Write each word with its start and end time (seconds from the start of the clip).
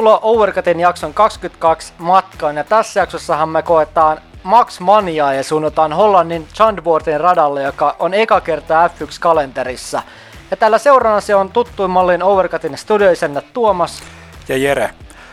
Tervetuloa 0.00 0.32
Overcutin 0.32 0.80
jakson 0.80 1.14
22 1.14 1.92
matkaan 1.98 2.56
ja 2.56 2.64
tässä 2.64 3.00
jaksossahan 3.00 3.48
me 3.48 3.62
koetaan 3.62 4.18
Max 4.42 4.80
Mania 4.80 5.32
ja 5.32 5.44
suunnataan 5.44 5.92
Hollannin 5.92 6.48
Chandbortin 6.54 7.20
radalle, 7.20 7.62
joka 7.62 7.96
on 7.98 8.14
eka 8.14 8.40
kertaa 8.40 8.88
F1-kalenterissa. 8.88 10.02
Ja 10.50 10.56
tällä 10.56 10.78
seurana 10.78 11.20
se 11.20 11.34
on 11.34 11.50
tuttuin 11.50 11.90
mallin 11.90 12.22
Overcutin 12.22 12.78
studioisennä 12.78 13.40
Tuomas. 13.40 14.02
Ja 14.48 14.56
Jere. 14.56 14.90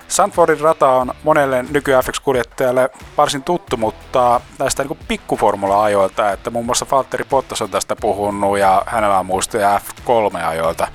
Sandfordin 0.07 0.59
rata 0.59 0.90
on 0.90 1.13
monelle 1.23 1.65
nyky 1.70 1.91
F1-kuljettajalle 1.91 2.90
varsin 3.18 3.43
tuttu, 3.43 3.77
mutta 3.77 4.41
näistä 4.59 4.84
niin 4.84 4.99
pikkuformula-ajoilta, 5.07 6.31
että 6.31 6.49
muun 6.49 6.65
muassa 6.65 6.85
Valtteri 6.91 7.26
Bottas 7.29 7.62
on 7.62 7.70
tästä 7.70 7.95
puhunut 7.95 8.57
ja 8.57 8.84
hänellä 8.85 9.20
on 9.20 9.26
muistoja 9.26 9.79
F3-ajoilta. 9.79 10.88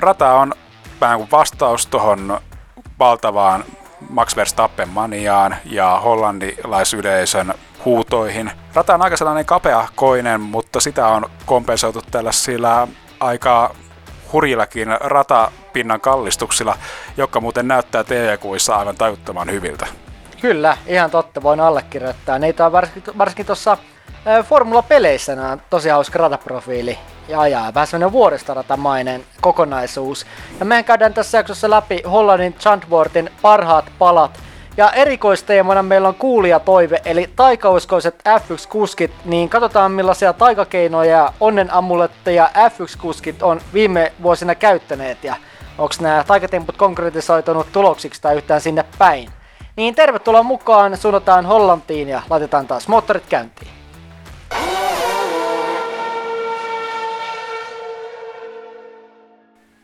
Rata 0.00 0.32
on 0.32 0.54
vähän 1.00 1.18
kuin 1.18 1.30
vastaus 1.32 1.86
tuohon 1.86 2.40
valtavaan 2.98 3.64
Max 4.10 4.36
Verstappen 4.36 4.88
maniaan 4.88 5.56
ja 5.64 6.00
hollandilaisyleisön 6.04 7.54
huutoihin. 7.84 8.50
Rata 8.74 8.94
on 8.94 9.02
aika 9.02 9.16
sellainen 9.16 9.46
koinen, 9.94 10.40
mutta 10.40 10.80
sitä 10.80 11.06
on 11.06 11.30
kompensoitu 11.46 12.02
tällaisilla 12.10 12.88
aika 13.20 13.74
hurjillakin 14.32 14.88
ratapinnan 15.00 16.00
kallistuksilla, 16.00 16.76
jotka 17.16 17.40
muuten 17.40 17.68
näyttää 17.68 18.04
TV-kuissa 18.04 18.76
aivan 18.76 18.96
tajuttoman 18.96 19.50
hyviltä. 19.50 19.86
Kyllä, 20.40 20.76
ihan 20.86 21.10
totta, 21.10 21.42
voin 21.42 21.60
allekirjoittaa. 21.60 22.38
Niitä 22.38 22.66
on 22.66 22.72
varsinkin, 22.72 23.18
varsinkin 23.18 23.46
tuossa 23.46 23.76
Formula-peleissä 24.44 25.32
on 25.52 25.62
tosi 25.70 25.88
hauska 25.88 26.18
rataprofiili 26.18 26.98
ja 27.28 27.40
ajaa. 27.40 27.74
Vähän 27.74 27.86
semmoinen 27.86 28.12
vuoristoratamainen 28.12 29.24
kokonaisuus. 29.40 30.26
Ja 30.60 30.64
mehän 30.64 30.84
käydään 30.84 31.14
tässä 31.14 31.38
jaksossa 31.38 31.70
läpi 31.70 32.02
Hollannin 32.10 32.54
Chantworthin 32.54 33.30
parhaat 33.42 33.84
palat. 33.98 34.40
Ja 34.76 34.90
erikoisteemana 34.92 35.82
meillä 35.82 36.08
on 36.08 36.14
kuulijatoive, 36.14 37.00
eli 37.04 37.30
taikauskoiset 37.36 38.14
F1-kuskit, 38.14 39.10
niin 39.24 39.48
katsotaan 39.48 39.92
millaisia 39.92 40.32
taikakeinoja 40.32 41.10
ja 41.10 41.32
onnenamuletteja 41.40 42.50
F1-kuskit 42.54 43.42
on 43.42 43.60
viime 43.74 44.12
vuosina 44.22 44.54
käyttäneet 44.54 45.24
ja 45.24 45.36
onko 45.78 45.94
nämä 46.00 46.24
taikatemput 46.26 46.76
konkretisoitunut 46.76 47.72
tuloksiksi 47.72 48.22
tai 48.22 48.36
yhtään 48.36 48.60
sinne 48.60 48.84
päin. 48.98 49.30
Niin 49.76 49.94
tervetuloa 49.94 50.42
mukaan, 50.42 50.96
suunnataan 50.96 51.46
Hollantiin 51.46 52.08
ja 52.08 52.22
laitetaan 52.30 52.66
taas 52.66 52.88
moottorit 52.88 53.26
käyntiin. 53.28 53.77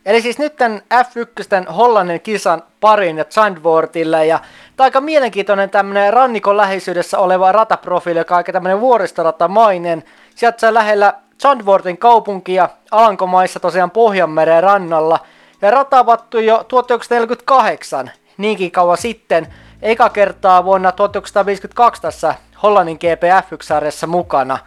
Eli 0.07 0.23
siis 0.23 0.39
nyt 0.39 0.57
tämän 0.57 0.83
F1 0.95 1.73
Hollannin 1.73 2.21
kisan 2.21 2.63
parin 2.81 3.19
ja 3.19 3.25
Zandvoortille 3.25 4.27
ja 4.27 4.41
tämä 4.77 4.85
aika 4.85 5.01
mielenkiintoinen 5.01 5.71
tämmönen 5.71 6.13
rannikon 6.13 6.57
läheisyydessä 6.57 7.19
oleva 7.19 7.53
rataprofiili, 7.53 8.19
joka 8.19 8.35
on 8.35 8.37
aika 8.37 8.53
tämmönen 8.53 8.81
vuoristoratamainen. 8.81 10.05
Sieltä 10.35 10.75
lähellä 10.75 11.15
Zandvoortin 11.43 11.99
kaupunkia 11.99 12.69
Alankomaissa 12.91 13.61
tosiaan 13.61 13.91
Pohjanmeren 13.91 14.63
rannalla. 14.63 15.19
Ja 15.63 15.71
rata 15.71 15.99
avattu 15.99 16.39
jo 16.39 16.65
1948, 16.69 18.11
niinkin 18.39 18.71
kauan 18.71 18.99
sitten. 18.99 19.55
Eka 19.83 20.09
kertaa 20.09 20.65
vuonna 20.65 20.93
1952 20.93 22.03
tässä 22.03 22.35
Hollannin 22.63 22.99
GP1-sarjassa 22.99 24.07
mukana. 24.07 24.59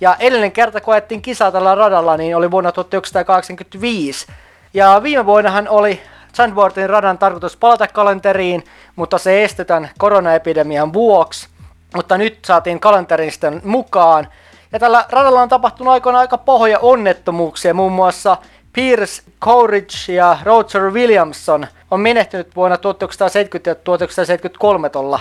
Ja 0.00 0.16
edellinen 0.18 0.52
kerta, 0.52 0.80
kun 0.80 0.94
ajettiin 0.94 1.22
kisaa 1.22 1.52
tällä 1.52 1.74
radalla, 1.74 2.16
niin 2.16 2.36
oli 2.36 2.50
vuonna 2.50 2.72
1985. 2.72 4.26
Ja 4.74 5.00
viime 5.02 5.26
vuonnahan 5.26 5.68
oli 5.68 6.00
Sandboardin 6.32 6.90
radan 6.90 7.18
tarkoitus 7.18 7.56
palata 7.56 7.88
kalenteriin, 7.88 8.64
mutta 8.96 9.18
se 9.18 9.44
estetään 9.44 9.90
koronaepidemian 9.98 10.92
vuoksi. 10.92 11.48
Mutta 11.96 12.18
nyt 12.18 12.38
saatiin 12.44 12.80
kalenterin 12.80 13.32
sitten 13.32 13.60
mukaan. 13.64 14.28
Ja 14.72 14.78
tällä 14.78 15.04
radalla 15.10 15.42
on 15.42 15.48
tapahtunut 15.48 15.92
aikoina 15.92 16.18
aika 16.18 16.38
pahoja 16.38 16.78
onnettomuuksia, 16.78 17.74
muun 17.74 17.92
muassa 17.92 18.36
Pierce 18.72 19.22
Courage 19.42 20.12
ja 20.12 20.38
Roger 20.42 20.82
Williamson 20.82 21.66
on 21.90 22.00
menehtynyt 22.00 22.56
vuonna 22.56 22.76
1970 22.76 23.70
ja 23.70 23.74
1973 23.74 24.88
tuolla 24.88 25.20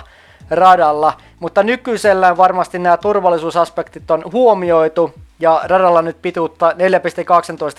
radalla, 0.50 1.14
mutta 1.40 1.64
nykyisellään 1.64 2.38
varmasti 2.38 2.80
nämä 2.80 2.98
turvallisuusaspektit 2.98 4.12
on 4.12 4.24
huomioitu 4.34 5.14
ja 5.40 5.62
radalla 5.64 6.02
nyt 6.02 6.22
pituutta 6.22 6.70
4,12 6.70 6.76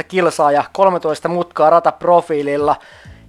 kilsaa 0.08 0.52
ja 0.52 0.64
13 0.72 1.28
mutkaa 1.28 1.70
rataprofiililla. 1.70 2.76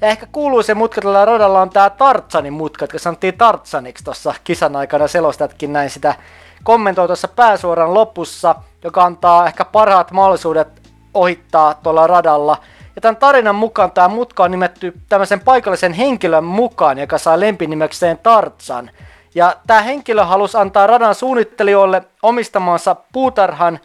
Ja 0.02 0.08
ehkä 0.08 0.28
kuuluu 0.32 0.64
se 0.64 0.74
mutka 0.74 1.02
tällä 1.02 1.26
radalla 1.26 1.62
on 1.62 1.70
tää 1.70 1.90
Tartsanin 1.90 2.54
mutka, 2.54 2.84
jotka 2.84 3.00
sanottiin 3.00 3.38
Tartsaniksi 3.38 4.04
tuossa 4.04 4.34
kisan 4.44 4.76
aikana 4.76 5.08
selostatkin 5.08 5.74
näin 5.74 5.90
sitä 5.90 6.16
kommentoi 6.64 7.08
tuossa 7.08 7.28
pääsuoran 7.28 7.94
lopussa, 7.94 8.56
joka 8.84 9.04
antaa 9.04 9.48
ehkä 9.48 9.66
parhaat 9.66 10.12
mahdollisuudet 10.12 10.68
ohittaa 11.14 11.74
tuolla 11.74 12.08
radalla. 12.08 12.58
Ja 12.96 13.02
tämän 13.02 13.16
tarinan 13.16 13.56
mukaan 13.56 13.92
tämä 13.92 14.08
mutka 14.08 14.44
on 14.44 14.52
nimetty 14.52 14.94
tämmöisen 15.10 15.40
paikallisen 15.40 15.94
henkilön 15.94 16.44
mukaan, 16.44 16.98
joka 16.98 17.18
saa 17.18 17.40
lempinimekseen 17.40 18.18
Tartsan. 18.18 18.92
Ja 19.36 19.56
tämä 19.68 19.82
henkilö 19.82 20.24
halusi 20.24 20.58
antaa 20.58 20.88
radan 20.88 21.16
suunnittelijoille 21.16 22.04
omistamansa 22.24 22.96
puutarhan 23.14 23.80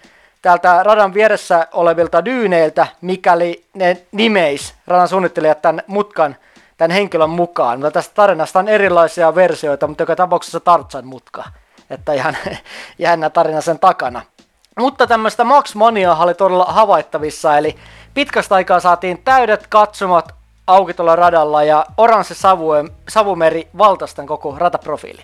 täältä 0.47 0.83
radan 0.83 1.15
vieressä 1.15 1.67
olevilta 1.73 2.25
dyyneiltä, 2.25 2.87
mikäli 3.01 3.65
ne 3.75 4.07
nimeis 4.13 4.75
radan 4.87 5.09
suunnittelijat 5.09 5.63
tämän 5.63 5.83
mutkan 5.87 6.37
tämän 6.77 6.91
henkilön 6.91 7.31
mukaan. 7.31 7.79
Mutta 7.79 7.91
tästä 7.91 8.15
tarinasta 8.15 8.59
on 8.59 8.69
erilaisia 8.69 9.35
versioita, 9.35 9.87
mutta 9.87 10.03
joka 10.03 10.17
tapauksessa 10.17 10.61
Tartsan 10.61 11.07
mutka. 11.07 11.45
Että 11.91 12.13
ihan 12.13 12.37
jännä 12.99 13.31
tarina 13.31 13.61
sen 13.61 13.79
takana. 13.79 14.23
Mutta 14.79 15.07
tämmöistä 15.07 15.45
Max 15.45 15.75
Mania 15.75 16.15
oli 16.15 16.35
todella 16.35 16.65
havaittavissa, 16.65 17.59
eli 17.59 17.77
pitkästä 18.15 18.55
aikaa 18.55 18.81
saatiin 18.81 19.23
täydet 19.25 19.67
katsomat 19.67 20.35
auki 20.67 20.95
tuolla 20.95 21.17
radalla 21.17 21.65
ja 21.65 21.87
oranssi 21.97 22.35
savu, 22.35 22.71
savumeri 23.09 23.69
valtasten 23.79 24.27
koko 24.27 24.55
rataprofiili. 24.59 25.23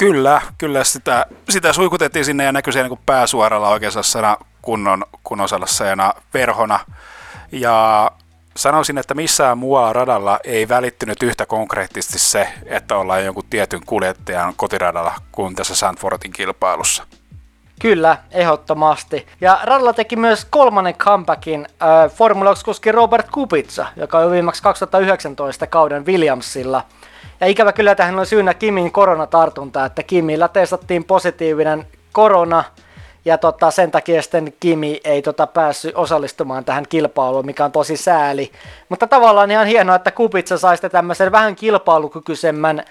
Kyllä, 0.00 0.40
kyllä 0.58 0.84
sitä, 0.84 1.26
sitä 1.48 1.72
suikutettiin 1.72 2.24
sinne 2.24 2.44
ja 2.44 2.52
näkyi 2.52 2.72
siellä 2.72 2.88
niin 2.88 2.98
pääsuoralla 3.06 3.68
oikeastaan 3.68 4.36
kunnon, 4.62 5.04
kunnon 5.24 5.48
sellaisena 5.48 6.14
verhona. 6.34 6.80
Ja 7.52 8.10
sanoisin, 8.56 8.98
että 8.98 9.14
missään 9.14 9.58
muualla 9.58 9.92
radalla 9.92 10.38
ei 10.44 10.68
välittynyt 10.68 11.22
yhtä 11.22 11.46
konkreettisesti 11.46 12.18
se, 12.18 12.48
että 12.66 12.96
ollaan 12.96 13.24
jonkun 13.24 13.44
tietyn 13.50 13.80
kuljettajan 13.86 14.54
kotiradalla 14.56 15.14
kuin 15.32 15.54
tässä 15.54 15.74
Sandfortin 15.74 16.32
kilpailussa. 16.32 17.06
Kyllä, 17.80 18.16
ehdottomasti. 18.30 19.26
Ja 19.40 19.60
radalla 19.64 19.92
teki 19.92 20.16
myös 20.16 20.46
kolmannen 20.50 20.94
comebackin 20.94 21.66
äh, 21.82 22.12
Formula 22.12 22.50
1 22.50 22.64
kuski 22.64 22.92
Robert 22.92 23.30
Kubica, 23.30 23.86
joka 23.96 24.18
oli 24.18 24.30
viimeksi 24.30 24.62
2019 24.62 25.66
kauden 25.66 26.06
Williamsilla– 26.06 26.84
ja 27.40 27.46
ikävä 27.46 27.72
kyllä 27.72 27.94
tähän 27.94 28.18
on 28.18 28.26
syynä 28.26 28.54
Kimin 28.54 28.92
koronatartunta, 28.92 29.84
että 29.84 30.02
Kimillä 30.02 30.48
testattiin 30.48 31.04
positiivinen 31.04 31.86
korona, 32.12 32.64
ja 33.24 33.38
tota, 33.38 33.70
sen 33.70 33.90
takia 33.90 34.22
sitten 34.22 34.52
Kimi 34.60 35.00
ei 35.04 35.22
tota, 35.22 35.46
päässyt 35.46 35.96
osallistumaan 35.96 36.64
tähän 36.64 36.84
kilpailuun, 36.88 37.46
mikä 37.46 37.64
on 37.64 37.72
tosi 37.72 37.96
sääli. 37.96 38.52
Mutta 38.88 39.06
tavallaan 39.06 39.50
ihan 39.50 39.66
hienoa, 39.66 39.96
että 39.96 40.10
Kupitsa 40.10 40.58
sai 40.58 40.76
sitten 40.76 40.90
tämmöisen 40.90 41.32
vähän 41.32 41.56
kilpailukykyisemmän 41.56 42.84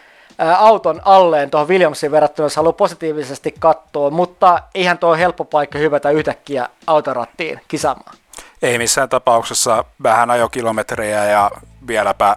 auton 0.58 1.02
alleen 1.06 1.50
tuohon 1.50 1.68
Williamsin 1.68 2.12
verrattuna, 2.12 2.46
jos 2.46 2.56
haluaa 2.56 2.74
positiivisesti 2.74 3.54
katsoa, 3.60 4.10
mutta 4.10 4.60
ihan 4.76 4.98
tuo 4.98 5.16
helppo 5.16 5.46
paikka 5.46 5.80
hyvätä 5.80 6.10
yhtäkkiä 6.10 6.70
autorattiin 6.88 7.62
kisaamaan. 7.68 8.16
Ei 8.62 8.78
missään 8.78 9.10
tapauksessa 9.10 9.86
vähän 10.04 10.32
ajokilometrejä 10.32 11.26
ja 11.26 11.52
vieläpä 11.88 12.36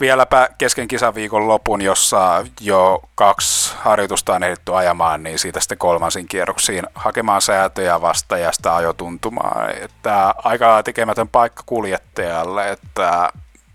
vieläpä 0.00 0.48
kesken 0.58 0.88
kisaviikon 0.88 1.48
lopun, 1.48 1.82
jossa 1.82 2.46
jo 2.60 3.02
kaksi 3.14 3.74
harjoitusta 3.78 4.34
on 4.34 4.42
ehditty 4.42 4.74
ajamaan, 4.74 5.22
niin 5.22 5.38
siitä 5.38 5.60
sitten 5.60 5.78
kolmansin 5.78 6.28
kierroksiin 6.28 6.86
hakemaan 6.94 7.42
säätöjä 7.42 8.00
vasta 8.00 8.38
ja 8.38 8.52
sitä 8.52 8.76
ajotuntumaa. 8.76 9.68
Että 9.82 10.34
aika 10.44 10.82
tekemätön 10.82 11.28
paikka 11.28 11.62
kuljettajalle, 11.66 12.70
että 12.70 13.30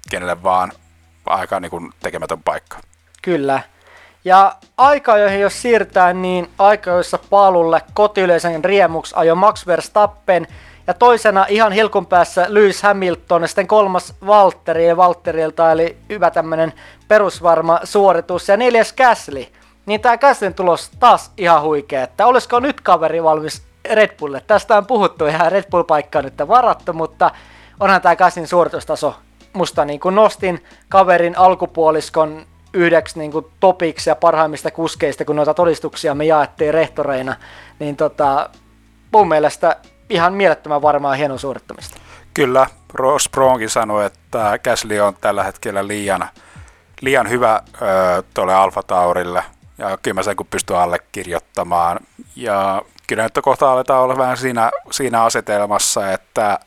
kenelle 0.09 0.43
vaan 0.43 0.71
aika 1.25 1.59
niin 1.59 1.71
kuin 1.71 1.89
tekemätön 1.99 2.43
paikka. 2.43 2.77
Kyllä. 3.21 3.61
Ja 4.25 4.55
aika, 4.77 5.17
joihin 5.17 5.39
jos 5.39 5.61
siirtää, 5.61 6.13
niin 6.13 6.49
aika, 6.59 6.91
joissa 6.91 7.19
paalulle 7.29 7.81
kotiyleisen 7.93 8.65
riemuksi 8.65 9.13
ajo 9.17 9.35
Max 9.35 9.67
Verstappen– 9.67 10.47
ja 10.91 10.95
toisena 10.95 11.45
ihan 11.49 11.71
hilkun 11.71 12.05
päässä 12.05 12.45
Lewis 12.49 12.83
Hamilton 12.83 13.41
ja 13.41 13.47
sitten 13.47 13.67
kolmas 13.67 14.13
Valtteri 14.27 14.87
ja 14.87 14.97
Valtterilta, 14.97 15.71
eli 15.71 15.97
hyvä 16.09 16.31
tämmönen 16.31 16.73
perusvarma 17.07 17.79
suoritus. 17.83 18.47
Ja 18.47 18.57
neljäs 18.57 18.93
Gasly. 18.93 19.45
Niin 19.85 20.01
tää 20.01 20.17
Gaslyn 20.17 20.53
tulos 20.53 20.91
taas 20.99 21.31
ihan 21.37 21.61
huikea, 21.61 22.03
että 22.03 22.27
olisiko 22.27 22.59
nyt 22.59 22.81
kaveri 22.81 23.23
valmis 23.23 23.61
Red 23.93 24.17
Bullille. 24.17 24.43
Tästä 24.47 24.77
on 24.77 24.85
puhuttu 24.85 25.25
ihan 25.25 25.51
Red 25.51 25.63
Bull-paikkaa 25.71 26.21
nyt 26.21 26.33
varattu, 26.47 26.93
mutta 26.93 27.31
onhan 27.79 28.01
tää 28.01 28.15
Gaslyn 28.15 28.47
suoritustaso 28.47 29.15
musta 29.53 29.85
niin 29.85 29.99
kuin 29.99 30.15
nostin 30.15 30.63
kaverin 30.89 31.37
alkupuoliskon 31.37 32.45
yhdeksi 32.73 33.19
niin 33.19 33.31
kuin 33.31 33.45
topiksi 33.59 34.09
ja 34.09 34.15
parhaimmista 34.15 34.71
kuskeista, 34.71 35.25
kun 35.25 35.35
noita 35.35 35.53
todistuksia 35.53 36.15
me 36.15 36.25
jaettiin 36.25 36.73
rehtoreina, 36.73 37.35
niin 37.79 37.95
tota, 37.95 38.49
mun 39.13 39.27
mielestä 39.27 39.75
ihan 40.11 40.33
mielettömän 40.33 40.81
varmaa 40.81 41.13
hieno 41.13 41.37
suorittamista. 41.37 41.97
Kyllä, 42.33 42.67
Ross 42.93 43.29
Bronkin 43.29 43.69
sanoi, 43.69 44.05
että 44.05 44.59
Gasly 44.63 44.99
on 44.99 45.15
tällä 45.21 45.43
hetkellä 45.43 45.87
liian, 45.87 46.27
liian 47.01 47.29
hyvä 47.29 47.61
tuolle 48.33 48.53
Alfa 48.53 48.83
Taurille, 48.83 49.43
ja 49.77 49.97
kyllä 50.01 50.15
mä 50.15 50.23
sen 50.23 50.35
kun 50.35 50.47
pystyy 50.49 50.81
allekirjoittamaan. 50.81 51.99
Ja 52.35 52.81
kyllä 53.07 53.23
nyt 53.23 53.39
kohta 53.41 53.71
aletaan 53.71 54.03
olla 54.03 54.17
vähän 54.17 54.37
siinä, 54.37 54.71
siinä 54.91 55.23
asetelmassa, 55.23 56.11
että 56.11 56.59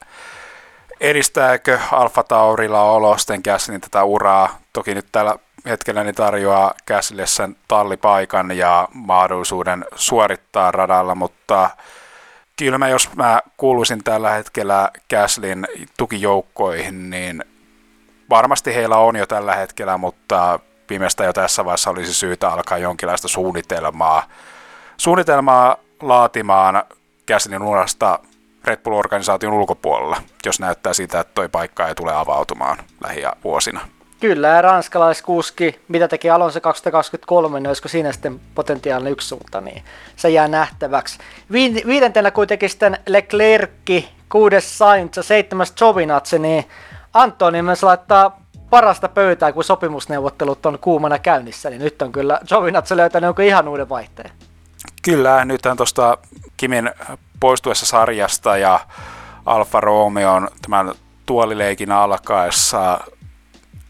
edistääkö 1.01 1.79
Alfa 1.93 2.23
Taurilla 2.23 2.83
olosten 2.83 3.41
Gaslin 3.45 3.81
tätä 3.81 4.05
uraa. 4.05 4.59
Toki 4.73 4.95
nyt 4.95 5.07
tällä 5.13 5.37
hetkellä 5.67 6.05
niin 6.05 6.15
tarjoaa 6.15 6.75
Gaslylle 6.87 7.27
sen 7.27 7.57
tallipaikan 7.69 8.57
ja 8.57 8.89
mahdollisuuden 8.93 9.85
suorittaa 9.95 10.71
radalla, 10.71 11.15
mutta 11.15 11.71
kyllä 12.59 12.79
mä, 12.79 12.89
jos 12.89 13.15
mä 13.17 13.41
kuuluisin 13.57 14.05
tällä 14.05 14.31
hetkellä 14.31 14.91
Gaslin 15.11 15.67
tukijoukkoihin, 15.97 17.11
niin 17.11 17.45
varmasti 18.31 18.75
heillä 18.75 18.97
on 18.97 19.17
jo 19.17 19.27
tällä 19.27 19.55
hetkellä, 19.55 19.99
mutta 19.99 20.61
viimeistä 20.91 21.25
jo 21.25 21.33
tässä 21.33 21.65
vaiheessa 21.65 21.91
olisi 21.91 22.15
syytä 22.15 22.49
alkaa 22.49 22.79
jonkinlaista 22.79 23.29
suunnitelmaa, 23.29 24.29
suunnitelmaa 24.97 25.77
laatimaan 26.03 26.83
Gaslin 27.27 27.63
urasta 27.63 28.19
Red 28.65 28.77
Bull-organisaation 28.77 29.53
ulkopuolella, 29.53 30.23
jos 30.47 30.61
näyttää 30.61 30.93
siitä, 30.93 31.21
että 31.21 31.35
toi 31.35 31.49
paikka 31.49 31.89
ei 31.89 31.95
tule 31.95 32.15
avautumaan 32.15 32.79
lähivuosina. 33.05 33.81
Kyllä, 34.25 34.49
ja 34.49 34.63
ranskalaiskuski, 34.63 35.81
mitä 35.89 36.09
teki 36.09 36.31
Alonso 36.31 36.61
2023, 36.61 37.61
niin 37.61 37.69
olisiko 37.69 37.89
siinä 37.89 38.13
sitten 38.13 38.41
potentiaalinen 38.55 39.13
yksi 39.13 39.29
suunta, 39.29 39.61
niin 39.61 39.85
se 40.17 40.31
jää 40.31 40.49
nähtäväksi. 40.49 41.19
Viidentenä 41.87 42.31
kuitenkin 42.31 42.71
sitten 42.71 42.99
Leclerc, 43.07 43.71
kuudes 44.29 44.79
Sainz 44.79 45.17
ja 45.17 45.23
seitsemäs 45.23 45.73
Giovinazzi, 45.73 46.39
niin 46.39 46.65
Antoni 47.15 47.63
myös 47.63 47.83
laittaa 47.83 48.41
parasta 48.71 49.09
pöytää, 49.09 49.53
kun 49.53 49.65
sopimusneuvottelut 49.65 50.67
on 50.67 50.79
kuumana 50.79 51.19
käynnissä, 51.19 51.71
niin 51.71 51.83
nyt 51.83 52.03
on 52.03 52.13
kyllä 52.13 52.41
Giovinazzi 52.49 52.97
löytänyt 52.97 53.29
jonkun 53.29 53.45
ihan 53.45 53.69
uuden 53.69 53.89
vaihteen. 53.89 54.31
Kyllä, 55.03 55.45
nythän 55.45 55.77
tuosta 55.77 56.19
Kimin 56.57 56.91
poistuessa 57.41 57.87
sarjasta 57.87 58.57
ja 58.57 58.81
Alfa 59.47 59.81
Romeon 59.81 60.49
tämän 60.63 60.95
tuolileikin 61.27 61.93
alkaessa 61.93 63.01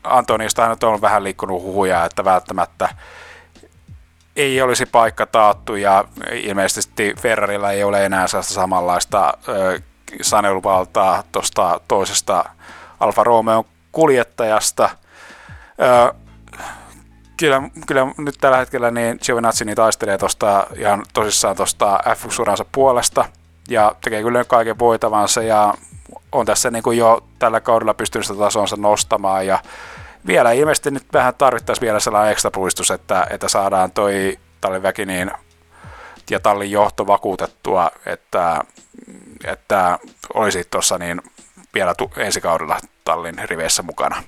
Antonista 0.04 0.64
on 0.64 0.76
on 0.82 1.00
vähän 1.00 1.24
liikkunut 1.24 1.62
huhuja, 1.62 2.04
että 2.04 2.24
välttämättä 2.24 2.88
ei 4.36 4.62
olisi 4.62 4.86
paikka 4.86 5.26
taattu 5.26 5.74
ja 5.74 6.04
ilmeisesti 6.32 7.14
Ferrarilla 7.20 7.72
ei 7.72 7.84
ole 7.84 8.04
enää 8.04 8.26
sellaista 8.26 8.54
samanlaista 8.54 9.34
ö, 9.48 9.80
saneluvaltaa 10.22 11.22
tuosta 11.32 11.80
toisesta 11.88 12.44
Alfa 13.00 13.24
Romeo 13.24 13.66
kuljettajasta. 13.92 14.90
Kyllä, 17.36 17.62
kyllä 17.86 18.06
nyt 18.18 18.34
tällä 18.40 18.56
hetkellä 18.56 18.90
niin 18.90 19.18
Giovinazzi 19.26 19.74
taistelee 19.74 20.18
tuosta 20.18 20.66
ihan 20.76 21.02
tosissaan 21.12 21.56
tuosta 21.56 22.00
F1-uransa 22.06 22.64
puolesta 22.72 23.24
ja 23.68 23.94
tekee 24.04 24.22
kyllä 24.22 24.44
kaiken 24.44 24.78
voitavansa 24.78 25.42
ja 25.42 25.74
on 26.32 26.46
tässä 26.46 26.70
niin 26.70 26.82
kuin 26.82 26.98
jo 26.98 27.24
tällä 27.38 27.60
kaudella 27.60 27.94
pystynyt 27.94 28.26
sitä 28.26 28.38
tasonsa 28.38 28.76
nostamaan 28.76 29.46
ja 29.46 29.58
vielä 30.26 30.52
ilmeisesti 30.52 30.90
nyt 30.90 31.06
vähän 31.12 31.34
tarvittaisiin 31.34 31.80
vielä 31.86 32.00
sellainen 32.00 32.32
ekstra 32.32 32.50
puistus, 32.50 32.90
että, 32.90 33.26
että 33.30 33.48
saadaan 33.48 33.90
toi 33.90 34.38
talliväki 34.60 35.06
niin, 35.06 35.30
ja 36.30 36.40
tallin 36.40 36.70
johto 36.70 37.06
vakuutettua, 37.06 37.90
että, 38.06 38.60
että 39.44 39.98
olisi 40.34 40.64
tuossa 40.70 40.98
niin 40.98 41.22
vielä 41.74 41.94
tu- 41.94 42.12
ensi 42.16 42.40
kaudella 42.40 42.80
tallin 43.04 43.38
riveissä 43.38 43.82
mukana. 43.82 44.22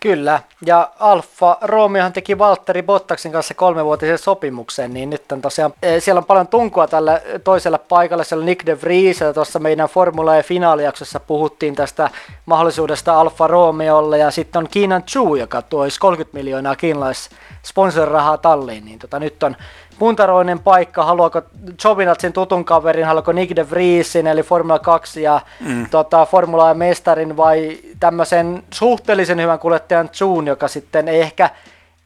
Kyllä, 0.00 0.40
ja 0.66 0.90
Alfa 0.98 1.58
Romeohan 1.60 2.12
teki 2.12 2.38
Valtteri 2.38 2.82
Bottaksin 2.82 3.32
kanssa 3.32 3.54
kolmevuotisen 3.54 4.18
sopimuksen, 4.18 4.94
niin 4.94 5.10
nyt 5.10 5.32
on 5.32 5.40
tosiaan, 5.40 5.72
eh, 5.82 6.02
siellä 6.02 6.18
on 6.18 6.24
paljon 6.24 6.48
tunkua 6.48 6.86
tällä 6.86 7.20
toisella 7.44 7.78
paikalla, 7.78 8.24
siellä 8.24 8.42
on 8.42 8.46
Nick 8.46 8.66
de 8.66 8.80
Vries, 8.80 9.20
ja 9.20 9.32
tuossa 9.34 9.58
meidän 9.58 9.88
Formula 9.88 10.36
E 10.36 10.42
finaalijaksossa 10.42 11.20
puhuttiin 11.20 11.74
tästä 11.74 12.10
mahdollisuudesta 12.46 13.20
Alfa 13.20 13.46
Romeolle, 13.46 14.18
ja 14.18 14.30
sitten 14.30 14.58
on 14.58 14.68
Kiinan 14.70 15.02
Chu, 15.02 15.34
joka 15.34 15.62
tuoisi 15.62 16.00
30 16.00 16.38
miljoonaa 16.38 16.76
kiinalais 16.76 17.30
sponsorirahaa 17.62 18.38
talliin, 18.38 18.84
niin 18.84 18.98
tota, 18.98 19.18
nyt 19.18 19.42
on 19.42 19.56
puntaroinen 20.00 20.58
paikka, 20.58 21.04
haluaako 21.04 21.42
Jovinatsin 21.84 22.32
tutun 22.32 22.64
kaverin, 22.64 23.06
haluaako 23.06 23.32
Nick 23.32 23.56
de 23.56 23.70
Vriesin, 23.70 24.26
eli 24.26 24.42
Formula 24.42 24.78
2 24.78 25.22
ja 25.22 25.40
mm. 25.60 25.86
tota, 25.90 26.26
Formula 26.26 26.74
mestarin 26.74 27.36
vai 27.36 27.78
tämmöisen 28.00 28.62
suhteellisen 28.70 29.40
hyvän 29.40 29.58
kuljettajan 29.58 30.10
June, 30.20 30.50
joka 30.50 30.68
sitten 30.68 31.08
ei 31.08 31.20
ehkä, 31.20 31.50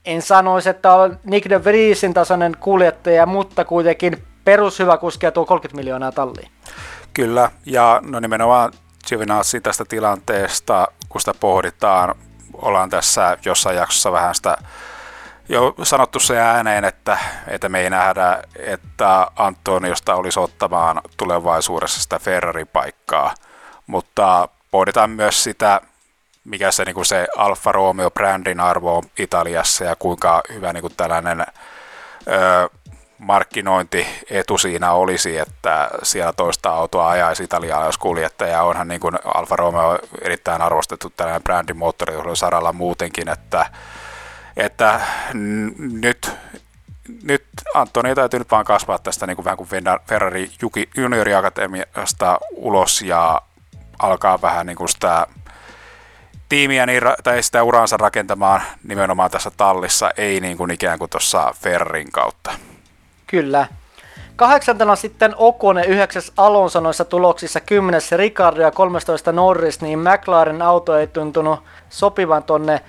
en 0.04 0.22
sanoisi, 0.22 0.68
että 0.68 0.94
on 0.94 1.18
Nick 1.24 1.50
de 1.50 1.64
Vriesin 1.64 2.14
tasoinen 2.14 2.56
kuljettaja, 2.60 3.26
mutta 3.26 3.64
kuitenkin 3.64 4.22
perushyvä 4.44 4.96
kuski 4.96 5.26
ja 5.26 5.32
tuo 5.32 5.46
30 5.46 5.76
miljoonaa 5.76 6.12
talliin. 6.12 6.48
Kyllä, 7.12 7.50
ja 7.66 8.00
no 8.04 8.20
nimenomaan 8.20 8.72
Giovinazzi 9.08 9.60
tästä 9.60 9.84
tilanteesta, 9.84 10.88
kun 11.08 11.20
sitä 11.20 11.34
pohditaan, 11.40 12.14
ollaan 12.54 12.90
tässä 12.90 13.38
jossain 13.44 13.76
jaksossa 13.76 14.12
vähän 14.12 14.34
sitä 14.34 14.56
jo 15.48 15.74
sanottu 15.82 16.20
se 16.20 16.38
ääneen, 16.38 16.84
että, 16.84 17.18
että 17.48 17.68
me 17.68 17.80
ei 17.80 17.90
nähdä, 17.90 18.42
että 18.58 19.26
Antoniosta 19.36 20.14
olisi 20.14 20.40
ottamaan 20.40 21.00
tulevaisuudessa 21.16 22.02
sitä 22.02 22.18
Ferrari-paikkaa, 22.18 23.34
mutta 23.86 24.48
pohditaan 24.70 25.10
myös 25.10 25.44
sitä, 25.44 25.80
mikä 26.44 26.70
se, 26.70 26.84
niin 26.84 26.94
kuin 26.94 27.06
se 27.06 27.26
Alfa 27.36 27.72
Romeo 27.72 28.10
brändin 28.10 28.60
arvo 28.60 28.96
on 28.96 29.02
Italiassa 29.18 29.84
ja 29.84 29.96
kuinka 29.96 30.42
hyvä 30.52 30.72
niin 30.72 30.80
kuin 30.80 30.96
tällainen 30.96 31.40
ö, 31.40 32.68
markkinointietu 33.18 34.58
siinä 34.58 34.92
olisi, 34.92 35.38
että 35.38 35.90
siellä 36.02 36.32
toista 36.32 36.70
autoa 36.70 37.10
ajaisi 37.10 37.44
italialaiskuljettaja. 37.44 38.62
Onhan 38.62 38.88
niin 38.88 39.00
kuin 39.00 39.18
Alfa 39.34 39.56
Romeo 39.56 39.98
erittäin 40.22 40.62
arvostettu 40.62 41.12
tällainen 41.16 41.42
brändin 41.42 41.76
moottorihjuusaralla 41.76 42.72
muutenkin, 42.72 43.28
että 43.28 43.66
että 44.56 45.00
nyt, 45.78 46.32
nyt 47.22 47.44
Antoni 47.74 48.14
täytyy 48.14 48.38
nyt 48.38 48.50
vaan 48.50 48.64
kasvaa 48.64 48.98
tästä 48.98 49.26
niin 49.26 49.36
kuin 49.36 49.44
vähän 49.44 49.56
kuin 49.56 49.68
Ferrari 50.08 50.50
Juniori 50.96 51.34
Akatemiasta 51.34 52.38
ulos 52.52 53.02
ja 53.02 53.42
alkaa 53.98 54.42
vähän 54.42 54.66
niin 54.66 54.76
kuin 54.76 54.88
sitä 54.88 55.26
tiimiä 56.48 56.86
niin, 56.86 57.02
tai 57.24 57.42
sitä 57.42 57.62
uraansa 57.62 57.96
rakentamaan 57.96 58.62
nimenomaan 58.84 59.30
tässä 59.30 59.50
tallissa, 59.56 60.10
ei 60.16 60.40
niin 60.40 60.56
kuin 60.56 60.70
ikään 60.70 60.98
kuin 60.98 61.10
tuossa 61.10 61.54
Ferrin 61.60 62.12
kautta. 62.12 62.52
Kyllä. 63.26 63.66
Kahdeksantena 64.36 64.96
sitten 64.96 65.34
Okone, 65.36 65.84
yhdeksäs 65.84 66.32
Alonso 66.36 66.80
noissa 66.80 67.04
tuloksissa, 67.04 67.60
kymmenes 67.60 68.12
Ricardo 68.12 68.60
ja 68.62 68.70
13 68.70 69.32
Norris, 69.32 69.80
niin 69.80 69.98
McLaren 69.98 70.62
auto 70.62 70.96
ei 70.96 71.06
tuntunut 71.06 71.60
sopivan 71.90 72.42
tonne 72.42 72.80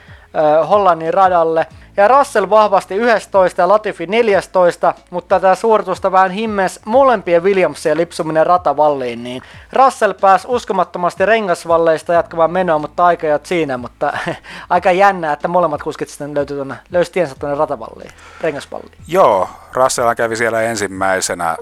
Hollannin 0.70 1.14
radalle. 1.14 1.68
Ja 1.98 2.08
Russell 2.08 2.50
vahvasti 2.50 2.96
11 2.96 3.62
ja 3.62 3.68
Latifi 3.68 4.06
14, 4.08 4.94
mutta 5.10 5.40
tämä 5.40 5.56
suoritusta 5.56 6.12
vähän 6.12 6.32
himmes 6.32 6.80
molempien 6.86 7.44
Williamsien 7.44 7.98
lipsuminen 7.98 8.48
ratavalliin, 8.48 9.24
niin 9.24 9.42
Russell 9.74 10.14
pääsi 10.14 10.48
uskomattomasti 10.48 11.26
rengasvalleista 11.26 12.14
jatkamaan 12.14 12.52
menoa, 12.52 12.80
mutta 12.80 13.06
aika 13.06 13.28
jo 13.28 13.40
siinä, 13.44 13.78
mutta 13.78 14.14
aika 14.70 14.92
jännää, 14.92 15.34
että 15.34 15.48
molemmat 15.48 15.84
kuskit 15.84 16.10
sitten 16.10 16.36
löytyi 16.36 16.56
tuonne, 16.56 16.76
löysi 16.92 17.12
tiensä 17.12 17.36
tuonne 17.40 17.58
ratavalliin, 17.58 18.12
rengasvalliin. 18.42 18.98
Joo, 19.08 19.50
Russell 19.74 20.14
kävi 20.14 20.36
siellä 20.36 20.62
ensimmäisenä, 20.62 21.58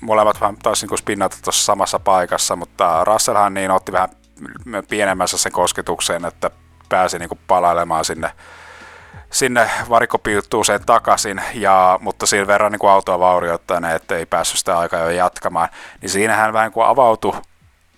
molemmat 0.00 0.40
vähän 0.40 0.56
taas 0.62 0.82
niin 0.82 0.98
spinnata 0.98 1.36
tuossa 1.44 1.64
samassa 1.64 1.98
paikassa, 1.98 2.56
mutta 2.56 3.04
Russellhan 3.04 3.54
niin 3.54 3.70
otti 3.70 3.92
vähän 3.92 4.08
pienemmässä 4.88 5.38
sen 5.38 5.52
kosketukseen, 5.52 6.24
että 6.24 6.50
pääsi 6.90 7.18
niin 7.18 7.28
kuin 7.28 7.40
palailemaan 7.46 8.04
sinne, 8.04 8.32
sinne 9.30 9.70
varikkopiuttuuseen 9.88 10.86
takaisin, 10.86 11.42
ja, 11.54 11.98
mutta 12.02 12.26
siinä 12.26 12.46
verran 12.46 12.72
niin 12.72 12.78
kuin 12.78 12.90
autoa 12.90 13.18
vaurioittaneet, 13.18 14.02
että 14.02 14.16
ei 14.16 14.26
päässyt 14.26 14.58
sitä 14.58 14.78
aikaa 14.78 15.00
jo 15.00 15.10
jatkamaan, 15.10 15.68
niin 16.00 16.10
siinähän 16.10 16.52
vähän 16.52 16.72
kuin 16.72 16.86
avautui 16.86 17.40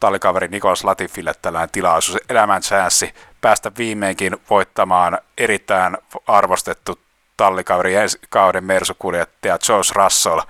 tallikaveri 0.01 0.49
Nikolas 0.49 0.85
Latifille 0.85 1.33
tällainen 1.43 1.71
tilaisuus, 1.71 2.19
elämän 2.29 2.63
chanssi 2.63 3.15
päästä 3.41 3.73
viimeinkin 3.79 4.37
voittamaan 4.51 5.19
erittäin 5.39 5.99
arvostettu 6.27 6.99
tallikaveri 7.37 7.95
ensi 7.95 8.19
kauden 8.29 8.65
mersukuljettaja 8.65 9.59
George 9.59 9.89
Russell, 9.95 10.41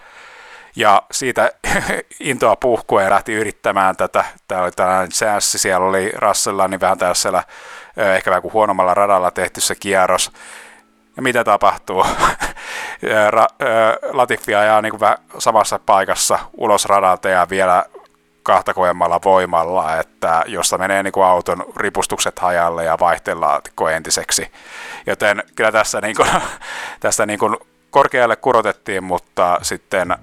ja 0.76 1.02
siitä 1.10 1.52
intoa 2.20 2.56
puhkuen 2.56 3.10
lähti 3.10 3.32
yrittämään 3.32 3.96
tätä. 3.96 4.24
Tämä 4.48 4.62
oli 4.62 4.70
tällainen 4.70 5.10
chanssi, 5.10 5.58
siellä 5.58 5.86
oli 5.86 6.12
Russella 6.16 6.68
niin 6.68 6.80
vähän 6.80 6.98
tällaisella 6.98 7.44
ehkä 7.96 8.30
vähän 8.30 8.42
kuin 8.42 8.52
huonommalla 8.52 8.94
radalla 8.94 9.30
tehty 9.30 9.60
se 9.60 9.74
kierros. 9.74 10.32
Ja 11.16 11.22
mitä 11.22 11.44
tapahtuu? 11.44 12.02
Ra- 13.30 13.66
Latifi 14.12 14.54
ajaa 14.54 14.82
niin 14.82 14.98
kuin 14.98 15.00
samassa 15.38 15.78
paikassa 15.78 16.38
ulos 16.56 16.84
radalta 16.84 17.28
ja 17.28 17.46
vielä 17.50 17.84
kahta 18.42 18.74
kovemmalla 18.74 19.20
voimalla, 19.24 19.96
että 19.96 20.42
josta 20.46 20.78
menee 20.78 21.02
niin 21.02 21.12
kuin 21.12 21.26
auton 21.26 21.64
ripustukset 21.76 22.38
hajalle 22.38 22.84
ja 22.84 22.96
vaihtelaatikko 23.00 23.88
entiseksi. 23.88 24.52
Joten 25.06 25.42
kyllä 25.56 25.72
tässä, 25.72 26.00
niin 26.00 26.16
kuin, 26.16 26.28
tästä 27.00 27.26
niin 27.26 27.38
kuin 27.38 27.56
korkealle 27.90 28.36
kurotettiin, 28.36 29.04
mutta 29.04 29.58
sitten 29.62 30.16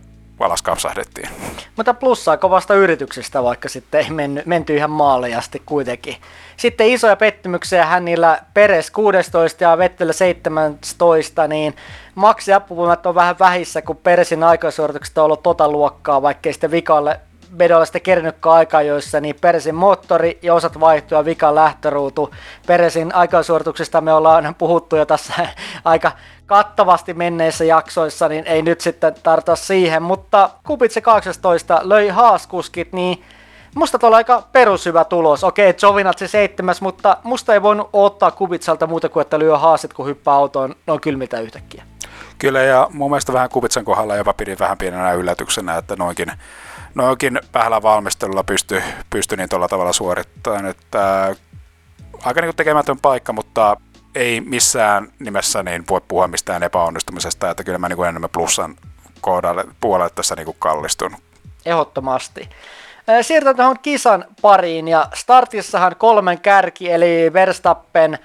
alas 0.46 0.62
kapsahdettiin. 0.62 1.29
Mutta 1.75 1.93
plussaa 1.93 2.38
kovasta 2.38 2.75
yrityksestä, 2.75 3.43
vaikka 3.43 3.69
sitten 3.69 4.01
ei 4.01 4.10
mennyt, 4.10 4.46
menty 4.46 4.75
ihan 4.75 4.89
maaleasti 4.89 5.62
kuitenkin. 5.65 6.15
Sitten 6.58 6.88
isoja 6.88 7.15
pettymyksiä 7.15 7.86
hänillä 7.86 8.39
Peres 8.53 8.91
16 8.91 9.63
ja 9.63 9.77
Vettel 9.77 10.13
17, 10.13 11.48
niin 11.48 11.75
maksi 12.15 12.53
apuvoimat 12.53 13.05
on 13.05 13.15
vähän 13.15 13.39
vähissä, 13.39 13.81
kun 13.81 13.98
Peresin 13.98 14.43
aikaisuoritukset 14.43 15.17
on 15.17 15.25
ollut 15.25 15.43
tota 15.43 15.72
luokkaa, 15.72 16.22
vaikkei 16.22 16.53
sitten 16.53 16.72
vikalle 16.72 17.19
vedolla 17.58 17.86
sitten 17.86 18.01
kernytkään 18.01 18.56
aikaa, 18.56 18.82
joissa 18.82 19.22
niin 19.22 19.36
Peresin 19.41 19.75
moottori 19.75 20.39
ja 20.41 20.53
osat 20.53 20.79
vaihtuu 20.79 21.18
ja 21.18 21.25
vika 21.25 21.56
lähtöruutu. 21.56 22.34
Peresin 22.68 23.15
aikasuorituksista 23.15 24.01
me 24.01 24.13
ollaan 24.13 24.56
puhuttu 24.58 24.96
jo 24.96 25.06
tässä 25.06 25.34
aika 25.86 26.12
kattavasti 26.46 27.13
menneissä 27.13 27.63
jaksoissa, 27.63 28.27
niin 28.27 28.48
ei 28.48 28.62
nyt 28.62 28.82
sitten 28.82 29.15
tarta 29.24 29.56
siihen, 29.56 30.03
mutta 30.03 30.50
Kubitse 30.68 31.01
18 31.01 31.82
löi 31.84 32.08
haaskuskit, 32.08 32.94
niin 32.94 33.24
Musta 33.75 34.00
tuolla 34.00 34.18
aika 34.18 34.44
perushyvä 34.51 35.03
tulos. 35.06 35.44
Okei, 35.44 35.74
Jovinatsi 35.82 36.27
seitsemäs, 36.27 36.82
mutta 36.82 37.18
musta 37.24 37.53
ei 37.53 37.62
voinut 37.62 37.89
ottaa 37.94 38.32
Kubitsalta 38.32 38.88
muuta 38.88 39.10
kuin, 39.10 39.22
että 39.22 39.39
lyö 39.39 39.58
haasit, 39.58 39.94
kun 39.94 40.06
hyppää 40.06 40.34
autoon 40.34 40.75
noin 40.88 41.01
kylmiltä 41.01 41.39
yhtäkkiä. 41.39 41.84
Kyllä, 42.38 42.60
ja 42.60 42.88
mun 42.94 43.12
mielestä 43.12 43.34
vähän 43.34 43.50
Kubitsan 43.50 43.86
kohdalla 43.86 44.15
jopa 44.15 44.34
pidin 44.34 44.60
vähän 44.60 44.77
pienenä 44.77 45.13
yllätyksenä, 45.13 45.77
että 45.77 45.96
noinkin, 45.96 46.32
noinkin 47.00 47.39
vähällä 47.53 47.82
valmistelulla 47.82 48.44
pystyi 48.44 48.84
pysty 49.10 49.38
niin 49.38 49.50
tuolla 49.50 49.68
tavalla 49.68 49.94
suorittamaan. 49.94 50.65
Että, 50.65 51.36
aika 52.25 52.41
niin 52.41 52.56
tekemätön 52.56 53.00
paikka, 53.00 53.34
mutta 53.34 53.77
ei 54.15 54.41
missään 54.41 55.08
nimessä 55.20 55.63
niin 55.63 55.84
voi 55.89 56.01
puhua 56.08 56.27
mistään 56.27 56.63
epäonnistumisesta, 56.63 57.50
että 57.50 57.63
kyllä 57.63 57.77
mä 57.77 57.89
niin 57.89 58.06
enemmän 58.06 58.29
plussan 58.29 58.75
kohdalle 59.22 59.65
puolelle 59.82 60.10
tässä 60.15 60.36
niin 60.36 60.56
kallistun. 60.60 61.15
Ehdottomasti. 61.65 62.50
Siirrytään 63.22 63.56
tuohon 63.56 63.79
kisan 63.82 64.25
pariin 64.41 64.88
ja 64.88 65.08
startissahan 65.13 65.96
kolmen 65.96 66.41
kärki 66.41 66.91
eli 66.91 67.34
Verstappen, 67.34 68.20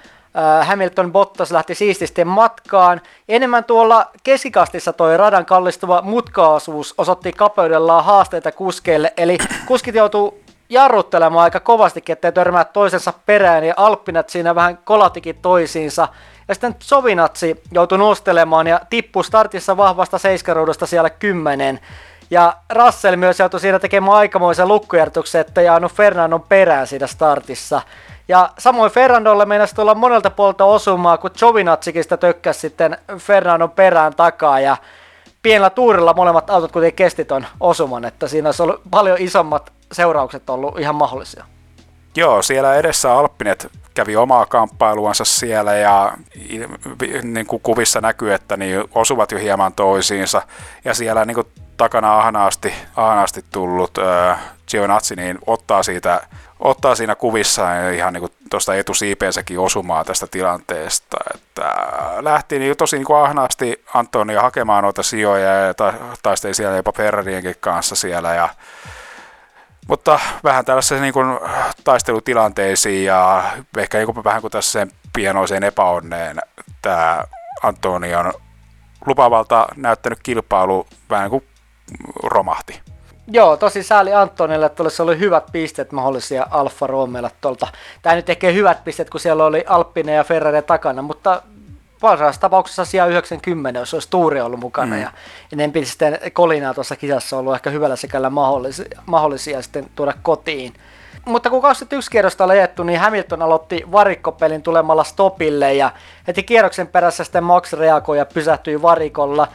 Hamilton 0.62 1.12
Bottas 1.12 1.50
lähti 1.50 1.74
siististi 1.74 2.24
matkaan. 2.24 3.00
Enemmän 3.28 3.64
tuolla 3.64 4.06
keskikastissa 4.22 4.92
toi 4.92 5.16
radan 5.16 5.46
kallistuva 5.46 6.02
mutkaasuus 6.02 6.94
osoitti 6.98 7.32
kapeudellaan 7.32 8.04
haasteita 8.04 8.52
kuskeille, 8.52 9.12
eli 9.16 9.38
kuskit 9.66 9.94
joutuu 9.94 10.44
jarruttelemaan 10.68 11.44
aika 11.44 11.60
kovastikin, 11.60 12.12
ettei 12.12 12.32
törmää 12.32 12.64
toisensa 12.64 13.12
perään, 13.26 13.64
ja 13.64 13.74
Alppinat 13.76 14.28
siinä 14.28 14.54
vähän 14.54 14.78
kolatikin 14.84 15.38
toisiinsa. 15.42 16.08
Ja 16.48 16.54
sitten 16.54 16.76
Sovinatsi 16.78 17.62
joutui 17.72 17.98
nostelemaan 17.98 18.66
ja 18.66 18.80
tippui 18.90 19.24
startissa 19.24 19.76
vahvasta 19.76 20.18
seiskaruudusta 20.18 20.86
siellä 20.86 21.10
kymmenen. 21.10 21.80
Ja 22.30 22.56
Russell 22.72 23.16
myös 23.16 23.38
joutui 23.38 23.60
siinä 23.60 23.78
tekemään 23.78 24.16
aikamoisen 24.16 24.68
lukkujärjestyksen, 24.68 25.40
että 25.40 25.62
jaanut 25.62 25.92
Fernandon 25.92 26.42
perään 26.42 26.86
siinä 26.86 27.06
startissa. 27.06 27.82
Ja 28.28 28.50
samoin 28.58 28.92
Fernandolle 28.92 29.44
meinasi 29.44 29.74
tulla 29.74 29.94
monelta 29.94 30.30
puolta 30.30 30.64
osumaa, 30.64 31.18
kun 31.18 31.30
Giovinazzikin 31.38 32.02
sitä 32.02 32.16
tökkäsi 32.16 32.60
sitten 32.60 32.98
Fernandon 33.18 33.70
perään 33.70 34.14
takaa. 34.14 34.60
Ja 34.60 34.76
pienellä 35.42 35.70
tuurilla 35.70 36.14
molemmat 36.14 36.50
autot 36.50 36.72
kuitenkin 36.72 36.96
kesti 36.96 37.24
ton 37.24 37.46
osuman, 37.60 38.04
että 38.04 38.28
siinä 38.28 38.48
olisi 38.48 38.62
ollut 38.62 38.80
paljon 38.90 39.18
isommat 39.20 39.72
seuraukset 39.92 40.50
ollut 40.50 40.78
ihan 40.78 40.94
mahdollisia. 40.94 41.44
Joo, 42.16 42.42
siellä 42.42 42.74
edessä 42.74 43.12
Alppinet 43.12 43.68
kävi 43.94 44.16
omaa 44.16 44.46
kamppailuansa 44.46 45.24
siellä 45.24 45.74
ja 45.74 46.12
niin 47.22 47.46
kuin 47.46 47.62
kuvissa 47.62 48.00
näkyy, 48.00 48.34
että 48.34 48.56
niin 48.56 48.84
osuvat 48.94 49.32
jo 49.32 49.38
hieman 49.38 49.72
toisiinsa. 49.72 50.42
Ja 50.84 50.94
siellä 50.94 51.24
niin 51.24 51.34
kuin 51.34 51.46
takana 51.76 52.18
ahnaasti, 52.18 52.74
ahnaasti 52.96 53.44
tullut 53.52 53.98
äh, 53.98 54.38
Gionazzi 54.70 55.16
niin 55.16 55.38
ottaa, 55.46 55.82
siitä, 55.82 56.20
ottaa 56.60 56.94
siinä 56.94 57.14
kuvissa 57.14 57.90
ihan 57.90 58.12
niin 58.12 58.28
tuosta 58.50 58.74
etusiipeensäkin 58.74 59.58
osumaa 59.58 60.04
tästä 60.04 60.26
tilanteesta. 60.26 61.16
Että 61.34 61.74
lähti 62.20 62.58
niin 62.58 62.76
tosi 62.76 62.96
niin 62.96 63.06
kuin 63.06 63.18
ahnaasti 63.18 63.84
Antonia 63.94 64.42
hakemaan 64.42 64.84
noita 64.84 65.02
sijoja 65.02 65.54
ja 65.54 65.74
ta- 65.74 65.94
taisteli 66.22 66.54
siellä 66.54 66.76
jopa 66.76 66.92
Ferrarienkin 66.92 67.56
kanssa 67.60 67.96
siellä 67.96 68.34
ja 68.34 68.48
mutta 69.88 70.20
vähän 70.44 70.64
tällaisessa 70.64 70.94
niin 70.94 71.12
kuin 71.12 71.38
taistelutilanteisiin 71.84 73.04
ja 73.04 73.44
ehkä 73.78 73.98
niin 73.98 74.24
vähän 74.24 74.40
kuin 74.40 74.50
tässä 74.50 74.72
sen 74.72 74.90
pienoiseen 75.12 75.64
epäonneen 75.64 76.36
tämä 76.82 77.24
Antoni 77.62 78.14
on 78.14 78.32
lupavalta 79.06 79.66
näyttänyt 79.76 80.18
kilpailu 80.22 80.86
vähän 81.10 81.30
kuin 81.30 81.44
romahti. 82.22 82.80
Joo, 83.26 83.56
tosi 83.56 83.82
sääli 83.82 84.14
Antonille, 84.14 84.66
että 84.66 84.82
olisi 84.82 85.02
ollut 85.02 85.18
hyvät 85.18 85.44
pisteet 85.52 85.92
mahdollisia 85.92 86.46
Alfa 86.50 86.86
Romeolla 86.86 87.30
tuolta. 87.40 87.68
Tämä 88.02 88.16
nyt 88.16 88.24
tekee 88.24 88.54
hyvät 88.54 88.84
pisteet, 88.84 89.10
kun 89.10 89.20
siellä 89.20 89.44
oli 89.44 89.64
Alppine 89.66 90.12
ja 90.12 90.24
Ferrari 90.24 90.62
takana, 90.62 91.02
mutta 91.02 91.42
parhaassa 92.00 92.40
tapauksessa 92.40 92.84
sijaan 92.84 93.10
90, 93.10 93.80
jos 93.80 93.94
olisi 93.94 94.10
Tuuri 94.10 94.40
ollut 94.40 94.60
mukana. 94.60 94.96
Mm. 94.96 95.02
Ja 95.02 95.10
enempi 95.52 95.84
sitten 95.84 96.18
kolinaa 96.32 96.74
tuossa 96.74 96.96
kisassa 96.96 97.38
ollut 97.38 97.54
ehkä 97.54 97.70
hyvällä 97.70 97.96
sekällä 97.96 98.30
mahdollisia, 98.30 98.84
mahdollisia 99.06 99.62
sitten 99.62 99.86
tuoda 99.94 100.14
kotiin. 100.22 100.74
Mutta 101.24 101.50
kun 101.50 101.62
21 101.62 102.10
kierrosta 102.10 102.44
oli 102.44 102.52
ajettu, 102.52 102.82
niin 102.82 103.00
Hamilton 103.00 103.42
aloitti 103.42 103.84
varikkopelin 103.92 104.62
tulemalla 104.62 105.04
stopille 105.04 105.74
ja 105.74 105.90
heti 106.26 106.42
kierroksen 106.42 106.86
perässä 106.86 107.24
sitten 107.24 107.44
Max 107.44 107.72
reagoi 107.72 108.18
ja 108.18 108.26
pysähtyi 108.26 108.82
varikolla. 108.82 109.48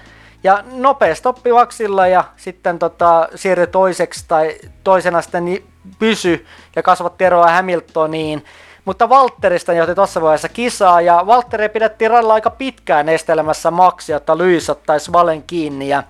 Ja 0.43 0.63
nopea 0.71 1.15
stoppi 1.15 1.51
Maxilla 1.51 2.07
ja 2.07 2.23
sitten 2.37 2.79
tota, 2.79 3.27
siirtyi 3.35 3.67
toiseksi 3.67 4.25
tai 4.27 4.55
toisena 4.83 5.21
sitten 5.21 5.63
pysy 5.99 6.45
ja 6.75 6.83
kasvatti 6.83 7.23
eroa 7.23 7.51
Hamiltoniin. 7.51 8.45
Mutta 8.85 9.09
Valtterista 9.09 9.73
johti 9.73 9.95
tuossa 9.95 10.21
vaiheessa 10.21 10.49
kisaa 10.49 11.01
ja 11.01 11.23
Valtteri 11.27 11.69
pidettiin 11.69 12.11
radalla 12.11 12.33
aika 12.33 12.49
pitkään 12.49 13.09
estelemässä 13.09 13.71
Maxia, 13.71 14.15
jotta 14.15 14.37
Lewis 14.37 14.69
ottaisi 14.69 15.11
Valen 15.11 15.43
kiinni. 15.43 15.89
Ja 15.89 16.03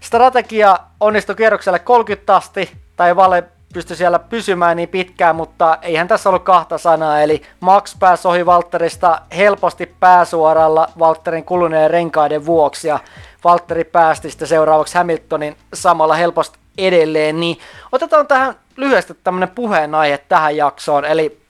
strategia 0.00 0.78
onnistui 1.00 1.34
kierrokselle 1.34 1.78
30 1.78 2.36
asti, 2.36 2.72
tai 2.96 3.16
Vale 3.16 3.44
pystyi 3.72 3.96
siellä 3.96 4.18
pysymään 4.18 4.76
niin 4.76 4.88
pitkään, 4.88 5.36
mutta 5.36 5.78
eihän 5.82 6.08
tässä 6.08 6.28
ollut 6.28 6.42
kahta 6.42 6.78
sanaa, 6.78 7.20
eli 7.20 7.42
Max 7.60 7.98
pääsi 7.98 8.28
ohi 8.28 8.46
Valtterista 8.46 9.20
helposti 9.36 9.94
pääsuoralla 10.00 10.88
Valtterin 10.98 11.44
kuluneen 11.44 11.90
renkaiden 11.90 12.46
vuoksi, 12.46 12.88
ja 12.88 12.98
Valtteri 13.44 13.84
päästi 13.84 14.30
sitten 14.30 14.48
seuraavaksi 14.48 14.98
Hamiltonin 14.98 15.56
samalla 15.74 16.14
helposti 16.14 16.58
edelleen, 16.78 17.40
niin 17.40 17.58
otetaan 17.92 18.26
tähän 18.26 18.54
lyhyesti 18.76 19.14
tämmöinen 19.24 19.50
puheenaihe 19.54 20.18
tähän 20.18 20.56
jaksoon, 20.56 21.04
eli 21.04 21.42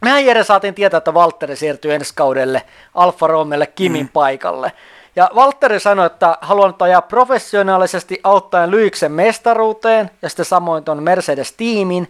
Mehän 0.00 0.24
Jere 0.24 0.44
saatiin 0.44 0.74
tietää, 0.74 0.98
että 0.98 1.14
Valtteri 1.14 1.56
siirtyy 1.56 1.94
ensi 1.94 2.12
kaudelle 2.16 2.62
Alfa 2.94 3.26
Romeolle 3.26 3.66
Kimin 3.66 4.06
mm. 4.06 4.08
paikalle. 4.12 4.72
Ja 5.16 5.30
Valtteri 5.34 5.80
sanoi, 5.80 6.06
että 6.06 6.38
haluan 6.40 6.74
ajaa 6.78 7.02
professionaalisesti 7.02 8.20
auttaen 8.24 8.70
Lyyksen 8.70 9.12
mestaruuteen 9.12 10.10
ja 10.22 10.28
sitten 10.28 10.44
samoin 10.44 10.84
tuon 10.84 11.02
Mercedes-tiimin. 11.02 12.08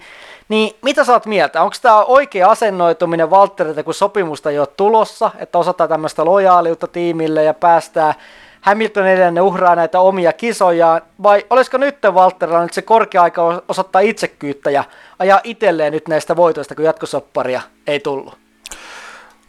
Niin 0.49 0.77
mitä 0.83 1.05
sä 1.05 1.13
oot 1.13 1.27
mieltä? 1.27 1.63
Onko 1.63 1.77
tämä 1.83 2.05
oikea 2.05 2.51
asennoituminen 2.51 3.31
Valtterilta, 3.31 3.83
kun 3.83 3.95
sopimusta 3.95 4.51
ei 4.51 4.59
ole 4.59 4.69
tulossa, 4.77 5.31
että 5.39 5.59
osataan 5.59 5.89
tämmöistä 5.91 6.25
lojaaliutta 6.25 6.87
tiimille 6.87 7.45
ja 7.45 7.55
päästää 7.55 8.15
Hamilton 8.61 9.07
edelleen 9.07 9.43
uhraa 9.43 9.77
näitä 9.77 10.01
omia 10.01 10.33
kisojaan, 10.33 11.03
vai 11.23 11.47
olisiko 11.51 11.77
nyt 11.77 11.97
Valtterilla 12.15 12.63
nyt 12.63 12.73
se 12.73 12.83
korkea 12.83 13.23
aika 13.23 13.63
osoittaa 13.69 14.01
itsekyyttä 14.01 14.71
ja 14.71 14.85
ajaa 15.19 15.41
itselleen 15.45 15.93
nyt 15.93 16.09
näistä 16.09 16.37
voitoista, 16.37 16.75
kun 16.75 16.85
jatkosopparia 16.85 17.61
ei 17.87 18.01
tullut? 18.01 18.40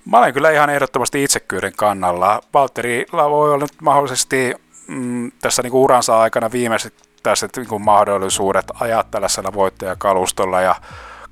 Mä 0.06 0.18
olen 0.18 0.34
kyllä 0.34 0.52
ihan 0.52 0.70
ehdottomasti 0.70 1.24
itsekyyden 1.24 1.74
kannalla. 1.78 2.42
Valtterilla 2.54 3.30
voi 3.30 3.54
olla 3.54 3.64
nyt 3.64 3.82
mahdollisesti 3.82 4.54
mm, 4.88 5.32
tässä 5.42 5.62
niin 5.62 5.72
kuin 5.72 5.82
uransa 5.82 6.20
aikana 6.20 6.52
viimeiset 6.52 6.94
tässä 7.24 7.48
niin 7.56 7.68
kuin 7.68 7.82
mahdollisuudet 7.82 8.66
ajaa 8.80 9.04
tällaisella 9.04 9.54
voittajakalustolla 9.54 10.62
ja 10.62 10.76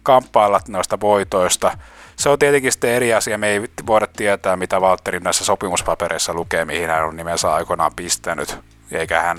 kamppailla 0.03 0.59
noista 0.67 0.99
voitoista. 0.99 1.77
Se 2.15 2.29
on 2.29 2.39
tietenkin 2.39 2.71
sitten 2.71 2.91
eri 2.91 3.13
asia. 3.13 3.38
Me 3.38 3.47
ei 3.47 3.61
voida 3.88 4.07
tietää, 4.07 4.55
mitä 4.55 4.81
Valtterin 4.81 5.23
näissä 5.23 5.45
sopimuspapereissa 5.45 6.33
lukee, 6.33 6.65
mihin 6.65 6.89
hän 6.89 7.05
on 7.05 7.17
nimensä 7.17 7.53
aikoinaan 7.53 7.91
pistänyt. 7.95 8.57
Eikä 8.91 9.21
hän 9.21 9.38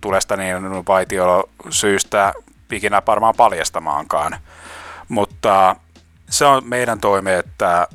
tule 0.00 0.20
sitä 0.20 0.36
niin 0.36 0.86
vaitiolo 0.88 1.48
syystä 1.70 2.32
ikinä 2.72 3.02
varmaan 3.06 3.34
paljastamaankaan. 3.36 4.38
Mutta 5.08 5.76
se 6.30 6.44
on 6.44 6.62
meidän 6.64 7.00
toime, 7.00 7.38
että 7.38 7.88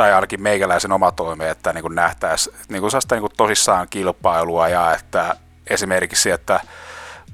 tai 0.00 0.12
ainakin 0.12 0.42
meikäläisen 0.42 0.92
oma 0.92 1.12
toime, 1.12 1.50
että 1.50 1.72
niin 1.72 1.94
nähtäisiin 1.94 2.56
niin 2.68 2.80
kuin 2.80 2.90
niin 3.10 3.20
kuin 3.20 3.32
tosissaan 3.36 3.86
kilpailua 3.90 4.68
ja 4.68 4.94
että 4.94 5.36
esimerkiksi, 5.70 6.30
että 6.30 6.60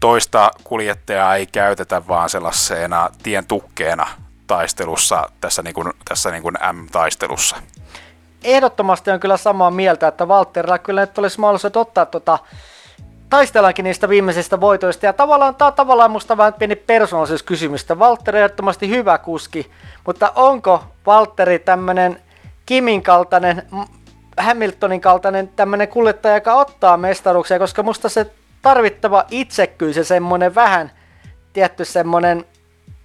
toista 0.00 0.50
kuljettajaa 0.64 1.36
ei 1.36 1.46
käytetä 1.46 2.08
vaan 2.08 2.28
sellaisena 2.28 3.10
tien 3.22 3.46
tukkeena 3.46 4.06
taistelussa, 4.46 5.30
tässä, 5.40 5.62
niin 5.62 5.74
kuin, 5.74 5.92
tässä 6.08 6.30
niin 6.30 6.42
kuin 6.42 6.54
M-taistelussa. 6.72 7.56
Ehdottomasti 8.44 9.10
on 9.10 9.20
kyllä 9.20 9.36
samaa 9.36 9.70
mieltä, 9.70 10.08
että 10.08 10.28
Valtterilla 10.28 10.78
kyllä 10.78 11.00
nyt 11.00 11.18
olisi 11.18 11.40
mahdollisuus 11.40 11.76
ottaa 11.76 12.06
tuota, 12.06 12.38
taistellaankin 13.30 13.84
niistä 13.84 14.08
viimeisistä 14.08 14.60
voitoista. 14.60 15.06
Ja 15.06 15.12
tavallaan 15.12 15.54
tämä 15.54 15.66
on 15.66 15.74
tavallaan 15.74 16.10
musta 16.10 16.36
vähän 16.36 16.54
pieni 16.54 16.76
persoonallisuuskysymystä. 16.76 17.98
Valtteri 17.98 18.38
on 18.38 18.44
ehdottomasti 18.44 18.88
hyvä 18.88 19.18
kuski, 19.18 19.70
mutta 20.06 20.32
onko 20.34 20.84
Valtteri 21.06 21.58
tämmöinen 21.58 22.25
Kimin 22.66 23.02
kaltainen, 23.02 23.62
Hamiltonin 24.38 25.00
kaltainen 25.00 25.48
tämmöinen 25.48 25.88
kuljettaja, 25.88 26.34
joka 26.34 26.54
ottaa 26.54 26.96
mestaruuksia, 26.96 27.58
koska 27.58 27.82
musta 27.82 28.08
se 28.08 28.26
tarvittava 28.62 29.24
itsekkyys 29.30 29.96
ja 29.96 30.04
semmoinen 30.04 30.54
vähän 30.54 30.90
tietty 31.52 31.84
semmoinen 31.84 32.44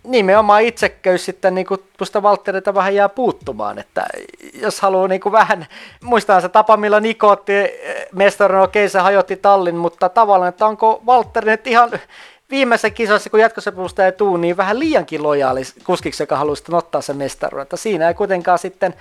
nimenomaan 0.04 0.62
itsekkyys 0.62 1.26
sitten 1.26 1.56
niin 1.56 1.68
kuin 1.68 1.84
tuosta 1.98 2.24
Valtterilta 2.24 2.74
vähän 2.74 2.96
jää 2.96 3.10
puuttumaan, 3.10 3.80
että 3.80 4.06
jos 4.54 4.82
haluaa 4.82 5.08
niin 5.08 5.22
kuin 5.22 5.34
vähän, 5.34 5.66
muistaa 6.04 6.42
se 6.42 6.50
tapa, 6.50 6.78
millä 6.78 7.00
Niko 7.00 7.28
otti 7.28 7.54
eh, 7.54 7.70
mestarin, 8.16 8.60
okei 8.60 8.90
se 8.90 9.00
hajotti 9.00 9.36
tallin, 9.36 9.76
mutta 9.76 10.10
tavallaan, 10.10 10.50
että 10.50 10.66
onko 10.66 11.02
Valtteri 11.06 11.52
nyt 11.52 11.68
ihan 11.68 11.90
viimeisessä 12.52 12.90
kisassa, 12.90 13.30
kun 13.30 13.40
jatkosopimusta 13.40 14.06
ei 14.06 14.12
tule, 14.12 14.40
niin 14.40 14.58
vähän 14.58 14.80
liiankin 14.80 15.24
lojaali 15.24 15.62
kuskiksi, 15.84 16.24
joka 16.24 16.38
haluaa 16.38 16.56
sitten 16.56 16.76
ottaa 16.76 17.02
sen 17.02 17.18
mestaruuden, 17.18 17.64
että 17.64 17.78
siinä 17.78 18.08
ei 18.08 18.14
kuitenkaan 18.14 18.60
sitten 18.60 18.94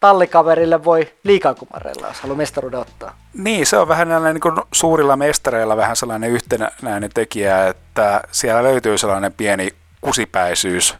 tallikaverille 0.00 0.84
voi 0.84 1.12
liikakumarella, 1.24 2.06
jos 2.06 2.20
haluaa 2.20 2.36
mestaruuden 2.36 2.80
ottaa. 2.80 3.16
Niin, 3.34 3.66
se 3.66 3.76
on 3.76 3.88
vähän 3.88 4.08
näin 4.08 4.22
niin 4.22 4.64
suurilla 4.72 5.16
mestareilla 5.16 5.76
vähän 5.76 5.96
sellainen 5.96 6.30
yhtenäinen 6.30 7.10
tekijä, 7.14 7.66
että 7.66 8.20
siellä 8.32 8.62
löytyy 8.62 8.98
sellainen 8.98 9.32
pieni 9.32 9.68
kusipäisyys, 10.00 10.94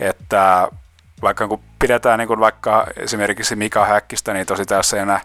että 0.00 0.68
vaikka 1.22 1.48
kun 1.48 1.60
pidetään 1.78 2.18
niin 2.18 2.28
kuin 2.28 2.40
vaikka 2.40 2.86
esimerkiksi 2.96 3.56
Mika 3.56 3.84
Häkkistä, 3.84 4.32
niin 4.32 4.46
tosi 4.46 4.64
tässä 4.64 5.20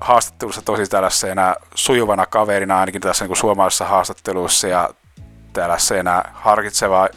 haastattelussa 0.00 0.62
tosi 0.62 0.86
tällaisena 0.86 1.54
sujuvana 1.74 2.26
kaverina 2.26 2.80
ainakin 2.80 3.00
tässä 3.00 3.24
niin 3.24 3.28
kuin 3.28 3.36
suomalaisessa 3.36 3.84
haastattelussa 3.84 4.68
ja 4.68 4.90
tällaisena 5.52 6.22
harkitseva, 6.32 7.08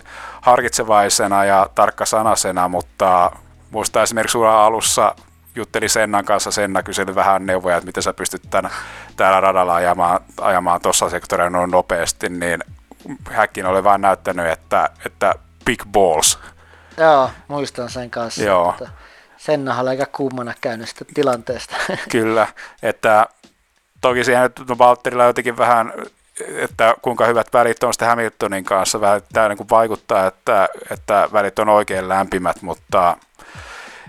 harkitsevaisena 0.41 1.46
ja 1.46 1.70
tarkkasanasena, 1.75 2.67
mutta 2.67 3.32
muista 3.71 4.03
esimerkiksi 4.03 4.31
sulla 4.31 4.65
alussa 4.65 5.15
jutteli 5.55 5.89
Sennan 5.89 6.25
kanssa, 6.25 6.51
Senna 6.51 6.83
kyseli 6.83 7.15
vähän 7.15 7.45
neuvoja, 7.45 7.77
että 7.77 7.86
miten 7.86 8.03
sä 8.03 8.13
pystyt 8.13 8.41
tämän, 8.50 8.71
täällä 9.15 9.41
radalla 9.41 9.75
ajamaan, 9.75 10.19
ajamaan 10.41 10.81
tuossa 10.81 11.09
sektorilla 11.09 11.50
noin 11.50 11.71
nopeasti, 11.71 12.30
niin 12.30 12.63
Häkkin 13.32 13.65
oli 13.65 13.84
vain 13.84 14.01
näyttänyt, 14.01 14.47
että, 14.47 14.89
että 15.06 15.36
big 15.65 15.84
balls. 15.91 16.39
Joo, 16.97 17.30
muistan 17.47 17.89
sen 17.89 18.10
kanssa. 18.10 18.43
Joo. 18.43 18.69
Että 18.69 18.89
Senna 19.38 19.80
oli 19.80 19.89
aika 19.89 20.06
kuumana 20.06 20.53
käynyt 20.62 20.89
sitä 20.89 21.06
tilanteesta. 21.13 21.75
Kyllä, 22.10 22.47
että 22.84 23.27
toki 24.01 24.23
siihen 24.23 24.43
nyt 24.43 24.77
Valtterilla 24.77 25.23
jotenkin 25.23 25.58
vähän, 25.58 25.93
että 26.56 26.95
kuinka 27.02 27.26
hyvät 27.26 27.47
välit 27.54 27.84
on 27.84 27.93
sitten 27.93 28.08
Hamiltonin 28.08 28.63
kanssa, 28.63 29.02
vähän 29.02 29.21
tämä 29.34 29.50
niin 29.50 29.69
vaikuttaa, 29.69 30.28
että, 30.28 30.69
että 30.91 31.30
välit 31.34 31.60
on 31.60 31.69
oikein 31.69 32.10
lämpimät, 32.10 32.62
mutta 32.62 33.17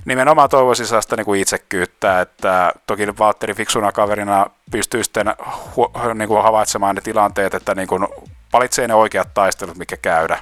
nimenomaan 0.05 0.49
toivoisin 0.49 0.87
sellaista 0.87 1.17
niin 1.17 1.25
kuin 1.25 1.41
itsekyyttä, 1.41 2.21
että 2.21 2.73
toki 2.87 3.19
Valtteri 3.19 3.55
fiksuna 3.55 3.93
kaverina 3.93 4.47
pystyy 4.71 5.05
sitten 5.05 5.35
hu, 5.77 5.93
niin 6.14 6.29
kuin 6.29 6.43
havaitsemaan 6.43 6.95
ne 6.95 7.01
tilanteet, 7.01 7.55
että 7.55 7.75
niin 7.75 7.88
kuin 7.88 8.07
valitsee 8.53 8.88
ne 8.88 8.95
oikeat 8.95 9.29
taistelut, 9.35 9.79
mikä 9.79 9.97
käydä. 9.97 10.38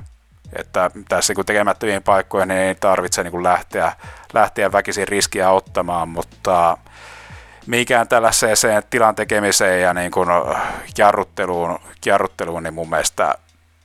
Että 0.58 0.90
tässä 1.08 1.34
kun 1.34 1.46
tekemättömiin 1.46 2.02
paikkoihin 2.02 2.48
niin 2.48 2.60
ei 2.60 2.74
tarvitse 2.74 3.22
niin 3.22 3.30
kuin 3.30 3.42
lähteä, 3.42 3.92
lähteä 4.34 4.72
väkisin 4.72 5.08
riskiä 5.08 5.50
ottamaan, 5.50 6.08
mutta 6.08 6.78
mikään 7.66 8.08
tällaiseen 8.08 8.82
tilan 8.90 9.14
tekemiseen 9.14 9.82
ja 9.82 9.94
niin 9.94 10.10
kuin 10.10 10.28
jarrutteluun, 10.98 11.78
jarrutteluun, 12.06 12.62
niin 12.62 12.74
mun 12.74 12.90
mielestä 12.90 13.34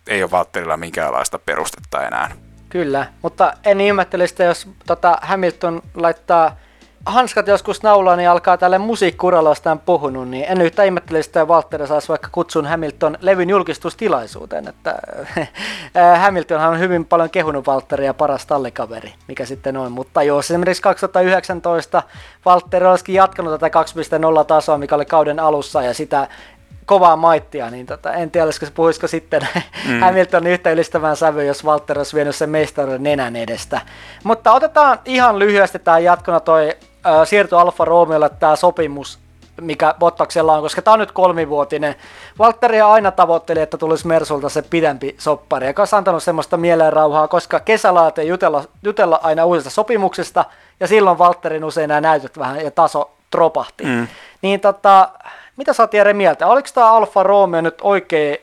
ei 0.08 0.24
ole 0.24 0.32
Valtterilla 0.32 0.78
minkäänlaista 0.78 1.40
perustetta 1.40 2.08
enää. 2.08 2.32
Kyllä, 2.70 3.08
mutta 3.22 3.54
en 3.66 3.82
ihmettele 3.82 4.28
sitä, 4.28 4.44
jos 4.44 4.70
tota 4.88 5.18
Hamilton 5.22 5.82
laittaa 5.96 6.56
hanskat 7.06 7.48
joskus 7.48 7.84
naulaa, 7.84 8.16
niin 8.16 8.30
alkaa 8.30 8.58
tälle 8.58 8.78
musiikkuralla, 8.78 9.50
josta 9.50 9.78
puhunut, 9.86 10.30
niin 10.30 10.46
en 10.50 10.62
yhtään 10.62 10.86
ihmettele 10.86 11.24
sitä, 11.24 11.48
Valtteri 11.48 11.88
saisi 11.88 12.10
vaikka 12.10 12.30
kutsun 12.32 12.66
Hamilton 12.66 13.18
levyn 13.22 13.50
julkistustilaisuuteen, 13.50 14.68
että 14.68 14.96
Hamiltonhan 16.24 16.70
on 16.70 16.80
hyvin 16.80 17.06
paljon 17.06 17.30
kehunut 17.30 17.68
Valtteria 17.68 18.14
paras 18.14 18.46
tallikaveri, 18.46 19.14
mikä 19.28 19.46
sitten 19.46 19.78
on, 19.78 19.92
mutta 19.92 20.24
jos 20.24 20.52
esimerkiksi 20.52 20.84
2019 20.84 22.04
Valtteri 22.46 22.86
olisikin 22.86 23.16
jatkanut 23.16 23.60
tätä 23.60 23.82
2.0 24.40 24.46
tasoa, 24.46 24.78
mikä 24.78 24.96
oli 24.96 25.06
kauden 25.06 25.40
alussa, 25.40 25.84
ja 25.84 25.94
sitä 25.94 26.28
kovaa 26.86 27.16
maittia, 27.16 27.70
niin 27.70 27.86
tota, 27.86 28.14
en 28.14 28.32
tiedä, 28.32 28.46
olisiko, 28.46 28.66
puhuisiko 28.76 29.08
sitten 29.08 29.42
mm. 29.88 30.00
Hamilton 30.00 30.48
yhtä 30.48 30.72
ylistävän 30.72 31.16
sävy, 31.16 31.46
jos 31.46 31.66
Walter 31.66 31.98
olisi 31.98 32.16
vienyt 32.16 32.36
sen 32.36 32.50
mestaruuden 32.50 33.04
nenän 33.04 33.36
edestä. 33.36 33.82
Mutta 34.24 34.54
otetaan 34.54 35.00
ihan 35.06 35.40
lyhyesti 35.40 35.80
tämä 35.80 36.00
jatkona 36.00 36.40
toi 36.40 36.78
siirto 37.26 37.58
Alfa 37.58 37.86
Romeolle 37.86 38.30
tämä 38.30 38.56
sopimus, 38.56 39.20
mikä 39.62 39.96
Bottaksella 40.00 40.54
on, 40.54 40.62
koska 40.62 40.82
tämä 40.82 40.94
on 40.94 41.00
nyt 41.00 41.12
kolmivuotinen. 41.12 41.96
Valtteri 42.40 42.82
aina 42.82 43.12
tavoitteli, 43.12 43.62
että 43.62 43.78
tulisi 43.78 44.08
Mersulta 44.08 44.50
se 44.50 44.62
pidempi 44.62 45.16
soppari, 45.18 45.68
joka 45.68 45.82
on 45.82 45.88
antanut 45.92 46.24
semmoista 46.24 46.58
mielenrauhaa, 46.58 47.28
koska 47.28 47.60
kesällä 47.60 48.12
ei 48.18 48.28
jutella, 48.28 48.64
jutella 48.84 49.20
aina 49.24 49.46
uusista 49.46 49.70
sopimuksesta, 49.70 50.46
ja 50.80 50.88
silloin 50.88 51.18
Valtterin 51.18 51.64
usein 51.64 51.88
nämä 51.88 52.02
näytöt 52.02 52.40
vähän 52.40 52.64
ja 52.64 52.72
taso 52.72 53.12
tropahti. 53.32 53.84
Mm. 53.84 54.08
Niin 54.42 54.60
tota, 54.60 55.10
mitä 55.58 55.74
sä 55.74 55.84
oot 55.84 55.94
Jere 55.94 56.14
mieltä? 56.14 56.48
Oliko 56.48 56.70
tämä 56.74 56.94
Alfa 56.94 57.24
Romeo 57.24 57.62
nyt 57.62 57.78
oikea 57.82 58.36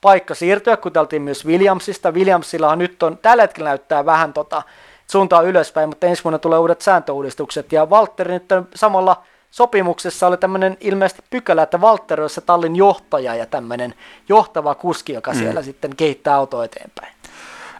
paikka 0.00 0.34
siirtyä, 0.34 0.76
kun 0.76 0.92
myös 1.18 1.46
Williamsista. 1.46 2.12
Williamsillahan 2.12 2.78
nyt 2.78 3.02
on, 3.02 3.18
tällä 3.18 3.42
hetkellä 3.42 3.70
näyttää 3.70 4.06
vähän 4.06 4.32
tota, 4.32 4.62
suuntaa 5.10 5.42
ylöspäin, 5.42 5.88
mutta 5.88 6.06
ensi 6.06 6.24
vuonna 6.24 6.38
tulee 6.38 6.58
uudet 6.58 6.80
sääntöuudistukset. 6.80 7.72
Ja 7.72 7.90
Valtteri 7.90 8.32
nyt 8.32 8.48
samalla 8.74 9.22
sopimuksessa 9.50 10.26
oli 10.26 10.36
tämmöinen 10.36 10.76
ilmeisesti 10.80 11.22
pykälä, 11.30 11.62
että 11.62 11.80
Valtteri 11.80 12.22
olisi 12.22 12.34
se 12.34 12.40
tallin 12.40 12.76
johtaja 12.76 13.34
ja 13.34 13.46
tämmöinen 13.46 13.94
johtava 14.28 14.74
kuski, 14.74 15.12
joka 15.12 15.32
mm. 15.32 15.38
siellä 15.38 15.62
sitten 15.62 15.96
kehittää 15.96 16.34
auto 16.34 16.62
eteenpäin. 16.62 17.14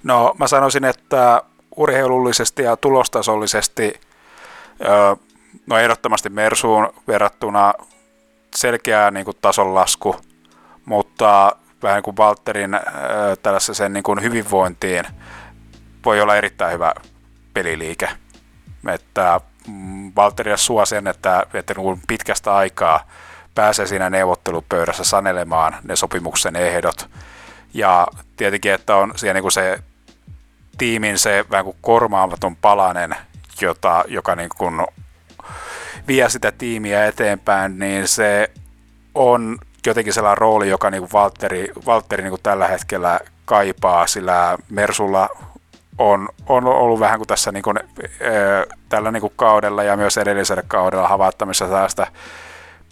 No 0.03 0.35
mä 0.39 0.47
sanoisin, 0.47 0.85
että 0.85 1.43
urheilullisesti 1.77 2.63
ja 2.63 2.77
tulostasollisesti 2.77 4.01
no 5.67 5.79
ehdottomasti 5.79 6.29
Mersuun 6.29 6.93
verrattuna 7.09 7.75
selkeä 8.57 9.11
niin 9.11 9.25
kuin 9.25 9.37
tasonlasku, 9.41 10.17
mutta 10.85 11.57
vähän 11.83 12.03
kuin 12.03 12.17
Walterin 12.17 12.81
tällaisen 13.43 13.93
niin 13.93 14.03
kuin 14.03 14.23
hyvinvointiin 14.23 15.05
voi 16.05 16.21
olla 16.21 16.37
erittäin 16.37 16.73
hyvä 16.73 16.95
peliliike. 17.55 18.09
Että 18.88 19.40
mm, 19.69 20.12
Valteria 20.17 20.57
suo 20.57 20.87
sen, 20.87 21.07
että, 21.07 21.47
että 21.55 21.75
kun 21.75 22.01
pitkästä 22.09 22.55
aikaa 22.55 23.09
pääsee 23.55 23.87
siinä 23.87 24.11
neuvottelupöydässä 24.11 25.05
sanelemaan 25.05 25.77
ne 25.83 25.97
sopimuksen 25.97 26.57
ehdot. 26.57 27.11
Ja 27.75 28.07
tietenkin, 28.37 28.73
että 28.73 28.97
on 28.97 29.12
siellä 29.17 29.40
niin 29.40 29.53
se 29.53 29.79
tiimin 30.79 31.19
se 31.19 31.45
vähän 31.51 31.64
kuin 31.64 31.77
kormaamaton 31.81 32.57
palanen, 32.57 33.17
jota, 33.61 34.05
joka 34.09 34.37
niin 34.37 34.51
kuin 34.59 34.87
vie 36.09 36.29
sitä 36.29 36.53
tiimiä 36.53 37.07
eteenpäin, 37.07 37.79
niin 37.79 38.09
se 38.09 38.51
on 39.14 39.59
jotenkin 39.87 40.12
sellainen 40.12 40.38
rooli, 40.38 40.69
joka 40.69 40.90
niin 40.90 41.12
Valtteri, 41.12 41.73
Valtteri 41.87 42.23
niin 42.23 42.43
tällä 42.43 42.69
hetkellä 42.69 43.21
kaipaa, 43.45 44.07
sillä 44.07 44.59
Mersulla 44.71 45.29
on, 45.98 46.28
on 46.46 46.66
ollut 46.66 47.00
vähän 47.00 47.18
kuin 47.18 47.28
tässä 47.28 47.52
niin 47.52 47.62
kuin, 47.62 47.76
tällä 48.88 49.11
niin 49.11 49.20
kuin 49.20 49.33
kaudella 49.37 49.83
ja 49.83 49.96
myös 49.96 50.18
edellisellä 50.18 50.62
kaudella 50.68 51.09
havaittamissa 51.09 51.64
tällaista 51.64 52.07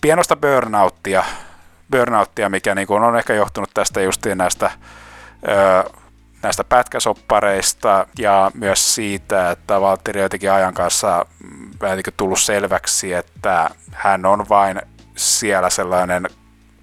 pienosta 0.00 0.36
burnouttia, 0.36 1.24
burnouttia 1.90 2.48
mikä 2.48 2.74
niin 2.74 2.86
kuin 2.86 3.02
on 3.02 3.18
ehkä 3.18 3.34
johtunut 3.34 3.70
tästä 3.74 4.00
justiin 4.00 4.38
näistä 4.38 4.70
näistä 6.42 6.64
pätkäsoppareista 6.64 8.06
ja 8.18 8.50
myös 8.54 8.94
siitä, 8.94 9.50
että 9.50 9.80
Valtteri 9.80 10.20
jotenkin 10.20 10.52
ajan 10.52 10.74
kanssa 10.74 11.26
vähän 11.80 11.98
tullut 12.16 12.40
selväksi, 12.40 13.12
että 13.12 13.70
hän 13.92 14.26
on 14.26 14.46
vain 14.48 14.82
siellä 15.16 15.70
sellainen 15.70 16.26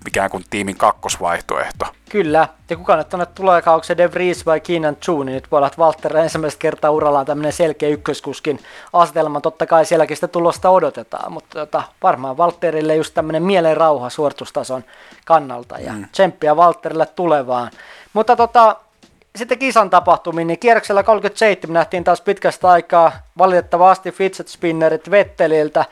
ikään 0.07 0.29
kuin 0.29 0.43
tiimin 0.49 0.77
kakkosvaihtoehto. 0.77 1.85
Kyllä, 2.09 2.47
ja 2.69 2.77
kuka 2.77 2.95
nyt 2.95 3.09
tuonne 3.09 3.25
tulee, 3.25 3.61
onko 3.65 3.83
se 3.83 3.97
De 3.97 4.11
Vries 4.11 4.45
vai 4.45 4.59
Keenan 4.59 4.95
Chu, 4.95 5.23
niin 5.23 5.33
nyt 5.33 5.51
voi 5.51 5.57
olla, 5.57 5.67
että 5.67 5.81
Walter 5.81 6.17
ensimmäistä 6.17 6.59
kertaa 6.59 6.91
urallaan 6.91 7.25
tämmöinen 7.25 7.53
selkeä 7.53 7.89
ykköskuskin 7.89 8.59
asetelma. 8.93 9.41
Totta 9.41 9.65
kai 9.65 9.85
sielläkin 9.85 10.17
sitä 10.17 10.27
tulosta 10.27 10.69
odotetaan, 10.69 11.31
mutta 11.31 11.59
tota, 11.59 11.83
varmaan 12.03 12.37
Walterille 12.37 12.95
just 12.95 13.13
tämmöinen 13.13 13.43
mielen 13.43 13.77
rauha 13.77 14.09
suoritustason 14.09 14.83
kannalta 15.25 15.79
ja 15.79 15.93
mm. 15.93 16.05
tsemppiä 16.11 16.55
Walterille 16.55 17.05
tulevaan. 17.05 17.71
Mutta 18.13 18.35
tota, 18.35 18.75
sitten 19.35 19.59
kisan 19.59 19.89
tapahtumiin, 19.89 20.47
niin 20.47 20.59
kierroksella 20.59 21.03
37 21.03 21.73
nähtiin 21.73 22.03
taas 22.03 22.21
pitkästä 22.21 22.69
aikaa 22.69 23.11
valitettavasti 23.37 24.11
fidget 24.11 24.47
spinnerit 24.47 25.11
Vetteliltä, 25.11 25.85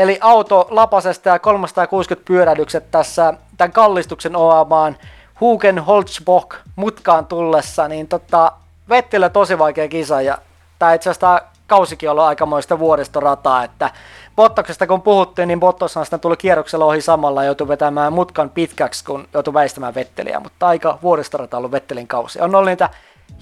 eli 0.00 0.18
auto 0.20 0.66
lapasesta 0.70 1.28
ja 1.28 1.38
360 1.38 2.26
pyörähdykset 2.26 2.90
tässä 2.90 3.34
tämän 3.56 3.72
kallistuksen 3.72 4.36
oamaan 4.36 4.96
Hugen 5.40 5.78
Holzbock 5.78 6.56
mutkaan 6.76 7.26
tullessa, 7.26 7.88
niin 7.88 8.08
tota, 8.08 8.52
Vettelillä 8.88 9.28
tosi 9.28 9.58
vaikea 9.58 9.88
kisa 9.88 10.20
ja 10.20 10.38
tämä 10.78 10.94
itse 10.94 11.10
asiassa 11.10 11.42
kausikin 11.66 12.10
ollut 12.10 12.24
aikamoista 12.24 12.78
vuoristorataa, 12.78 13.64
että 13.64 13.90
Bottaksesta 14.36 14.86
kun 14.86 15.02
puhuttiin, 15.02 15.48
niin 15.48 15.60
Bottoshan 15.60 16.04
sitten 16.04 16.20
tuli 16.20 16.36
kierroksella 16.36 16.84
ohi 16.84 17.00
samalla 17.00 17.42
ja 17.42 17.46
joutui 17.46 17.68
vetämään 17.68 18.12
mutkan 18.12 18.50
pitkäksi, 18.50 19.04
kun 19.04 19.28
joutui 19.34 19.54
väistämään 19.54 19.94
Vetteliä, 19.94 20.40
mutta 20.40 20.66
aika 20.66 20.98
vuoristorata 21.02 21.56
ollut 21.56 21.72
Vettelin 21.72 22.06
kausi. 22.06 22.40
On 22.40 22.54
ollut 22.54 22.68
niitä 22.68 22.88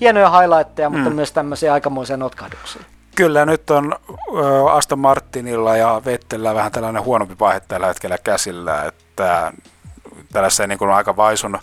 hienoja 0.00 0.30
highlightteja, 0.30 0.90
mutta 0.90 1.10
mm. 1.10 1.16
myös 1.16 1.32
tämmöisiä 1.32 1.72
aikamoisia 1.72 2.16
notkahduksia. 2.16 2.82
Kyllä, 3.18 3.46
nyt 3.46 3.70
on 3.70 3.96
Aston 4.72 4.98
Martinilla 4.98 5.76
ja 5.76 6.02
Vettellä 6.04 6.54
vähän 6.54 6.72
tällainen 6.72 7.04
huonompi 7.04 7.36
vaihe 7.40 7.60
tällä 7.60 7.86
hetkellä 7.86 8.18
käsillä, 8.18 8.84
että 8.84 9.52
tällaisen 10.32 10.68
niin 10.68 10.78
kuin 10.78 10.90
aika 10.90 11.16
vaisun 11.16 11.58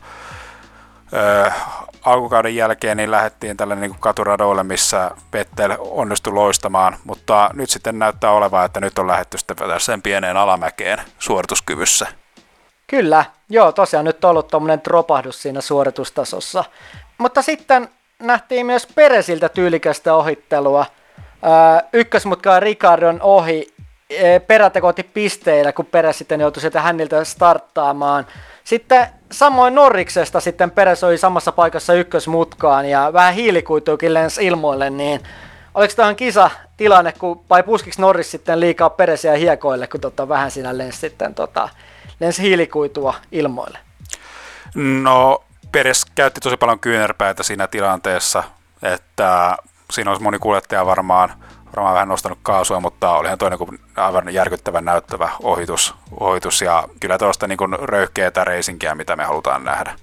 alkukauden 2.06 2.56
jälkeen 2.56 2.98
niin 2.98 3.12
lähdettiin 3.12 3.58
tälle 3.58 3.76
niin 3.76 3.96
katuradoille, 4.00 4.64
missä 4.64 5.12
Vettel 5.34 5.76
onnistui 5.80 6.34
loistamaan, 6.34 6.98
mutta 7.04 7.50
nyt 7.54 7.70
sitten 7.70 8.00
näyttää 8.00 8.32
olevan, 8.32 8.66
että 8.66 8.80
nyt 8.80 9.00
on 9.00 9.08
lähdetty 9.08 9.38
sitten 9.38 9.58
sen 9.78 10.02
pieneen 10.02 10.38
alamäkeen 10.38 11.02
suorituskyvyssä. 11.20 12.08
Kyllä, 12.88 13.26
joo, 13.50 13.72
tosiaan 13.72 14.06
nyt 14.06 14.26
on 14.26 14.32
ollut 14.32 14.48
tuommoinen 14.48 14.84
dropahdus 14.84 15.42
siinä 15.42 15.62
suoritustasossa. 15.62 16.64
Mutta 17.18 17.42
sitten 17.42 17.90
nähtiin 18.20 18.66
myös 18.66 18.88
Peresiltä 18.96 19.50
tyylikästä 19.50 20.16
ohittelua. 20.16 20.86
Ykkösmutka 21.94 22.60
Ricardon 22.60 23.22
ohi 23.22 23.74
perätekooti 24.48 25.04
pisteillä, 25.04 25.74
kun 25.74 25.86
Peres 25.86 26.18
sitten 26.18 26.42
joutui 26.42 26.62
sieltä 26.62 26.82
häniltä 26.82 27.24
starttaamaan. 27.24 28.28
Sitten 28.64 29.08
samoin 29.32 29.76
Norriksesta 29.76 30.40
sitten 30.40 30.72
Peres 30.72 31.04
oli 31.04 31.18
samassa 31.18 31.52
paikassa 31.52 31.94
ykkösmutkaan 31.94 32.86
ja 32.90 33.14
vähän 33.14 33.34
hiilikuituukin 33.34 34.14
lensi 34.14 34.46
ilmoille, 34.46 34.90
niin 34.90 35.22
oliko 35.74 35.94
tämä 35.96 36.14
kisa 36.14 36.50
tilanne, 36.78 37.12
kun, 37.12 37.46
vai 37.50 37.64
puskiksi 37.64 38.02
Norris 38.02 38.32
sitten 38.32 38.60
liikaa 38.60 38.90
Peresiä 38.90 39.34
hiekoille, 39.34 39.88
kun 39.88 40.02
tota, 40.02 40.30
vähän 40.30 40.52
siinä 40.52 40.78
lensi 40.78 41.00
sitten 41.00 41.36
tota, 41.36 41.70
lensi 42.20 42.42
hiilikuitua 42.42 43.14
ilmoille? 43.32 43.80
No, 44.76 45.44
Peres 45.72 46.06
käytti 46.16 46.40
tosi 46.40 46.58
paljon 46.58 46.80
kyynärpäitä 46.80 47.44
siinä 47.44 47.68
tilanteessa, 47.68 48.44
että 48.84 49.58
siinä 49.96 50.12
olisi 50.12 50.24
moni 50.24 50.40
kuljettaja 50.40 50.86
varmaan 50.86 51.34
varmaan 51.76 51.94
vähän 51.94 52.08
nostanut 52.08 52.40
kaasua, 52.44 52.80
mutta 52.80 53.18
olihan 53.18 53.38
toinen 53.38 53.60
kuin 53.60 53.80
aivan 53.96 54.34
järkyttävän 54.34 54.86
näyttävä 54.86 55.30
ohitus, 55.44 55.96
ohitus 56.20 56.62
ja 56.62 56.84
kyllä 57.00 57.18
tuosta 57.18 57.48
niin 57.48 57.60
röyhkeätä 57.82 58.44
reisinkiä, 58.44 58.96
mitä 58.96 59.16
me 59.16 59.24
halutaan 59.24 59.64
nähdä. 59.64 59.94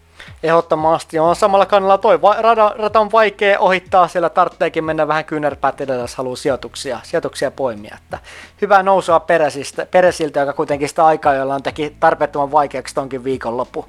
Ehdottomasti 0.42 1.18
on 1.18 1.37
samalla 1.37 1.66
kannalla 1.66 1.98
toi 1.98 2.18
rata, 2.40 2.74
rata, 2.78 3.00
on 3.00 3.12
vaikea 3.12 3.59
ohittaa, 3.59 4.09
siellä 4.09 4.28
tarvitseekin 4.28 4.85
mennä 4.85 5.09
vähän 5.09 5.24
kyynärpäät 5.24 5.81
edellä, 5.81 6.02
jos 6.02 6.16
haluaa 6.16 6.37
sijoituksia, 6.37 7.00
sijoituksia 7.02 7.50
poimia. 7.50 7.96
Että 8.02 8.18
hyvää 8.62 8.83
nousua 8.83 9.20
peräsistä, 9.20 9.87
peräsiltä, 9.87 10.40
joka 10.40 10.52
kuitenkin 10.52 10.88
sitä 10.88 11.07
aikaa, 11.07 11.35
jolla 11.35 11.55
on 11.55 11.62
teki 11.62 11.96
tarpeettoman 12.00 12.52
vaikeaksi 12.52 12.94
tonkin 12.94 13.24
viikonloppu. 13.24 13.88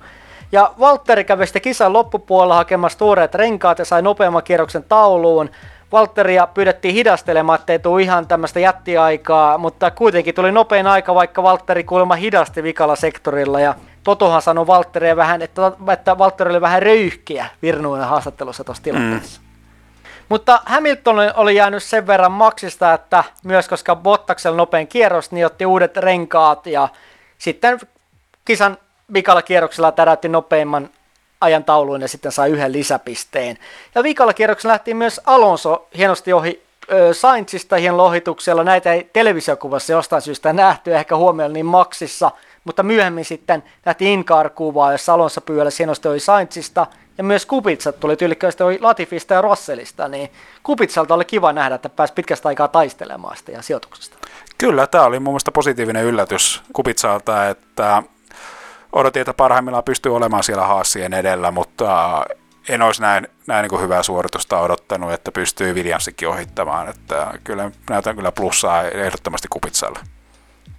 Ja 0.52 0.74
Valtteri 0.80 1.24
kävi 1.24 1.46
sitten 1.46 1.62
kisan 1.62 1.94
loppupuolella 1.94 2.56
hakemassa 2.56 3.00
tuoreet 3.00 3.36
renkaat 3.36 3.80
ja 3.80 3.86
sai 3.86 4.02
nopeamman 4.02 4.44
kierroksen 4.44 4.84
tauluun. 4.84 5.50
Valtteria 5.94 6.48
pyydettiin 6.48 6.94
hidastelemaan, 6.94 7.60
ettei 7.60 7.80
tule 7.80 8.02
ihan 8.02 8.28
tämmöistä 8.28 8.60
jättiaikaa, 8.60 9.58
mutta 9.58 9.92
kuitenkin 9.92 10.36
tuli 10.36 10.52
nopein 10.52 10.88
aika, 10.88 11.16
vaikka 11.16 11.44
Valtteri 11.44 11.84
kuulemma 11.84 12.16
hidasti 12.16 12.64
vikalla 12.64 12.96
sektorilla. 12.96 13.60
Ja 13.60 13.76
Totohan 14.04 14.42
sanoi 14.42 14.68
Valtteria 14.68 15.16
vähän, 15.16 15.42
että, 15.42 15.72
että 15.94 16.18
Valtteri 16.18 16.50
oli 16.50 16.62
vähän 16.62 16.82
röyhkiä 16.82 17.46
Virnuinen 17.62 18.08
haastattelussa 18.08 18.64
tuossa 18.64 18.84
tilanteessa. 18.84 19.42
Mm. 19.42 19.48
Mutta 20.30 20.62
Hamilton 20.66 21.16
oli 21.36 21.56
jäänyt 21.56 21.84
sen 21.84 22.08
verran 22.08 22.32
maksista, 22.32 22.94
että 22.94 23.24
myös 23.44 23.68
koska 23.68 23.96
Bottaksella 23.96 24.58
nopein 24.58 24.88
kierros, 24.88 25.32
niin 25.32 25.46
otti 25.46 25.66
uudet 25.66 25.98
renkaat 25.98 26.68
ja 26.68 26.90
sitten 27.38 27.80
kisan 28.46 28.78
vikalla 29.14 29.42
kierroksella 29.42 29.92
täräytti 29.92 30.30
nopeimman 30.30 30.90
ajan 31.44 31.64
tauluun 31.64 32.02
ja 32.02 32.08
sitten 32.08 32.32
sai 32.32 32.50
yhden 32.50 32.72
lisäpisteen. 32.72 33.58
Ja 33.96 34.04
viikalla 34.04 34.34
kierroksella 34.34 34.72
lähti 34.72 34.94
myös 34.94 35.22
Alonso 35.26 35.88
hienosti 35.98 36.34
ohi 36.34 36.64
Sainzista 37.12 37.76
hienon 37.76 37.98
lohituksella. 37.98 38.64
Näitä 38.64 38.94
ei 38.94 39.10
televisiokuvassa 39.14 39.94
jostain 39.94 40.22
syystä 40.22 40.54
nähty, 40.54 40.96
ehkä 40.96 41.16
huomioon 41.16 41.54
niin 41.54 41.66
maksissa, 41.66 42.32
mutta 42.64 42.84
myöhemmin 42.84 43.26
sitten 43.26 43.64
nähtiin 43.86 44.20
Incar-kuvaa, 44.20 44.92
jossa 44.92 45.14
Alonso 45.14 45.42
pyöläsi 45.42 45.80
hienosti 45.80 46.08
ohi 46.08 46.20
Sainzista, 46.20 46.88
ja 47.18 47.24
myös 47.24 47.46
Kupitsat 47.46 48.00
tuli 48.00 48.16
tyylikkäisesti 48.16 48.64
ohi 48.64 48.80
Latifista 48.82 49.34
ja 49.34 49.42
Russellista, 49.42 50.08
niin 50.08 50.30
Kupitsalta 50.64 51.14
oli 51.14 51.26
kiva 51.26 51.54
nähdä, 51.54 51.76
että 51.76 51.90
pääsi 51.90 52.14
pitkästä 52.14 52.50
aikaa 52.50 52.68
taistelemaan 52.68 53.38
sitä 53.38 53.52
ja 53.52 53.62
sijoituksesta. 53.62 54.18
Kyllä, 54.58 54.88
tämä 54.88 55.04
oli 55.04 55.20
mun 55.20 55.34
mielestä 55.34 55.52
positiivinen 55.52 56.06
yllätys 56.06 56.62
Kupitsalta, 56.74 57.50
että 57.50 58.04
odotin, 58.94 59.22
että 59.22 59.34
parhaimmillaan 59.34 59.84
pystyy 59.84 60.16
olemaan 60.16 60.44
siellä 60.44 60.68
Haasien 60.68 61.14
edellä, 61.14 61.52
mutta 61.52 62.22
en 62.70 62.82
olisi 62.82 63.02
näin, 63.02 63.28
näin 63.48 63.68
niin 63.70 63.82
hyvää 63.82 64.04
suoritusta 64.04 64.60
odottanut, 64.60 65.12
että 65.12 65.32
pystyy 65.32 65.74
Williamsikin 65.74 66.28
ohittamaan. 66.28 66.90
Että 66.90 67.34
kyllä 67.44 67.72
näytän 67.90 68.16
kyllä 68.16 68.32
plussaa 68.32 68.84
ehdottomasti 68.84 69.48
Kupitsalle. 69.50 70.00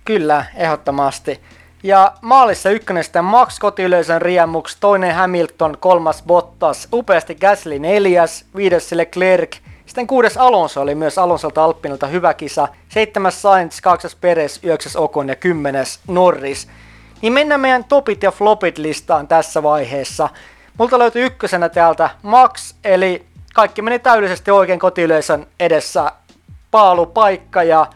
Kyllä, 0.04 0.44
ehdottomasti. 0.56 1.40
Ja 1.82 2.12
maalissa 2.20 2.70
ykkönen 2.70 3.04
sitten 3.04 3.24
Max 3.24 3.58
kotiyleisön 3.58 4.22
riemuksi, 4.22 4.76
toinen 4.80 5.14
Hamilton, 5.14 5.76
kolmas 5.80 6.22
Bottas, 6.22 6.88
upeasti 6.92 7.34
Gasly 7.34 7.78
neljäs, 7.78 8.44
viides 8.56 8.92
Leclerc, 8.92 9.56
sitten 9.86 10.06
kuudes 10.06 10.36
Alonso 10.36 10.80
oli 10.80 10.94
myös 10.94 11.18
Alonsolta 11.18 11.64
Alppinilta 11.64 12.06
hyvä 12.06 12.34
kisa, 12.34 12.68
seitsemäs 12.88 13.42
Sainz, 13.42 13.80
kahdeksas 13.80 14.14
Perez, 14.14 14.58
yhdeksäs 14.62 14.96
Okon 14.96 15.28
ja 15.28 15.36
kymmenes 15.36 16.00
Norris. 16.08 16.68
Niin 17.24 17.32
mennään 17.32 17.60
meidän 17.60 17.84
topit 17.84 18.22
ja 18.22 18.30
flopit 18.30 18.78
listaan 18.78 19.28
tässä 19.28 19.62
vaiheessa. 19.62 20.28
Multa 20.78 20.98
löytyy 20.98 21.26
ykkösenä 21.26 21.68
täältä 21.68 22.10
Max, 22.22 22.74
eli 22.84 23.26
kaikki 23.54 23.82
meni 23.82 23.98
täydellisesti 23.98 24.50
oikein 24.50 24.78
kotiyleisön 24.78 25.46
edessä 25.60 26.12
paalupaikka 26.70 27.62
ja 27.62 27.86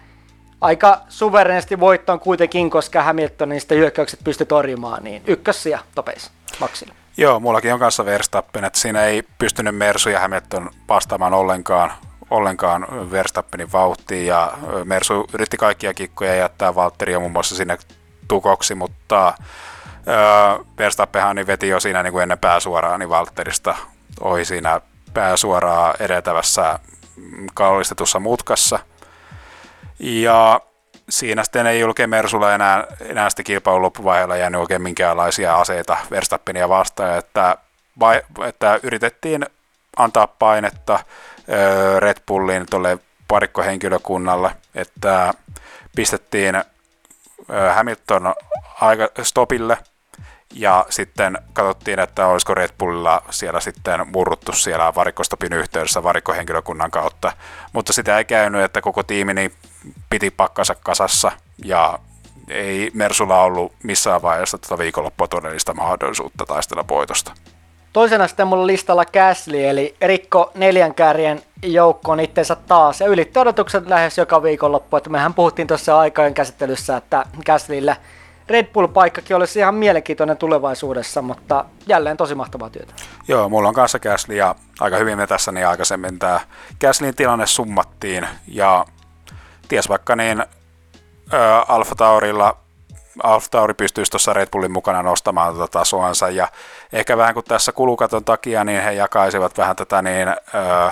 aika 0.60 1.00
suvereisesti 1.08 1.80
voittoon 1.80 2.20
kuitenkin, 2.20 2.70
koska 2.70 3.02
Hamiltonin 3.02 3.60
sitten 3.60 3.78
hyökkäykset 3.78 4.20
pystyi 4.24 4.46
torjumaan, 4.46 5.04
niin 5.04 5.22
ykkössiä 5.26 5.78
topeissa 5.94 6.30
Maxille. 6.60 6.94
Joo, 7.16 7.40
mullakin 7.40 7.72
on 7.72 7.78
kanssa 7.78 8.04
Verstappen, 8.04 8.64
että 8.64 8.78
siinä 8.78 9.04
ei 9.04 9.22
pystynyt 9.38 9.76
Mersu 9.76 10.08
ja 10.08 10.20
Hamilton 10.20 10.70
vastaamaan 10.88 11.34
ollenkaan, 11.34 11.92
ollenkaan 12.30 13.10
Verstappenin 13.10 13.72
vauhtiin 13.72 14.26
ja 14.26 14.52
Mersu 14.84 15.26
yritti 15.34 15.56
kaikkia 15.56 15.94
kikkoja 15.94 16.34
jättää 16.34 16.74
Valtteria 16.74 17.20
muun 17.20 17.32
muassa 17.32 17.56
sinne 17.56 17.78
tukoksi, 18.28 18.74
mutta 18.74 19.34
Verstappenhan 20.78 21.46
veti 21.46 21.68
jo 21.68 21.80
siinä 21.80 22.02
niin 22.02 22.12
kuin 22.12 22.22
ennen 22.22 22.38
pääsuoraa 22.38 22.98
niin 22.98 23.08
Valtterista 23.08 23.76
ohi 24.20 24.44
siinä 24.44 24.80
pääsuoraa 25.14 25.94
edeltävässä 26.00 26.78
kallistetussa 27.54 28.20
mutkassa. 28.20 28.78
Ja 29.98 30.60
siinä 31.08 31.44
sitten 31.44 31.66
ei 31.66 31.84
oikein 31.84 32.10
Mersulla 32.10 32.54
enää, 32.54 32.86
enää 33.00 33.30
sitten 33.30 33.44
kilpailun 33.44 33.82
loppuvaiheella 33.82 34.36
jäänyt 34.36 34.60
oikein 34.60 34.82
minkäänlaisia 34.82 35.56
aseita 35.56 35.96
Verstappenia 36.10 36.68
vastaan, 36.68 37.18
että, 37.18 37.56
vai, 38.00 38.22
että 38.44 38.80
yritettiin 38.82 39.46
antaa 39.96 40.26
painetta 40.26 40.98
Red 41.98 42.16
Bullin 42.26 42.66
tuolle 42.70 42.98
parikkohenkilökunnalle, 43.28 44.50
että 44.74 45.34
pistettiin 45.96 46.64
Hamilton 47.74 48.34
aika 48.80 49.08
stopille. 49.22 49.78
Ja 50.54 50.86
sitten 50.90 51.38
katsottiin, 51.52 51.98
että 51.98 52.26
olisiko 52.26 52.54
Red 52.54 52.70
Bullilla 52.78 53.22
siellä 53.30 53.60
sitten 53.60 54.06
murruttu 54.12 54.52
siellä 54.52 54.94
varikkostopin 54.94 55.52
yhteydessä 55.52 56.02
varikkohenkilökunnan 56.02 56.90
kautta, 56.90 57.32
mutta 57.72 57.92
sitä 57.92 58.18
ei 58.18 58.24
käynyt, 58.24 58.62
että 58.62 58.80
koko 58.80 59.02
tiimi 59.02 59.34
niin 59.34 59.52
piti 60.10 60.30
pakkansa 60.30 60.74
kasassa. 60.74 61.32
Ja 61.64 61.98
ei 62.48 62.90
Mersulla 62.94 63.42
ollut 63.42 63.72
missään 63.82 64.22
vaiheessa 64.22 64.58
tätä 64.58 64.78
viikonloppua 64.78 65.28
todellista 65.28 65.74
mahdollisuutta 65.74 66.46
taistella 66.46 66.84
voitosta. 66.88 67.32
Toisena 67.92 68.28
sitten 68.28 68.46
mulla 68.46 68.66
listalla 68.66 69.04
Gasly, 69.04 69.64
eli 69.68 69.96
Rikko 70.00 70.52
neljän 70.54 70.94
kärjen 70.94 71.42
joukkoon 71.62 72.20
itseensä 72.20 72.56
taas 72.56 73.00
ja 73.00 73.06
ylitti 73.06 73.38
odotukset 73.38 73.86
lähes 73.86 74.18
joka 74.18 74.42
viikonloppu. 74.42 74.96
Että 74.96 75.10
mehän 75.10 75.34
puhuttiin 75.34 75.68
tuossa 75.68 75.98
aikojen 75.98 76.34
käsittelyssä, 76.34 76.96
että 76.96 77.24
Gaslylle 77.46 77.96
Red 78.48 78.66
Bull-paikkakin 78.66 79.36
olisi 79.36 79.58
ihan 79.58 79.74
mielenkiintoinen 79.74 80.36
tulevaisuudessa, 80.36 81.22
mutta 81.22 81.64
jälleen 81.86 82.16
tosi 82.16 82.34
mahtavaa 82.34 82.70
työtä. 82.70 82.94
Joo, 83.28 83.48
mulla 83.48 83.68
on 83.68 83.74
kanssa 83.74 83.98
Gasly 83.98 84.34
ja 84.34 84.54
aika 84.80 84.96
hyvin 84.96 85.16
me 85.16 85.26
tässä 85.26 85.52
niin 85.52 85.66
aikaisemmin 85.66 86.18
tämä 86.18 86.40
Gaslyn 86.80 87.14
tilanne 87.14 87.46
summattiin 87.46 88.28
ja 88.46 88.84
ties 89.68 89.88
vaikka 89.88 90.16
niin 90.16 90.44
Alfa 91.68 91.94
Taurilla 91.94 92.56
Alfa 93.22 93.48
Tauri 93.50 93.74
pystyisi 93.74 94.10
tuossa 94.10 94.32
Red 94.32 94.48
Bullin 94.52 94.72
mukana 94.72 95.02
nostamaan 95.02 95.52
tätä 95.52 95.58
tota 95.58 95.78
tasoansa 95.78 96.30
ja 96.30 96.48
ehkä 96.92 97.16
vähän 97.16 97.34
kuin 97.34 97.44
tässä 97.44 97.72
kulukaton 97.72 98.24
takia, 98.24 98.64
niin 98.64 98.82
he 98.82 98.92
jakaisivat 98.92 99.58
vähän 99.58 99.76
tätä 99.76 100.02
niin, 100.02 100.28
öö, 100.28 100.90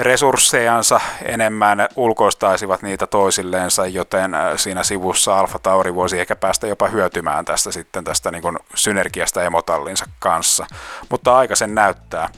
resurssejansa 0.00 1.00
enemmän, 1.24 1.88
ulkoistaisivat 1.96 2.82
niitä 2.82 3.06
toisilleensa, 3.06 3.86
joten 3.86 4.32
siinä 4.56 4.84
sivussa 4.84 5.38
Alfa 5.38 5.58
Tauri 5.58 5.94
voisi 5.94 6.20
ehkä 6.20 6.36
päästä 6.36 6.66
jopa 6.66 6.88
hyötymään 6.88 7.44
tästä 7.44 7.72
sitten 7.72 8.04
tästä 8.04 8.30
niin 8.30 8.42
kuin 8.42 8.58
synergiasta 8.74 9.42
emotallinsa 9.42 10.06
kanssa. 10.18 10.66
Mutta 11.08 11.36
aika 11.36 11.56
sen 11.56 11.74
näyttää. 11.74 12.28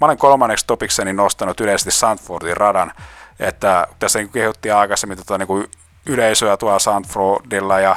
Mä 0.00 0.06
olen 0.06 0.18
kolmanneksi 0.18 0.66
topikseni 0.66 1.12
nostanut 1.12 1.60
yleisesti 1.60 1.90
Sandfordin 1.90 2.56
radan, 2.56 2.92
että 3.40 3.86
tässä 3.98 4.18
niin 4.18 4.28
kehuttiin 4.30 4.74
aikaisemmin 4.74 5.18
tota, 5.18 5.38
niin 5.38 5.46
kuin 5.46 5.70
yleisöä 6.06 6.56
tuolla 6.56 6.78
Sandfordilla 6.78 7.80
ja 7.80 7.96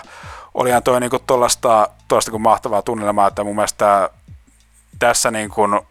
olihan 0.53 0.83
toi 0.83 0.99
niin 0.99 1.11
tuollaista 1.27 1.89
niin 2.31 2.41
mahtavaa 2.41 2.81
tunnelmaa, 2.81 3.27
että 3.27 3.43
mun 3.43 3.55
mielestä 3.55 4.09
tässä 4.99 5.31
niin 5.31 5.49
kuin 5.49 5.81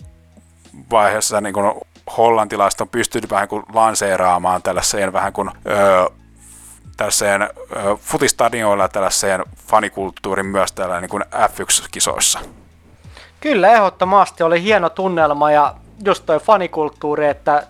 vaiheessa 0.90 1.40
niin 1.40 1.54
kuin 1.54 1.74
hollantilaiset 2.16 2.80
on 2.80 2.88
pystynyt 2.88 3.30
vähän 3.30 3.48
kuin 3.48 3.62
lanseeraamaan 3.72 4.62
tällaiseen 4.62 5.12
vähän 5.12 5.32
kuin 5.32 5.50
öö, 5.66 6.06
tällaiseen 6.96 7.42
öö, 7.42 7.96
futistadioilla 7.96 8.88
tällaiseen 8.88 9.44
fanikulttuurin 9.66 10.46
myös 10.46 10.72
täällä 10.72 11.00
niin 11.00 11.08
kuin 11.08 11.22
F1-kisoissa. 11.22 12.38
Kyllä, 13.40 13.72
ehdottomasti 13.72 14.42
oli 14.42 14.62
hieno 14.62 14.90
tunnelma 14.90 15.50
ja 15.50 15.74
just 16.04 16.26
toi 16.26 16.40
fanikulttuuri, 16.40 17.26
että 17.26 17.66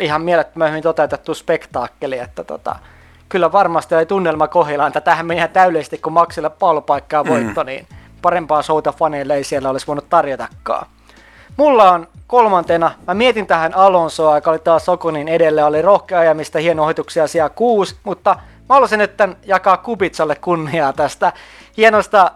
ihan 0.00 0.22
mielettömän 0.22 0.70
hyvin 0.70 0.82
toteutettu 0.82 1.34
spektaakkeli, 1.34 2.18
että 2.18 2.44
tota, 2.44 2.76
kyllä 3.28 3.52
varmasti 3.52 3.94
oli 3.94 4.06
tunnelma 4.06 4.48
kohdillaan. 4.48 4.92
Tätähän 4.92 5.26
meni 5.26 5.38
ihan 5.38 5.50
täydellisesti, 5.50 5.98
kun 5.98 6.12
Maxille 6.12 6.50
pallopaikkaa 6.50 7.26
voitto, 7.26 7.60
mm. 7.60 7.66
niin 7.66 7.86
parempaa 8.22 8.62
souta 8.62 8.92
faneille 8.92 9.34
ei 9.34 9.44
siellä 9.44 9.70
olisi 9.70 9.86
voinut 9.86 10.08
tarjotakaan. 10.08 10.86
Mulla 11.58 11.92
on 11.92 12.08
kolmantena, 12.26 12.90
mä 13.06 13.14
mietin 13.14 13.46
tähän 13.46 13.74
Alonsoa, 13.74 14.36
joka 14.36 14.50
oli 14.50 14.58
taas 14.58 14.84
Sokonin 14.84 15.28
edelle, 15.28 15.64
oli 15.64 15.82
rohkea 15.82 16.18
ajamista, 16.18 16.58
hieno 16.58 16.84
ohituksia 16.84 17.26
siellä 17.26 17.48
kuusi, 17.48 17.96
mutta 18.04 18.30
mä 18.68 18.74
haluaisin 18.74 18.98
nyt 18.98 19.12
jakaa 19.46 19.76
Kubitsalle 19.76 20.34
kunniaa 20.34 20.92
tästä 20.92 21.32
hienosta, 21.76 22.30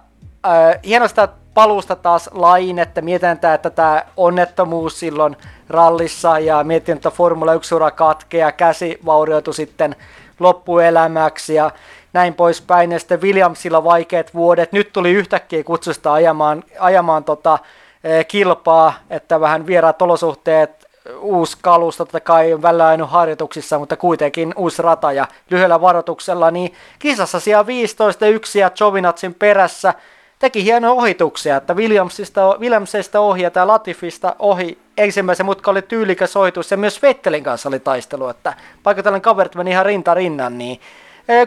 äh, 0.47 0.81
hienosta 0.85 1.29
paluusta 1.55 1.97
taas 1.97 2.31
lain, 2.33 2.79
että 2.79 3.01
mietitään, 3.01 3.55
että 3.55 3.71
tämä 3.71 4.03
onnettomuus 4.17 5.01
silloin 5.01 5.37
rallissa 5.69 6.39
ja 6.39 6.65
mietin, 6.65 6.97
että 6.97 7.11
Formula 7.11 7.55
1 7.55 7.75
ura 7.75 7.91
katkea, 7.91 8.53
käsi 8.53 8.99
vaurioitu 9.05 9.53
sitten 9.53 9.97
loppuelämäksi 10.41 11.55
ja 11.55 11.71
näin 12.13 12.35
poispäin. 12.35 12.93
Ja 12.93 12.99
sitten 12.99 13.23
Williamsilla 13.23 13.85
vaikeat 13.85 14.35
vuodet. 14.35 14.73
Nyt 14.73 14.93
tuli 14.93 15.11
yhtäkkiä 15.11 15.65
kutsusta 15.65 16.13
ajamaan, 16.13 16.65
ajamaan 16.79 17.25
tota, 17.25 17.59
kilpaa, 18.29 18.95
että 19.11 19.41
vähän 19.41 19.67
vieraat 19.67 20.03
olosuhteet, 20.03 20.89
uusi 21.21 21.59
kalusto, 21.63 22.05
totta 22.05 22.21
kai 22.21 22.53
on 22.53 22.63
välillä 22.63 22.87
ainoa 22.87 23.07
harjoituksissa, 23.07 23.79
mutta 23.79 23.97
kuitenkin 23.97 24.55
uusi 24.57 24.83
rata. 24.83 25.13
Ja 25.13 25.27
lyhyellä 25.51 25.81
varoituksella, 25.81 26.51
niin 26.51 26.75
kisassa 26.99 27.41
siellä 27.41 27.67
15 27.67 28.27
yksi 28.27 28.59
ja 28.59 28.71
Jovinatsin 28.81 29.35
perässä 29.35 29.95
teki 30.39 30.65
hienoja 30.65 30.93
ohituksia, 30.93 31.57
että 31.57 31.75
Williamsista, 31.75 32.57
Williamsista 32.59 33.21
ohi 33.21 33.43
ja 33.43 33.51
tämä 33.51 33.67
Latifista 33.67 34.37
ohi. 34.39 34.79
Ensimmäisen 34.97 35.47
mutka 35.47 35.71
oli 35.71 35.83
tyylikäs 35.83 36.37
ohitus 36.37 36.71
ja 36.71 36.77
myös 36.77 37.03
Vettelin 37.03 37.45
kanssa 37.45 37.69
oli 37.69 37.81
taistelu, 37.81 38.29
että 38.29 38.55
vaikka 38.85 39.03
tällainen 39.03 39.23
kaverit 39.23 39.55
meni 39.55 39.71
ihan 39.71 39.87
rinta 39.87 40.15
rinnan, 40.15 40.59
niin 40.59 40.81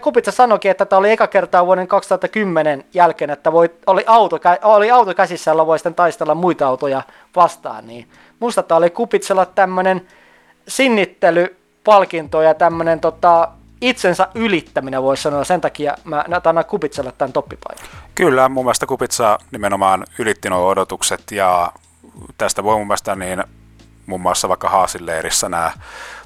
Kupitsa 0.01 0.31
sanoikin, 0.31 0.71
että 0.71 0.85
tämä 0.85 0.97
oli 0.99 1.11
eka 1.11 1.27
kertaa 1.27 1.65
vuoden 1.65 1.87
2010 1.87 2.85
jälkeen, 2.93 3.29
että 3.29 3.51
voi, 3.51 3.69
oli, 3.87 4.03
auto, 4.07 4.39
oli 4.63 4.91
auto 4.91 5.13
käsissä, 5.13 5.51
jolla 5.51 5.67
voi 5.67 5.79
sitten 5.79 5.95
taistella 5.95 6.35
muita 6.35 6.67
autoja 6.67 7.01
vastaan. 7.35 7.87
Niin 7.87 8.09
musta 8.39 8.63
tämä 8.63 8.77
oli 8.77 8.89
Kupitsella 8.89 9.45
tämmöinen 9.45 10.07
sinnittelypalkinto 10.67 12.41
ja 12.41 12.53
tämmöinen 12.53 12.99
tota, 12.99 13.47
itsensä 13.81 14.27
ylittäminen, 14.35 15.03
voisi 15.03 15.23
sanoa. 15.23 15.43
Sen 15.43 15.61
takia 15.61 15.97
mä 16.03 16.25
annan 16.43 16.65
Kupitsalle 16.65 17.13
tämän 17.17 17.33
toppipaikan. 17.33 17.85
Kyllä, 18.15 18.49
mun 18.49 18.65
mielestä 18.65 18.85
Kupitsa 18.85 19.39
nimenomaan 19.51 20.05
ylitti 20.19 20.49
nuo 20.49 20.67
odotukset 20.67 21.31
ja 21.31 21.71
tästä 22.37 22.63
voi 22.63 22.77
mun 22.77 22.87
mielestä 22.87 23.15
niin 23.15 23.43
muun 24.05 24.21
muassa 24.21 24.49
vaikka 24.49 24.69
Haasin 24.69 25.05
leirissä 25.05 25.49
nämä 25.49 25.71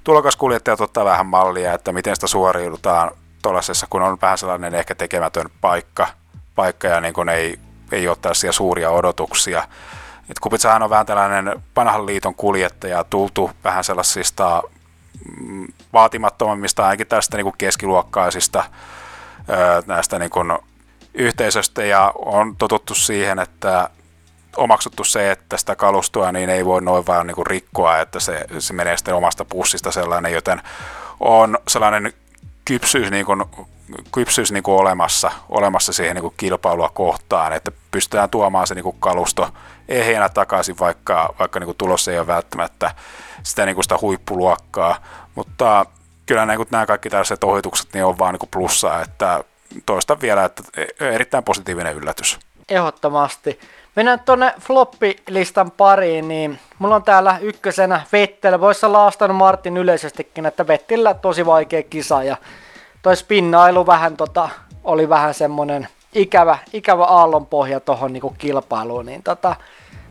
tulokaskuljettajat 0.04 0.82
ottaa 0.82 1.06
vähän 1.06 1.26
mallia, 1.26 1.74
että 1.74 1.92
miten 1.92 2.16
sitä 2.16 2.28
suoriudutaan 2.28 3.12
tuollaisessa, 3.41 3.88
kun 3.89 4.02
on 4.02 4.17
vähän 4.21 4.38
sellainen 4.38 4.75
ehkä 4.75 4.95
tekemätön 4.95 5.49
paikka, 5.62 6.08
paikka 6.56 6.88
ja 6.88 7.02
niin 7.02 7.13
kuin 7.13 7.30
ei, 7.30 7.60
ei 7.91 8.08
ole 8.08 8.17
tällaisia 8.21 8.52
suuria 8.52 8.89
odotuksia. 8.89 9.67
Et 10.30 10.39
Kupitsahan 10.39 10.84
on 10.84 10.89
vähän 10.89 11.06
tällainen 11.06 11.63
vanhan 11.75 12.06
liiton 12.06 12.36
kuljettaja, 12.36 13.04
tultu 13.04 13.52
vähän 13.63 13.84
sellaisista 13.84 14.63
mm, 15.41 15.67
vaatimattomammista, 15.93 16.86
ainakin 16.86 17.08
tästä 17.08 17.38
niin 17.38 17.45
kuin 17.45 17.56
keskiluokkaisista 17.58 18.63
näistä 19.86 20.19
niin 20.19 20.32
kuin 20.32 20.58
yhteisöstä 21.13 21.84
ja 21.84 22.13
on 22.15 22.56
totuttu 22.56 22.95
siihen, 22.95 23.39
että 23.39 23.89
omaksuttu 24.58 25.04
se, 25.04 25.32
että 25.32 25.58
sitä 25.58 25.75
kalustoa 25.75 26.32
niin 26.32 26.49
ei 26.49 26.65
voi 26.65 26.82
noin 26.82 27.08
vaan 27.08 27.28
niin 27.28 27.47
rikkoa, 27.47 27.99
että 27.99 28.19
se, 28.19 28.45
se 28.60 28.73
menee 28.73 28.97
sitten 28.97 29.15
omasta 29.15 29.45
pussista 29.45 29.91
sellainen, 29.91 30.34
joten 30.34 30.62
on 31.19 31.58
sellainen 31.67 32.13
kypsyys, 32.70 33.12
niin 33.12 33.26
kuin, 33.26 33.44
kypsyys 34.12 34.52
niin 34.52 34.64
kuin 34.64 34.82
olemassa, 34.82 35.32
olemassa 35.50 35.94
siihen 35.94 36.16
niin 36.16 36.22
kuin 36.22 36.34
kilpailua 36.38 36.90
kohtaan, 36.90 37.54
että 37.54 37.72
pystytään 37.92 38.30
tuomaan 38.30 38.68
se 38.68 38.76
niin 38.76 38.84
kuin 38.84 38.96
kalusto 39.00 39.50
ehjänä 39.88 40.30
takaisin, 40.30 40.80
vaikka, 40.80 41.36
vaikka 41.40 41.60
niin 41.60 41.66
kuin 41.66 41.78
tulos 41.78 42.08
ei 42.08 42.20
ole 42.20 42.28
välttämättä 42.28 42.96
sitä, 43.44 43.66
niin 43.66 43.76
kuin 43.76 43.84
sitä 43.84 43.98
huippuluokkaa, 44.02 45.04
mutta 45.36 45.86
kyllä 46.26 46.46
niin 46.46 46.58
kuin 46.58 46.68
nämä 46.72 46.86
kaikki 46.86 47.10
tällaiset 47.10 47.44
ohitukset 47.44 47.94
niin 47.94 48.06
on 48.06 48.18
vaan 48.18 48.34
niin 48.34 48.40
kuin 48.40 48.50
plussaa, 48.50 49.02
että 49.02 49.44
toista 49.86 50.22
vielä, 50.22 50.46
että 50.46 50.64
erittäin 51.00 51.44
positiivinen 51.44 51.96
yllätys. 51.96 52.40
Ehdottomasti. 52.70 53.60
Mennään 54.00 54.20
tuonne 54.20 54.54
floppilistan 54.60 55.72
pariin, 55.72 56.28
niin 56.28 56.60
mulla 56.80 56.96
on 56.96 57.04
täällä 57.04 57.38
ykkösenä 57.42 58.02
Vettel. 58.12 58.60
Voisi 58.60 58.86
olla 58.86 59.08
Aston 59.08 59.36
Martin 59.36 59.78
yleisestikin, 59.78 60.46
että 60.46 60.68
Vettillä 60.68 61.14
tosi 61.14 61.46
vaikea 61.46 61.84
kisa 61.84 62.24
ja 62.24 62.38
toi 63.02 63.16
spinnailu 63.16 63.86
vähän 63.86 64.18
tota, 64.18 64.50
oli 64.84 65.10
vähän 65.10 65.34
semmonen 65.34 65.88
ikävä, 66.14 66.58
ikävä 66.74 67.04
aallonpohja 67.06 67.80
tuohon 67.80 68.14
niinku 68.14 68.36
kilpailuun, 68.38 69.06
niin 69.06 69.24
tota, 69.24 69.56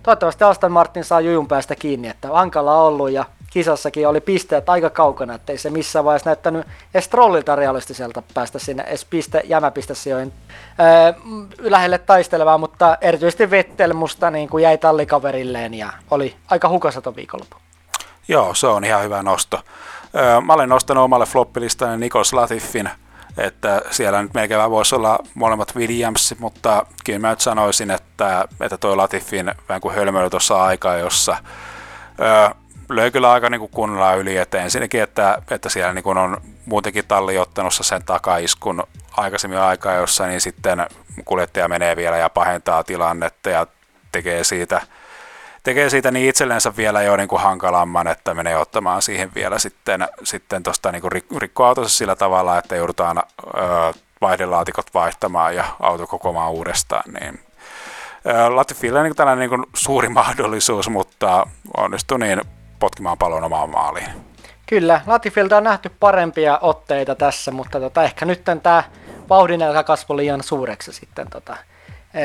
toivottavasti 0.03 0.44
Aston 0.44 0.72
Martin 0.72 1.05
saa 1.05 1.20
jujun 1.20 1.48
päästä 1.48 1.74
kiinni, 1.74 2.09
että 2.09 2.29
hankala 2.29 2.83
ollut 2.83 3.11
ja 3.11 3.24
kisassakin 3.50 4.08
oli 4.08 4.20
pisteet 4.20 4.68
aika 4.68 4.90
kaukana, 4.90 5.34
ettei 5.34 5.58
se 5.58 5.70
missään 5.70 6.04
vaiheessa 6.04 6.30
näyttänyt 6.30 6.66
edes 6.94 7.08
trollilta 7.08 7.56
realistiselta 7.56 8.22
päästä 8.34 8.58
sinne 8.58 8.82
edes 8.82 9.04
piste, 9.04 9.42
jämäpistesijoihin 9.44 10.32
öö, 10.80 11.12
lähelle 11.58 11.98
taistelevaa, 11.98 12.58
mutta 12.58 12.98
erityisesti 13.00 13.50
Vettel 13.50 13.92
musta 13.92 14.30
niin 14.30 14.48
kuin 14.48 14.62
jäi 14.62 14.78
tallikaverilleen 14.78 15.74
ja 15.74 15.92
oli 16.11 16.37
aika 16.50 16.68
hukasaton 16.68 17.16
viikonloppu. 17.16 17.56
Joo, 18.28 18.54
se 18.54 18.66
on 18.66 18.84
ihan 18.84 19.02
hyvä 19.02 19.22
nosto. 19.22 19.61
Öö, 20.14 20.40
mä 20.40 20.52
olen 20.52 20.68
nostanut 20.68 21.04
omalle 21.04 21.26
floppilistani 21.26 21.96
Nikos 21.96 22.32
Latifin, 22.32 22.90
että 23.38 23.82
siellä 23.90 24.22
nyt 24.22 24.34
melkein 24.34 24.70
voisi 24.70 24.94
olla 24.94 25.18
molemmat 25.34 25.76
Williams, 25.76 26.34
mutta 26.38 26.87
kyllä 27.04 27.18
mä 27.18 27.30
nyt 27.30 27.40
sanoisin, 27.40 27.90
että, 27.90 28.44
että 28.61 28.78
toi 28.78 28.96
Latifin 28.96 29.54
vähän 29.68 29.80
kuin 29.80 29.94
hölmöily 29.94 30.30
tuossa 30.30 30.64
aikaa, 30.64 30.96
jossa 30.96 31.37
löi 32.88 33.11
kyllä 33.11 33.33
aika 33.33 33.51
niin 33.51 33.61
kuin 33.61 33.70
kunnolla 33.70 34.14
yli, 34.14 34.37
että 34.37 34.62
ensinnäkin, 34.62 35.03
että, 35.03 35.42
että 35.51 35.68
siellä 35.68 35.92
niin 35.92 36.03
kuin 36.03 36.18
on 36.18 36.40
muutenkin 36.66 37.05
talli 37.09 37.38
ottanut 37.38 37.74
sen 37.74 38.05
takaiskun 38.05 38.83
aikaisemmin 39.16 39.59
aikaa, 39.59 39.94
jossa 39.94 40.27
niin 40.27 40.40
sitten 40.40 40.87
kuljettaja 41.24 41.68
menee 41.68 41.96
vielä 41.96 42.16
ja 42.16 42.31
pahentaa 42.31 42.85
tilannetta 42.85 43.51
ja 43.51 43.66
tekee 44.12 44.44
siitä, 44.44 44.83
tekee 45.62 45.90
siitä 45.90 46.11
niin 46.11 46.29
itsellensä 46.29 46.77
vielä 46.77 47.03
jo 47.03 47.16
niin 47.16 47.29
kuin 47.29 47.42
hankalamman, 47.42 48.09
että 48.09 48.35
menee 48.35 48.57
ottamaan 48.57 49.03
siihen 49.03 49.31
vielä 49.35 49.59
sitten, 49.59 50.09
sitten 50.22 50.62
tuosta 50.62 50.92
niin 50.92 51.03
rikkoautonsa 51.38 51.96
sillä 51.96 52.16
tavalla, 52.16 52.59
että 52.59 52.77
joudutaan 52.77 53.18
ö, 53.18 53.22
vaihdelaatikot 54.20 54.94
vaihtamaan 54.94 55.57
ja 55.57 55.64
auto 55.81 56.07
kokoamaan 56.07 56.53
uudestaan, 56.53 57.12
niin 57.20 57.40
Latifille 58.48 59.03
niin 59.03 59.16
tällainen 59.16 59.51
niin 59.51 59.66
suuri 59.74 60.09
mahdollisuus, 60.20 60.88
mutta 60.88 61.46
onnistui 61.77 62.18
niin 62.18 62.42
potkimaan 62.78 63.18
pallon 63.18 63.44
omaan 63.44 63.70
maaliin. 63.70 64.08
Kyllä, 64.66 65.00
Latifilta 65.06 65.56
on 65.56 65.64
nähty 65.64 65.90
parempia 66.00 66.58
otteita 66.62 67.14
tässä, 67.14 67.50
mutta 67.50 67.80
tota, 67.80 68.02
ehkä 68.02 68.24
nyt 68.24 68.42
tämä 68.62 68.82
vauhdin 69.28 69.60
kasvoi 69.86 70.16
liian 70.16 70.42
suureksi 70.42 70.92
sitten 70.92 71.30
tota, 71.30 71.56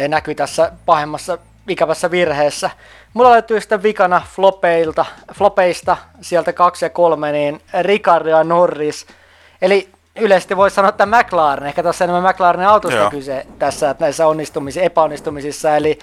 näkyy 0.07 0.35
tässä 0.35 0.71
pahemmassa 0.85 1.37
ikävässä 1.67 2.11
virheessä. 2.11 2.69
Mulla 3.13 3.31
löytyy 3.31 3.61
sitten 3.61 3.83
vikana 3.83 4.21
flopeilta, 4.35 5.05
flopeista 5.33 5.97
sieltä 6.21 6.53
kaksi 6.53 6.85
ja 6.85 6.89
kolme, 6.89 7.31
niin 7.31 7.61
Ricardo 7.81 8.29
ja 8.29 8.43
Norris. 8.43 9.07
Eli 9.61 9.89
yleisesti 10.15 10.57
voisi 10.57 10.75
sanoa, 10.75 10.89
että 10.89 11.05
McLaren, 11.05 11.67
ehkä 11.67 11.83
tässä 11.83 12.05
enemmän 12.05 12.33
McLarenin 12.33 12.67
autosta 12.67 12.97
Joo. 12.97 13.09
kyse 13.09 13.45
tässä 13.59 13.89
että 13.89 14.03
näissä 14.03 14.27
onnistumisissa, 14.27 14.85
epäonnistumisissa, 14.85 15.75
eli 15.75 15.99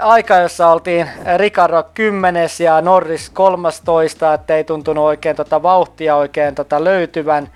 aika, 0.00 0.36
jossa 0.36 0.68
oltiin 0.68 1.08
Ricardo 1.36 1.82
10 1.94 2.48
ja 2.64 2.80
Norris 2.80 3.30
13, 3.30 4.34
että 4.34 4.56
ei 4.56 4.64
tuntunut 4.64 5.04
oikein 5.04 5.36
tota 5.36 5.62
vauhtia 5.62 6.16
oikein 6.16 6.54
tota 6.54 6.84
löytyvän. 6.84 7.48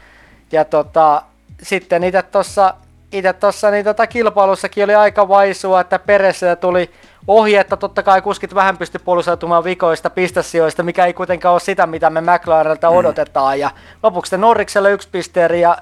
Ja 0.53 0.65
tota, 0.65 1.23
sitten 1.63 2.05
itse 2.05 2.23
tuossa 2.23 2.75
itse 3.13 3.33
tuossa 3.33 3.71
niin 3.71 3.85
tota 3.85 4.07
kilpailussakin 4.07 4.85
oli 4.85 4.95
aika 4.95 5.29
vaisua, 5.29 5.81
että 5.81 5.99
perässä 5.99 6.57
tuli 6.57 6.91
ohi, 7.29 7.57
että 7.57 7.77
totta 7.77 8.03
kai 8.03 8.23
kuskit 8.23 8.55
vähän 8.55 8.79
pysty 8.79 8.99
puolustautumaan 8.99 9.65
vikoista 9.65 10.11
pistesijoista, 10.11 10.83
mikä 10.83 11.07
ei 11.07 11.13
kuitenkaan 11.13 11.53
ole 11.53 11.61
sitä, 11.61 11.87
mitä 11.87 12.11
me 12.11 12.21
McLarenilta 12.21 12.91
mm. 12.91 12.97
odotetaan. 12.97 13.61
Ja 13.61 13.71
lopuksi 14.03 14.39
Norrikselle 14.39 14.93
yksi 14.93 15.09
pisteeri 15.13 15.61
ja 15.61 15.79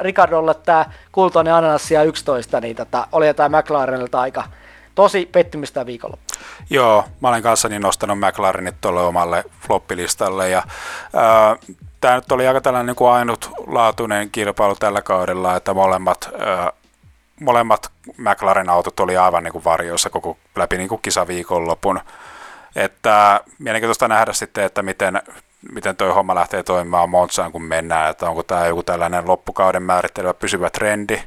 Ricardolle 0.00 0.54
tämä 0.54 0.84
kultainen 1.12 1.54
ananassia 1.54 2.02
11, 2.02 2.60
niin 2.60 2.76
tota, 2.76 3.06
oli 3.12 3.26
jotain 3.26 3.52
McLarenilta 3.52 4.20
aika 4.20 4.44
tosi 4.94 5.28
pettymystä 5.32 5.86
viikolla. 5.86 6.18
Joo, 6.70 7.04
mä 7.20 7.28
olen 7.28 7.42
kanssani 7.42 7.78
nostanut 7.78 8.18
McLarenit 8.18 8.80
tuolle 8.80 9.00
omalle 9.00 9.44
floppilistalle 9.60 10.48
ja 10.48 10.58
äh, 10.58 11.76
tämä 12.00 12.14
nyt 12.14 12.32
oli 12.32 12.46
aika 12.46 12.60
tällainen 12.60 12.86
niin 12.86 12.96
kuin 12.96 13.10
ainutlaatuinen 13.10 14.30
kilpailu 14.30 14.74
tällä 14.74 15.02
kaudella, 15.02 15.56
että 15.56 15.74
molemmat 15.74 16.30
äh, 16.34 16.72
molemmat 17.40 17.92
McLaren-autot 18.16 19.00
oli 19.00 19.16
aivan 19.16 19.44
niin 19.44 19.52
kuin 19.52 19.64
varjoissa 19.64 20.10
koko 20.10 20.36
läpi 20.56 20.76
niin 20.78 20.88
kuin 20.88 21.02
kisaviikonlopun. 21.02 22.00
Että 22.76 23.40
mielenkiintoista 23.58 24.08
nähdä 24.08 24.32
sitten, 24.32 24.64
että 24.64 24.82
miten, 24.82 25.22
miten 25.72 25.96
toi 25.96 26.10
homma 26.10 26.34
lähtee 26.34 26.62
toimimaan 26.62 27.10
Montsaan, 27.10 27.52
kun 27.52 27.62
mennään, 27.62 28.10
että 28.10 28.28
onko 28.28 28.42
tämä 28.42 28.66
joku 28.66 28.82
tällainen 28.82 29.28
loppukauden 29.28 29.82
määrittelevä 29.82 30.34
pysyvä 30.34 30.70
trendi, 30.70 31.22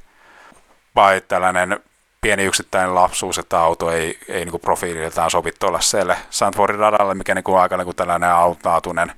vai 0.95 1.21
tällainen 1.21 1.80
pieni 2.25 2.43
yksittäinen 2.43 2.95
lapsuus, 2.95 3.38
että 3.38 3.59
auto 3.59 3.91
ei, 3.91 4.19
ei 4.27 4.45
niin 4.45 4.59
profiililtaan 4.61 5.31
sovi 5.31 5.51
tuollaiselle 5.59 6.17
Sandfordin 6.29 6.79
radalle, 6.79 7.13
mikä 7.13 7.35
niin 7.35 7.43
kuin 7.43 7.59
aika 7.59 7.77
niin 7.77 7.85
kuin 7.85 7.95
tällainen 7.95 8.29
autnaatuinen 8.29 9.11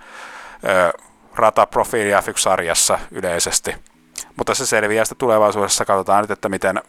rataprofiili 1.36 2.12
F1-sarjassa 2.12 3.00
yleisesti. 3.12 3.76
Mutta 4.36 4.56
se 4.56 4.66
selviää 4.66 5.06
sitten 5.06 5.18
tulevaisuudessa. 5.18 5.86
Katsotaan 5.86 6.24
nyt, 6.24 6.32
että 6.32 6.50
miten, 6.50 6.82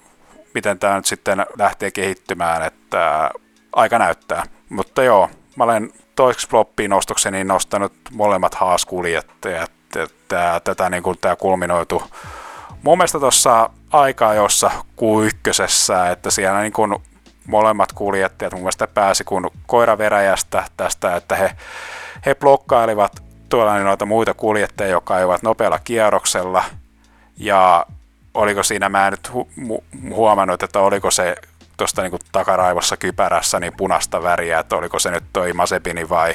miten 0.54 0.78
tämä 0.78 0.96
nyt 0.96 1.06
sitten 1.06 1.46
lähtee 1.58 1.90
kehittymään, 1.90 2.62
että 2.62 3.30
aika 3.72 3.98
näyttää. 3.98 4.42
Mutta 4.68 5.02
joo, 5.02 5.30
mä 5.56 5.64
olen 5.64 5.92
toiseksi 6.16 6.48
floppiin 6.48 6.90
nostokseni 6.90 7.44
nostanut 7.44 7.92
molemmat 8.10 8.54
haaskuljettajat. 8.54 9.72
Että 9.96 10.60
tätä 10.64 10.90
niin 10.90 11.02
kuin 11.02 11.18
tämä 11.20 11.36
kulminoitu 11.36 12.02
mun 12.82 12.98
mielestä 12.98 13.20
tuossa 13.20 13.70
aikaa 13.92 14.34
jossa 14.34 14.70
Q1, 15.00 16.12
että 16.12 16.30
siellä 16.30 16.60
niin 16.60 16.72
kuin 16.72 16.94
molemmat 17.46 17.92
kuljettajat 17.92 18.52
mun 18.52 18.62
mielestä 18.62 18.86
pääsi 18.86 19.24
kun 19.24 19.50
koira 19.66 19.98
veräjästä 19.98 20.64
tästä, 20.76 21.16
että 21.16 21.36
he, 21.36 21.50
he 22.26 22.34
blokkailivat 22.34 23.22
tuolla 23.48 23.74
niin 23.74 23.84
noita 23.84 24.06
muita 24.06 24.34
kuljettajia, 24.34 24.90
jotka 24.90 25.14
ajoivat 25.14 25.42
nopealla 25.42 25.78
kierroksella– 25.78 26.64
ja 27.38 27.86
oliko 28.34 28.62
siinä, 28.62 28.88
mä 28.88 29.06
en 29.06 29.12
nyt 29.12 29.30
hu- 29.30 29.82
huomannut, 30.14 30.62
että 30.62 30.80
oliko 30.80 31.10
se 31.10 31.36
tuosta 31.76 32.02
niin 32.02 32.18
takaraivossa 32.32 32.96
kypärässä 32.96 33.60
niin 33.60 33.72
punaista 33.76 34.22
väriä, 34.22 34.58
että 34.58 34.76
oliko 34.76 34.98
se 34.98 35.10
nyt 35.10 35.24
toi 35.32 35.52
Masepini 35.52 36.08
vai, 36.08 36.34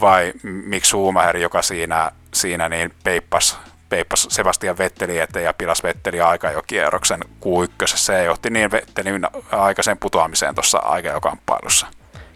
vai 0.00 0.32
miksi 0.42 0.88
Schumacher, 0.88 1.36
joka 1.36 1.62
siinä, 1.62 2.10
siinä 2.34 2.68
niin 2.68 2.94
peippas, 3.04 3.58
peippas 3.90 4.26
Sebastian 4.30 4.78
Vetteli 4.78 5.18
eteen 5.18 5.44
ja 5.44 5.54
pilas 5.54 5.82
Vetteli 5.82 6.20
aika 6.20 6.50
jo 6.50 6.62
kierroksen 6.66 7.20
Q1. 7.20 7.86
Se 7.86 8.24
johti 8.24 8.50
niin 8.50 8.70
Vettelin 8.70 9.26
aikaisen 9.52 9.98
putoamiseen 9.98 10.54
tuossa 10.54 10.78
aikajokamppailussa. 10.78 11.86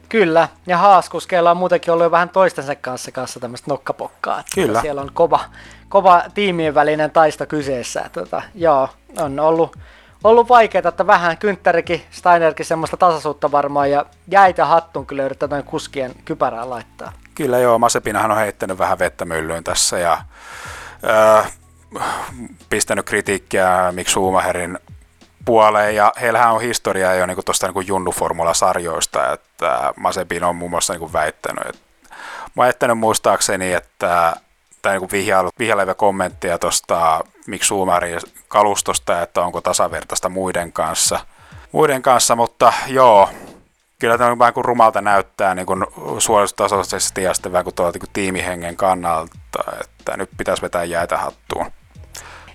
Kyllä, 0.08 0.48
ja 0.66 0.78
Haaskuskeilla 0.78 1.50
on 1.50 1.56
muutenkin 1.56 1.92
ollut 1.92 2.04
jo 2.04 2.10
vähän 2.10 2.28
toistensa 2.28 2.74
kanssa, 2.74 3.12
kanssa 3.12 3.40
tämmöistä 3.40 3.70
nokkapokkaa. 3.70 4.42
Kyllä. 4.54 4.80
Siellä 4.80 5.00
on 5.00 5.10
kova, 5.14 5.40
kova 5.88 6.22
tiimien 6.34 6.74
välinen 6.74 7.10
taisto 7.10 7.46
kyseessä. 7.46 8.10
Tota, 8.12 8.42
joo, 8.54 8.88
on 9.18 9.40
ollut, 9.40 9.76
ollut 10.24 10.48
vaikeaa, 10.48 10.88
että 10.88 11.06
vähän 11.06 11.38
Kynttärikin, 11.38 12.02
Steinerkin 12.10 12.66
semmoista 12.66 12.96
tasaisuutta 12.96 13.52
varmaan 13.52 13.90
ja 13.90 14.06
jäitä 14.30 14.64
hattun 14.64 15.06
kyllä 15.06 15.24
yrittää 15.24 15.48
noin 15.48 15.64
kuskien 15.64 16.12
kypärää 16.24 16.70
laittaa. 16.70 17.12
Kyllä 17.34 17.58
joo, 17.58 17.78
Masepinahan 17.78 18.30
on 18.30 18.36
heittänyt 18.36 18.78
vähän 18.78 18.98
vettä 18.98 19.24
myllyyn 19.24 19.64
tässä 19.64 19.98
ja 19.98 20.18
pistänyt 22.70 23.06
kritiikkiä 23.06 23.92
Mik 23.92 24.08
Schumacherin 24.08 24.78
puoleen, 25.44 25.96
ja 25.96 26.12
heillähän 26.20 26.52
on 26.52 26.60
historiaa 26.60 27.14
jo 27.14 27.26
niin 27.26 27.44
tuosta 27.44 27.66
niin 27.66 27.86
junnuformula-sarjoista, 27.86 29.32
että 29.32 29.92
Masepin 29.96 30.44
on 30.44 30.56
muun 30.56 30.70
muassa 30.70 30.94
niin 30.94 31.12
väittänyt, 31.12 31.66
että 31.66 31.80
mä 32.54 32.62
oon 32.62 32.68
jättänyt 32.68 32.98
muistaakseni, 32.98 33.72
että 33.72 34.36
tai 34.82 34.98
niin 34.98 35.10
vihjailevä 35.58 35.94
kommenttia 35.94 36.58
tuosta 36.58 37.24
Mik 37.46 37.64
Schumacherin 37.64 38.20
kalustosta, 38.48 39.22
että 39.22 39.40
onko 39.42 39.60
tasavertaista 39.60 40.28
muiden 40.28 40.72
kanssa. 40.72 41.20
Muiden 41.72 42.02
kanssa, 42.02 42.36
mutta 42.36 42.72
joo, 42.86 43.28
kyllä 44.04 44.18
tämä 44.18 44.30
on 44.30 44.38
vähän 44.38 44.54
kuin 44.54 44.64
rumalta 44.64 45.00
näyttää 45.00 45.54
niin 45.54 45.66
kuin 45.66 45.86
suoritustasoisesti 46.18 47.22
ja 47.22 47.34
sitten 47.34 47.52
vähän 47.52 47.64
kuin, 47.64 47.74
tuolta, 47.74 47.92
niin 47.92 48.00
kuin 48.00 48.10
tiimihengen 48.12 48.76
kannalta, 48.76 49.34
että 49.80 50.16
nyt 50.16 50.30
pitäisi 50.38 50.62
vetää 50.62 50.84
jäitä 50.84 51.18
hattuun. 51.18 51.66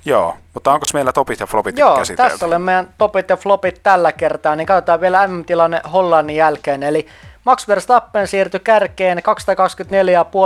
Joo, 0.06 0.38
mutta 0.54 0.74
onko 0.74 0.86
meillä 0.94 1.12
topit 1.12 1.40
ja 1.40 1.48
flopit 1.48 1.78
Joo, 1.78 1.98
käsitelty? 1.98 2.32
tässä 2.32 2.46
oli 2.46 2.60
meidän 2.60 2.94
topit 2.98 3.30
ja 3.30 3.38
flopit 3.38 3.80
tällä 3.84 4.12
kertaa, 4.12 4.56
niin 4.56 4.68
katsotaan 4.68 5.02
vielä 5.02 5.28
MM-tilanne 5.28 5.82
Hollannin 5.94 6.36
jälkeen. 6.36 6.84
Eli 6.84 7.08
Max 7.46 7.68
Verstappen 7.68 8.28
siirtyi 8.28 8.60
kärkeen 8.60 9.18
224,5 9.18 9.24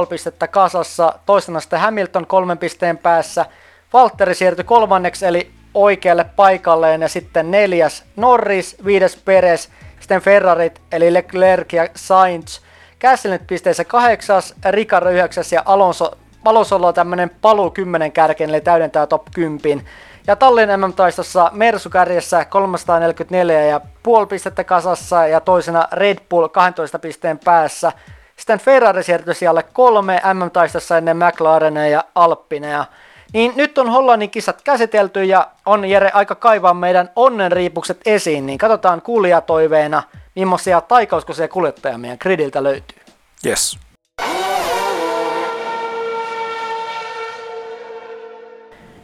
pistettä 0.10 0.48
kasassa, 0.48 1.20
toisena 1.26 1.60
sitten 1.60 1.80
Hamilton 1.80 2.28
kolmen 2.28 2.58
pisteen 2.58 2.98
päässä. 2.98 3.46
Valtteri 3.94 4.36
siirtyi 4.36 4.66
kolmanneksi 4.66 5.26
eli 5.26 5.52
oikealle 5.74 6.26
paikalleen 6.36 7.02
ja 7.02 7.10
sitten 7.10 7.52
neljäs 7.52 8.04
Norris, 8.16 8.78
viides 8.86 9.16
Perez, 9.16 9.70
sitten 10.04 10.22
Ferrarit 10.22 10.82
eli 10.92 11.14
Leclerc 11.14 11.74
ja 11.74 11.88
Sainz. 11.96 12.60
Kässelnyt 13.00 13.48
pisteessä 13.48 13.84
kahdeksas, 13.84 14.56
Ricardo 14.70 15.10
yhdeksäs 15.10 15.52
ja 15.52 15.62
Alonso 15.66 16.12
Alonsolla 16.46 16.88
on 16.88 16.94
tämmönen 16.94 17.32
paluu 17.42 17.72
10 17.72 18.12
kärkeen, 18.12 18.50
eli 18.50 18.62
täydentää 18.62 19.08
top 19.08 19.22
10. 19.36 19.86
Ja 20.28 20.36
Tallin 20.36 20.70
MM-taistossa 20.70 21.52
Mersu 21.54 21.90
kärjessä 21.90 22.46
344 22.46 23.62
ja 23.62 23.82
puoli 24.04 24.26
pistettä 24.26 24.64
kasassa 24.64 25.28
ja 25.28 25.42
toisena 25.42 25.88
Red 25.92 26.18
Bull 26.30 26.48
12 26.48 27.00
pisteen 27.00 27.40
päässä. 27.46 27.92
Sitten 28.38 28.60
Ferrari 28.60 29.04
siirtyi 29.04 29.36
siellä 29.36 29.64
kolme 29.64 30.22
MM-taistossa 30.34 30.98
ennen 30.98 31.18
McLarenia 31.18 31.88
ja 31.88 32.04
Alppineja. 32.16 32.86
Niin 33.34 33.54
nyt 33.56 33.78
on 33.78 33.90
Hollannin 33.90 34.30
kisat 34.30 34.62
käsitelty 34.62 35.24
ja 35.24 35.48
on 35.66 35.86
Jere 35.86 36.12
aika 36.14 36.36
kaivaa 36.36 36.74
meidän 36.74 37.10
onnenriipukset 37.16 38.02
esiin, 38.06 38.46
niin 38.46 38.58
katsotaan 38.58 39.02
kuulijatoiveena, 39.02 40.04
millaisia 40.36 40.82
taikauskoisia 40.82 41.48
kuljettajia 41.48 41.98
meidän 41.98 42.18
gridiltä 42.22 42.64
löytyy. 42.64 42.98
Yes. 43.46 43.80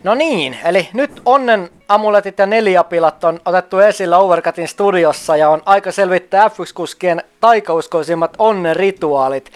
No 0.03 0.15
niin, 0.15 0.57
eli 0.65 0.89
nyt 0.93 1.21
onnen 1.25 1.69
amuletit 1.87 2.39
ja 2.39 2.45
neliapilat 2.45 3.23
on 3.23 3.39
otettu 3.45 3.79
esillä 3.79 4.17
Overcutin 4.17 4.67
studiossa 4.67 5.37
ja 5.37 5.49
on 5.49 5.61
aika 5.65 5.91
selvittää 5.91 6.47
F1-kuskien 6.47 7.23
taikauskoisimmat 7.39 8.31
onnen 8.37 8.75
rituaalit. 8.75 9.51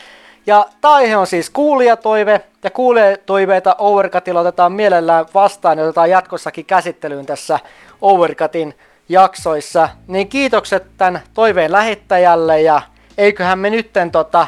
Ja 0.45 0.65
aihe 0.83 1.17
on 1.17 1.27
siis 1.27 1.49
kuulijatoive, 1.49 2.41
ja 2.63 2.71
kuulijatoiveita 2.71 3.75
Overcutilla 3.79 4.39
otetaan 4.39 4.71
mielellään 4.71 5.25
vastaan 5.33 5.77
ja 5.77 5.83
otetaan 5.83 6.09
jatkossakin 6.09 6.65
käsittelyyn 6.65 7.25
tässä 7.25 7.59
Overcutin 8.01 8.73
jaksoissa. 9.09 9.89
Niin 10.07 10.27
kiitokset 10.27 10.83
tämän 10.97 11.21
toiveen 11.33 11.71
lähettäjälle 11.71 12.61
ja 12.61 12.81
eiköhän 13.17 13.59
me 13.59 13.69
nytten 13.69 14.11
tota, 14.11 14.47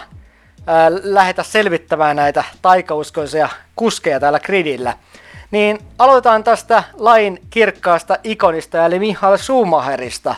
ää, 0.67 0.91
lähetä 1.03 1.43
selvittämään 1.43 2.15
näitä 2.15 2.43
taikauskoisia 2.61 3.49
kuskeja 3.75 4.19
täällä 4.19 4.39
gridillä. 4.39 4.93
Niin 5.51 5.79
aloitetaan 5.99 6.43
tästä 6.43 6.83
lain 6.93 7.39
kirkkaasta 7.49 8.17
ikonista, 8.23 8.85
eli 8.85 8.99
Mihail 8.99 9.37
Schumacherista, 9.37 10.35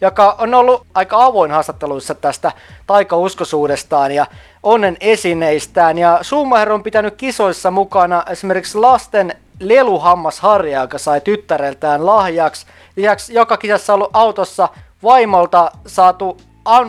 joka 0.00 0.36
on 0.38 0.54
ollut 0.54 0.86
aika 0.94 1.24
avoin 1.24 1.50
haastatteluissa 1.50 2.14
tästä 2.14 2.52
taikauskoisuudestaan 2.86 4.12
ja 4.12 4.26
onnen 4.62 4.96
esineistään. 5.00 5.98
Ja 5.98 6.18
Schumacher 6.22 6.72
on 6.72 6.82
pitänyt 6.82 7.14
kisoissa 7.16 7.70
mukana 7.70 8.24
esimerkiksi 8.30 8.78
lasten 8.78 9.36
leluhammasharja, 9.60 10.80
joka 10.80 10.98
sai 10.98 11.20
tyttäreltään 11.20 12.06
lahjaksi. 12.06 12.66
Lisäksi 12.96 13.34
joka 13.34 13.56
kisassa 13.56 13.94
ollut 13.94 14.10
autossa 14.12 14.68
vaimolta 15.02 15.70
saatu 15.86 16.36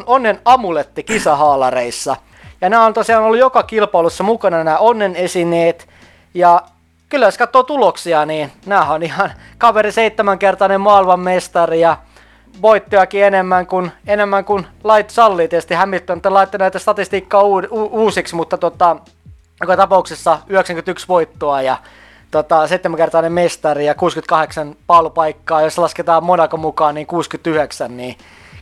onnen 0.06 0.40
amuletti 0.46 1.04
kisahaalareissa. 1.04 2.16
Ja 2.62 2.70
nämä 2.70 2.86
on 2.86 2.94
tosiaan 2.94 3.24
ollut 3.24 3.40
joka 3.40 3.64
kilpailussa 3.64 4.24
mukana 4.24 4.64
nämä 4.64 4.78
onnen 4.78 5.16
esineet. 5.16 5.88
Ja 6.34 6.62
kyllä 7.10 7.26
jos 7.26 7.38
katsoo 7.38 7.64
tuloksia, 7.64 8.26
niin 8.26 8.52
nämä 8.66 8.92
on 8.92 9.04
ihan 9.04 9.32
kaveri 9.58 9.92
seitsemänkertainen 9.92 10.82
maailmanmestari 10.82 11.80
ja 11.80 11.98
voittojakin 12.62 13.24
enemmän 13.24 13.68
kuin, 13.68 13.92
enemmän 14.08 14.46
kuin 14.46 14.68
lait 14.84 15.10
sallii. 15.10 15.48
Tietysti 15.48 15.74
Hamilton 15.74 16.22
laittoi 16.30 16.58
näitä 16.58 16.80
statistiikkaa 16.80 17.44
u- 17.44 17.58
u- 17.58 17.90
uusiksi, 17.92 18.36
mutta 18.36 18.58
tota, 18.58 18.96
joka 19.62 19.78
tapauksessa 19.78 20.40
91 20.48 21.08
voittoa 21.08 21.62
ja 21.62 21.78
tota, 22.32 22.68
seitsemänkertainen 22.68 23.34
mestari 23.34 23.86
ja 23.86 23.96
68 23.96 24.76
paalupaikkaa, 24.88 25.62
jos 25.62 25.78
lasketaan 25.78 26.24
Monaco 26.24 26.58
mukaan, 26.58 26.96
niin 26.96 27.08
69, 27.08 27.98
niin 27.98 28.18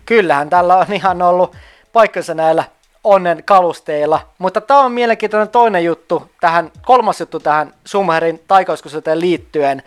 kyllähän 0.06 0.50
tällä 0.50 0.78
on 0.78 0.94
ihan 0.94 1.22
ollut 1.22 1.56
paikkansa 1.94 2.34
näillä 2.34 2.64
onnen 3.04 3.44
kalusteilla. 3.44 4.20
Mutta 4.38 4.62
tämä 4.62 4.80
on 4.80 4.92
mielenkiintoinen 4.92 5.50
toinen 5.50 5.86
juttu, 5.86 6.32
tähän, 6.42 6.72
kolmas 6.86 7.20
juttu 7.20 7.40
tähän 7.40 7.74
Schumacherin 7.88 8.42
taikauskusuuteen 8.48 9.20
liittyen. 9.20 9.84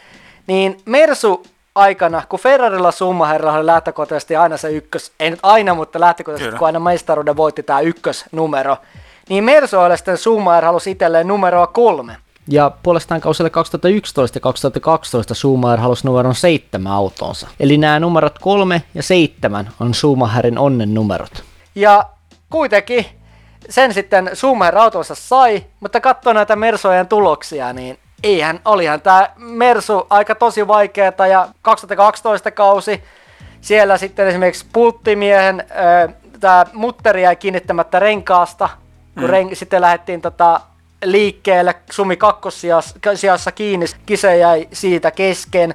Niin 0.46 0.76
Mersu 0.84 1.42
aikana, 1.74 2.22
kun 2.28 2.40
Ferrarilla 2.40 2.92
Schumacherilla 2.92 3.52
oli 3.52 3.66
lähtökohtaisesti 3.66 4.36
aina 4.36 4.56
se 4.56 4.70
ykkös, 4.70 5.12
ei 5.20 5.30
nyt 5.30 5.40
aina, 5.42 5.74
mutta 5.74 6.00
lähtökohtaisesti 6.00 6.48
Kyllä. 6.48 6.58
kun 6.58 6.66
aina 6.66 6.80
mestaruuden 6.80 7.36
voitti 7.36 7.62
tämä 7.62 7.80
ykkösnumero, 7.80 8.76
niin 9.28 9.44
Mersu 9.44 9.76
sitten 9.96 10.18
Schumacher 10.18 10.64
halusi 10.64 10.90
itselleen 10.90 11.28
numeroa 11.28 11.66
kolme. 11.66 12.16
Ja 12.48 12.70
puolestaan 12.82 13.20
kausille 13.20 13.50
2011 13.50 14.36
ja 14.36 14.40
2012 14.40 15.34
Schumacher 15.34 15.80
halusi 15.80 16.06
numeron 16.06 16.34
7 16.34 16.92
autonsa. 16.92 17.48
Eli 17.60 17.76
nämä 17.76 18.00
numerot 18.00 18.38
3 18.38 18.82
ja 18.94 19.02
7 19.02 19.70
on 19.80 19.94
Schumacherin 19.94 20.58
onnen 20.58 20.94
numerot. 20.94 21.44
Ja 21.74 22.04
kuitenkin 22.50 23.06
sen 23.68 23.94
sitten 23.94 24.30
Schumacher 24.34 24.78
autonsa 24.78 25.14
sai, 25.14 25.64
mutta 25.80 26.00
katsoo 26.00 26.32
näitä 26.32 26.56
Mersojen 26.56 27.08
tuloksia, 27.08 27.72
niin 27.72 27.98
eihän, 28.24 28.60
olihan 28.64 29.00
tämä 29.00 29.28
Mersu 29.36 30.06
aika 30.10 30.34
tosi 30.34 30.68
vaikeeta 30.68 31.26
ja 31.26 31.48
2012 31.62 32.50
kausi, 32.50 33.04
siellä 33.60 33.98
sitten 33.98 34.28
esimerkiksi 34.28 34.66
pulttimiehen 34.72 35.64
tämä 36.40 36.66
mutteri 36.72 37.22
jäi 37.22 37.36
kiinnittämättä 37.36 37.98
renkaasta, 37.98 38.68
kun 39.14 39.24
mm. 39.24 39.30
ren, 39.30 39.56
sitten 39.56 39.80
lähdettiin 39.80 40.20
tota, 40.20 40.60
liikkeelle 41.04 41.74
Sumi 41.90 42.16
kakkosijassa 42.16 43.52
kiinni, 43.54 43.86
kise 44.06 44.36
jäi 44.36 44.68
siitä 44.72 45.10
kesken. 45.10 45.74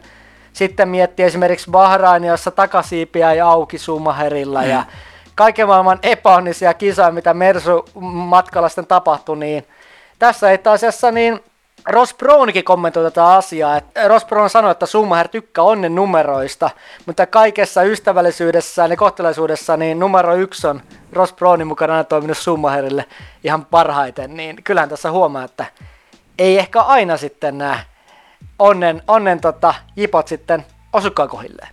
Sitten 0.54 0.89
mietti 0.89 1.24
esimerkiksi 1.24 1.72
Bahrainissa 1.72 2.52
takasiipiä 2.52 3.34
ja 3.34 3.47
auki 3.47 3.78
Sumaherilla 3.78 4.62
mm. 4.62 4.70
ja 4.70 4.84
kaiken 5.36 5.68
maailman 5.68 6.00
epäonnisia 6.04 6.74
kisoja, 6.74 7.12
mitä 7.12 7.34
Mersu 7.34 7.86
matkalla 8.02 8.70
sitten 8.70 8.88
tapahtui, 8.88 9.38
niin 9.38 9.68
tässä 10.20 10.52
itse 10.52 10.70
asiassa 10.70 11.12
niin 11.12 11.39
Ross 11.90 12.14
Brownikin 12.14 12.64
kommentoi 12.64 13.04
tätä 13.04 13.28
asiaa. 13.28 13.78
Että 13.78 14.08
Ross 14.08 14.26
Brown 14.26 14.50
sanoi, 14.50 14.72
että 14.72 14.86
Schumacher 14.86 15.28
tykkää 15.28 15.64
onnen 15.64 15.96
numeroista, 15.96 16.70
mutta 17.06 17.26
kaikessa 17.26 17.84
ystävällisyydessä 17.84 18.86
ja 18.86 18.98
kohtelaisuudessa 18.98 19.78
niin 19.78 20.00
numero 20.00 20.36
yksi 20.36 20.68
on 20.68 20.82
Ross 21.14 21.34
Brownin 21.34 21.68
mukana 21.68 21.94
aina 21.94 22.04
toiminut 22.04 22.38
Schumacherille 22.38 23.06
ihan 23.44 23.66
parhaiten. 23.66 24.38
Niin 24.38 24.64
kyllähän 24.64 24.90
tässä 24.90 25.12
huomaa, 25.12 25.44
että 25.44 25.66
ei 26.40 26.60
ehkä 26.60 26.82
aina 26.82 27.18
sitten 27.18 27.58
nämä 27.58 27.80
onnen, 28.60 29.04
onnen 29.08 29.42
tota, 29.42 29.74
jipot 29.96 30.28
sitten 30.28 30.66
osukaan 30.94 31.30
kohilleen. 31.30 31.70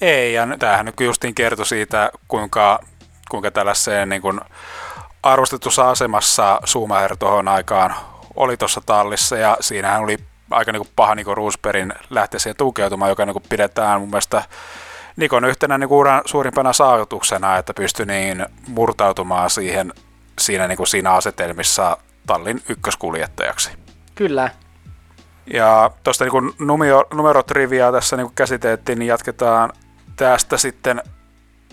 Ei, 0.00 0.34
ja 0.34 0.48
tämähän 0.58 0.86
nyt 0.86 1.00
justiin 1.00 1.34
kertoi 1.34 1.66
siitä, 1.66 2.10
kuinka, 2.28 2.78
kuinka 3.30 3.50
tällaiseen 3.50 4.08
niin 4.08 4.22
kuin 4.22 4.40
arvostetussa 5.22 5.90
asemassa 5.90 6.60
Schumacher 6.66 7.16
tuohon 7.16 7.48
aikaan 7.48 7.94
oli 8.36 8.56
tuossa 8.56 8.80
tallissa 8.86 9.36
ja 9.36 9.56
siinähän 9.60 10.02
oli 10.02 10.18
aika 10.50 10.72
niin 10.72 10.80
kuin 10.80 10.92
paha 10.96 11.14
niin 11.14 11.26
Roosbergin 11.26 11.92
lähteä 12.10 12.40
siihen 12.40 12.56
tukeutumaan, 12.56 13.08
joka 13.08 13.26
niin 13.26 13.34
kuin 13.34 13.44
pidetään 13.48 14.00
mun 14.00 14.10
mielestä 14.10 14.42
Nikon 15.16 15.44
yhtenä 15.44 15.78
niin 15.78 15.92
uran 15.92 16.22
suurimpana 16.24 16.72
saavutuksena, 16.72 17.56
että 17.56 17.74
pystyi 17.74 18.06
niin 18.06 18.46
murtautumaan 18.68 19.50
siihen, 19.50 19.92
siinä, 20.38 20.68
niin 20.68 20.76
kuin 20.76 20.86
siinä 20.86 21.12
asetelmissa 21.12 21.98
tallin 22.26 22.62
ykköskuljettajaksi. 22.68 23.70
Kyllä. 24.14 24.50
Ja 25.52 25.90
tuosta 26.04 26.24
niin 26.24 26.54
numero, 26.58 27.04
numerotriviaa 27.14 27.92
tässä 27.92 28.16
niin 28.16 28.34
käsiteltiin, 28.34 28.98
niin 28.98 29.08
jatketaan 29.08 29.72
tästä 30.16 30.56
sitten 30.56 31.02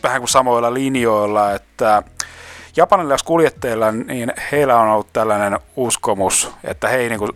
vähän 0.03 0.21
kuin 0.21 0.29
samoilla 0.29 0.73
linjoilla, 0.73 1.51
että 1.51 2.03
japanilaisilla 2.77 3.27
kuljettajilla, 3.27 3.91
niin 3.91 4.33
heillä 4.51 4.77
on 4.77 4.89
ollut 4.89 5.13
tällainen 5.13 5.59
uskomus, 5.75 6.51
että 6.63 6.87
he 6.87 6.97
ei 6.97 7.09
niin 7.09 7.19
kuin, 7.19 7.31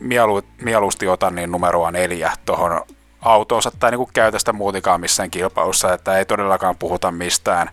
mielu, 0.00 0.42
mieluusti 0.62 1.08
ota 1.08 1.30
niin 1.30 1.52
numeroa 1.52 1.90
neljä 1.90 2.32
tuohon 2.46 2.82
autoonsa 3.20 3.70
tai 3.78 3.90
niin 3.90 3.98
kuin 3.98 4.10
käytä 4.12 4.38
sitä 4.38 4.52
muutikaan 4.52 5.00
missään 5.00 5.30
kilpailussa, 5.30 5.92
että 5.92 6.18
ei 6.18 6.24
todellakaan 6.24 6.76
puhuta 6.78 7.10
mistään 7.10 7.70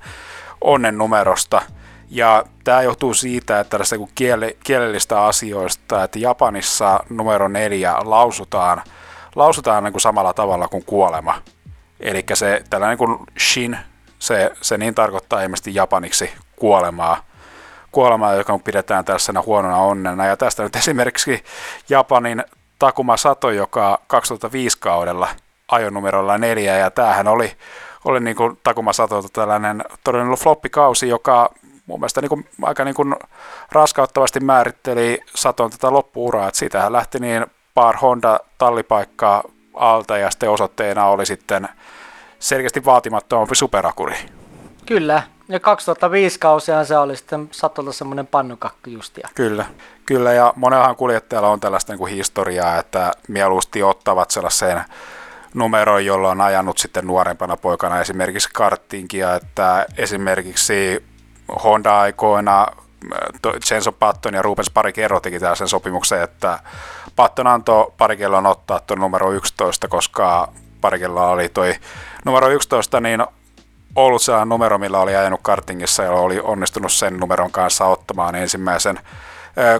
onnen 0.62 0.98
numerosta. 0.98 1.62
Ja 2.10 2.44
tämä 2.64 2.82
johtuu 2.82 3.14
siitä, 3.14 3.60
että 3.60 3.70
tällaista 3.72 3.96
niin 3.96 4.10
kiele, 4.16 4.56
kielellistä 4.64 5.26
asioista, 5.26 6.04
että 6.04 6.20
Japanissa 6.20 7.00
numero 7.10 7.48
neljä 7.48 7.96
lausutaan, 8.04 8.82
lausutaan 9.36 9.84
niin 9.84 9.94
kuin 9.94 10.02
samalla 10.02 10.34
tavalla 10.34 10.68
kuin 10.68 10.86
kuolema. 10.86 11.42
Eli 12.00 12.24
se 12.34 12.64
tällainen 12.70 12.98
kuin 12.98 13.18
shin, 13.40 13.78
se, 14.20 14.52
se 14.62 14.78
niin 14.78 14.96
tarkoittaa 14.96 15.42
ilmeisesti 15.42 15.76
japaniksi 15.76 16.32
kuolemaa, 16.62 17.24
kuolemaa, 17.92 18.34
joka 18.34 18.60
pidetään 18.60 19.06
tällaisena 19.06 19.44
huonona 19.46 19.78
onnena. 19.78 20.26
Ja 20.26 20.38
tästä 20.38 20.64
nyt 20.64 20.76
esimerkiksi 20.76 21.44
Japanin 21.90 22.44
Takuma 22.80 23.18
Sato, 23.18 23.52
joka 23.52 24.00
2005 24.08 24.78
kaudella 24.80 25.28
ajonumerolla 25.68 26.38
neljä, 26.38 26.78
ja 26.78 26.92
tämähän 26.92 27.28
oli, 27.28 27.52
oli 28.06 28.20
niin 28.20 28.36
kuin 28.36 28.60
Takuma 28.64 28.94
Sato 28.94 29.24
tällainen 29.34 29.84
todellinen 30.04 30.38
floppikausi, 30.38 31.10
joka 31.10 31.50
mun 31.86 32.00
mielestä 32.00 32.22
niin 32.22 32.30
kuin, 32.30 32.46
aika 32.62 32.86
niin 32.86 32.96
kuin 32.96 33.16
raskauttavasti 33.72 34.40
määritteli 34.40 35.20
Saton 35.36 35.72
tätä 35.72 35.94
loppuuraa, 35.94 36.48
että 36.48 36.58
siitähän 36.58 36.94
lähti 36.94 37.20
niin 37.20 37.46
par 37.74 37.96
Honda-tallipaikkaa 37.96 39.44
alta, 39.74 40.18
ja 40.18 40.32
sitten 40.32 40.50
osoitteena 40.50 41.06
oli 41.06 41.26
sitten 41.26 41.70
selkeästi 42.40 42.86
vaatimattomampi 42.86 43.56
superakuri. 43.56 44.16
Kyllä, 44.86 45.24
ja 45.54 45.60
2005 45.60 46.40
kausiaan 46.40 46.86
se 46.86 46.98
oli 46.98 47.16
sitten 47.18 47.50
Satolta 47.52 47.94
semmoinen 47.94 48.28
pannukakku 48.28 48.90
justia. 48.90 49.30
Kyllä, 49.36 49.66
kyllä 50.06 50.34
ja 50.34 50.54
monellahan 50.56 50.96
kuljettajalla 50.96 51.50
on 51.50 51.60
tällaista 51.60 51.94
niin 51.94 52.00
kuin 52.00 52.14
historiaa, 52.14 52.78
että 52.78 53.12
mieluusti 53.28 53.84
ottavat 53.84 54.32
sellaiseen 54.32 54.82
numeroon, 55.54 56.06
jolla 56.06 56.30
on 56.30 56.42
ajanut 56.42 56.78
sitten 56.78 57.08
nuorempana 57.08 57.58
poikana 57.58 58.00
esimerkiksi 58.02 58.50
karttinkia, 58.54 59.36
että 59.36 59.86
esimerkiksi 59.98 61.04
Honda-aikoina 61.64 62.68
Jenson 63.72 63.94
Patton 63.94 64.34
ja 64.34 64.42
Rubens 64.42 64.70
Parikello 64.70 65.20
teki 65.20 65.40
tällaisen 65.40 65.68
sopimuksen, 65.68 66.22
että 66.22 66.60
Patton 67.16 67.48
antoi 67.48 67.92
Parikellon 67.98 68.46
ottaa 68.46 68.80
tuon 68.80 69.00
numero 69.00 69.32
11, 69.32 69.88
koska 69.88 70.54
Parikello 70.82 71.32
oli 71.32 71.50
toi 71.50 71.76
numero 72.26 72.50
11, 72.50 73.00
niin 73.00 73.26
sellainen 74.20 74.50
numero, 74.50 74.78
millä 74.78 75.00
oli 75.00 75.16
ajanut 75.16 75.40
kartingissa 75.44 76.04
ja 76.04 76.12
oli 76.12 76.40
onnistunut 76.40 76.92
sen 76.92 77.18
numeron 77.18 77.52
kanssa 77.52 77.86
ottamaan 77.86 78.36
ensimmäisen 78.36 79.00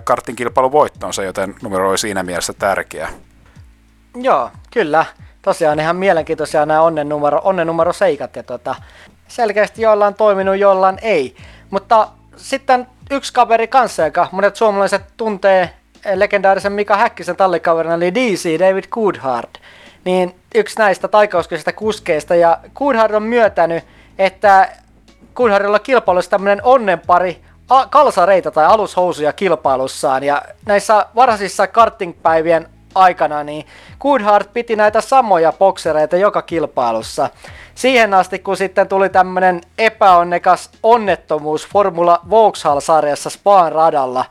kartingkilpailun 0.04 0.72
voittonsa, 0.72 1.24
joten 1.24 1.56
numero 1.62 1.90
oli 1.90 1.98
siinä 1.98 2.24
mielessä 2.24 2.54
tärkeä. 2.54 3.10
Joo, 4.16 4.50
kyllä. 4.74 5.06
Tosiaan 5.42 5.80
ihan 5.80 5.96
mielenkiintoisia 5.96 6.66
nämä 6.66 6.82
onnen 6.82 7.10
numero, 7.10 7.42
onnen 7.44 7.68
numero 7.68 7.94
seikat 7.94 8.36
ja 8.36 8.44
tota, 8.44 8.76
selkeästi 9.28 9.82
jollain 9.82 10.14
toiminut, 10.14 10.58
jollain 10.58 10.98
ei. 11.02 11.36
Mutta 11.70 12.08
sitten 12.36 12.88
yksi 13.12 13.34
kaveri 13.34 13.68
kanssa, 13.68 14.06
joka 14.06 14.28
monet 14.32 14.56
suomalaiset 14.56 15.02
tuntee 15.18 15.74
legendaarisen 16.14 16.72
Mika 16.72 16.98
Häkkisen 16.98 17.36
tallikaverina, 17.36 17.96
eli 17.96 18.16
DC, 18.16 18.60
David 18.60 18.84
Coulthard. 18.84 19.50
Niin 20.06 20.36
yksi 20.56 20.80
näistä 20.80 21.08
taikauskysistä 21.08 21.74
kuskeista, 21.74 22.36
ja 22.36 22.60
Coulthard 22.76 23.14
on 23.14 23.24
myötänyt 23.24 23.84
että 24.26 24.70
Kunharilla 25.34 25.80
kilpailussa 25.80 26.32
tämmöinen 26.32 26.64
onnenpari 26.64 27.42
kalsareita 27.90 28.52
tai 28.52 28.66
alushousuja 28.66 29.34
kilpailussaan. 29.34 30.24
Ja 30.24 30.42
näissä 30.66 31.06
varhaisissa 31.16 31.68
kartingpäivien 31.68 32.68
aikana, 32.96 33.44
niin 33.44 33.66
Goodhart 34.00 34.54
piti 34.54 34.76
näitä 34.76 35.02
samoja 35.02 35.52
boksereita 35.52 36.18
joka 36.18 36.42
kilpailussa. 36.42 37.30
Siihen 37.76 38.14
asti, 38.14 38.40
kun 38.40 38.58
sitten 38.58 38.88
tuli 38.88 39.10
tämmönen 39.10 39.62
epäonnekas 39.78 40.70
onnettomuus 40.84 41.68
Formula 41.68 42.20
Vauxhall-sarjassa 42.30 43.30
Spaan 43.30 43.72
radalla. 43.72 44.26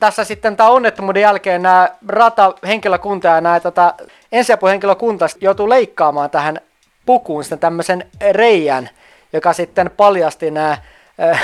Tässä 0.00 0.24
sitten 0.24 0.56
tämä 0.56 0.68
onnettomuuden 0.68 1.22
jälkeen 1.22 1.62
nämä 1.62 1.88
ratahenkilökunta 2.08 3.28
ja 3.28 3.40
nämä 3.40 3.60
tota, 3.60 3.94
ensiapuhenkilökunta 4.32 5.26
joutuu 5.40 5.68
leikkaamaan 5.68 6.30
tähän 6.30 6.60
pukuun 7.06 7.44
sitten 7.44 7.58
tämmöisen 7.58 8.10
reijän, 8.32 8.90
joka 9.32 9.52
sitten 9.52 9.90
paljasti 9.96 10.50
nämä 10.50 10.70
äh, 10.70 11.42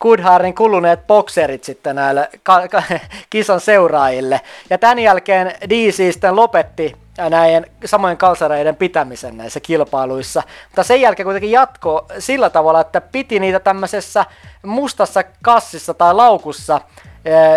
Goodharin 0.00 0.54
kuluneet 0.54 1.06
bokserit 1.06 1.64
sitten 1.64 1.96
näille 1.96 2.28
ka- 2.42 2.68
ka- 2.68 2.82
kisan 3.30 3.60
seuraajille. 3.60 4.40
Ja 4.70 4.78
tämän 4.78 4.98
jälkeen 4.98 5.54
DC 5.68 6.12
sitten 6.12 6.36
lopetti 6.36 6.96
näiden 7.30 7.66
samojen 7.84 8.16
kalsareiden 8.16 8.76
pitämisen 8.76 9.36
näissä 9.36 9.60
kilpailuissa. 9.60 10.42
Mutta 10.66 10.82
sen 10.82 11.00
jälkeen 11.00 11.24
kuitenkin 11.24 11.50
jatko 11.50 12.06
sillä 12.18 12.50
tavalla, 12.50 12.80
että 12.80 13.00
piti 13.00 13.40
niitä 13.40 13.60
tämmöisessä 13.60 14.24
mustassa 14.62 15.24
kassissa 15.42 15.94
tai 15.94 16.14
laukussa 16.14 16.80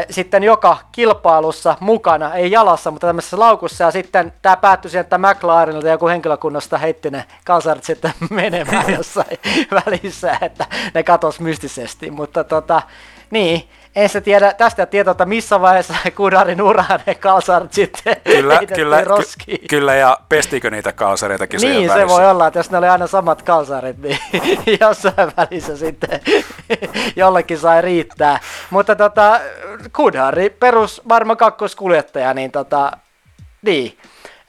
sitten 0.09 0.43
joka 0.43 0.78
kilpailussa 0.91 1.76
mukana, 1.80 2.34
ei 2.34 2.51
jalassa, 2.51 2.91
mutta 2.91 3.07
tämmöisessä 3.07 3.39
laukussa, 3.39 3.84
ja 3.84 3.91
sitten 3.91 4.34
tämä 4.41 4.57
päättyi 4.57 4.91
siihen, 4.91 5.01
että 5.01 5.17
McLarenilta 5.17 5.88
joku 5.88 6.07
henkilökunnasta 6.07 6.78
heitti 6.78 7.09
ne 7.09 7.26
kalsarit 7.45 7.84
sitten 7.84 8.13
menemään 8.30 8.93
jossain 8.97 9.39
välissä, 9.72 10.38
että 10.41 10.65
ne 10.93 11.03
katos 11.03 11.39
mystisesti, 11.39 12.11
mutta 12.11 12.43
tota, 12.43 12.82
niin, 13.32 13.69
en 13.95 14.09
se 14.09 14.21
tiedä 14.21 14.53
tästä 14.53 14.86
tietoa, 14.86 15.11
että 15.11 15.25
missä 15.25 15.61
vaiheessa 15.61 15.93
Kudarin 16.17 16.61
uraan 16.61 16.99
ne 17.05 17.15
kalsarit 17.15 17.73
sitten 17.73 18.15
kyllä, 18.36 18.59
kyllä, 18.75 19.03
ky- 19.45 19.57
kyllä, 19.69 19.95
ja 19.95 20.17
pestikö 20.30 20.69
niitä 20.69 20.91
kalsareita 20.91 21.47
kisojen 21.47 21.75
Niin, 21.75 21.89
välissä? 21.89 22.07
se 22.07 22.13
voi 22.13 22.30
olla, 22.30 22.47
että 22.47 22.59
jos 22.59 22.71
ne 22.71 22.77
oli 22.77 22.88
aina 22.88 23.07
samat 23.07 23.41
kalsarit, 23.41 23.97
niin 23.97 24.19
jossain 24.82 25.32
välissä 25.38 25.77
sitten 25.77 26.19
jollekin 27.15 27.57
sai 27.59 27.82
riittää. 27.82 28.39
Mutta 28.69 28.95
tota, 28.95 29.39
Kudari, 29.95 30.49
perus 30.49 31.01
varma 31.09 31.36
kakkoskuljettaja, 31.36 32.34
niin 32.34 32.51
tota, 32.51 32.91
niin. 33.61 33.97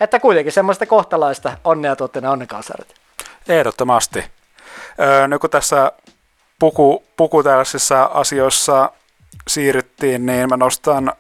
Että 0.01 0.20
kuitenkin 0.20 0.53
semmoista 0.53 0.87
kohtalaista 0.87 1.53
onnea 1.64 1.97
tuotte 1.97 2.20
ne 2.20 2.28
onnekalsarit. 2.28 2.95
Ehdottomasti. 3.49 4.24
Öö, 5.01 5.28
nyt 5.28 5.41
kun 5.41 5.51
tässä 5.51 5.93
puku, 6.61 7.05
puku 7.17 7.43
tällaisissa 7.43 8.05
asioissa 8.05 8.91
siirryttiin, 9.49 10.27
niin 10.27 10.49
mä 10.49 10.57
nostan 10.57 11.13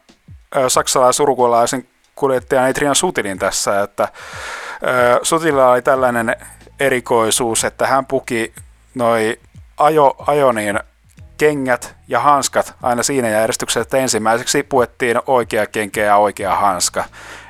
saksalais-urkulaisen 0.68 1.86
kuljettajan 2.14 2.70
Adrian 2.70 2.94
Sutilin 2.94 3.38
tässä, 3.38 3.82
että 3.82 4.08
Sutililla 5.22 5.70
oli 5.70 5.82
tällainen 5.82 6.36
erikoisuus, 6.80 7.64
että 7.64 7.86
hän 7.86 8.06
puki 8.06 8.54
noi 8.94 9.40
ajo, 9.76 10.14
ajoniin 10.26 10.80
kengät 11.38 11.96
ja 12.08 12.20
hanskat 12.20 12.74
aina 12.82 13.02
siinä 13.02 13.28
järjestyksessä, 13.28 13.80
että 13.80 13.96
ensimmäiseksi 13.96 14.62
puettiin 14.62 15.20
oikea 15.26 15.66
kenkä 15.66 16.00
ja 16.00 16.16
oikea 16.16 16.56
hanska, 16.56 17.04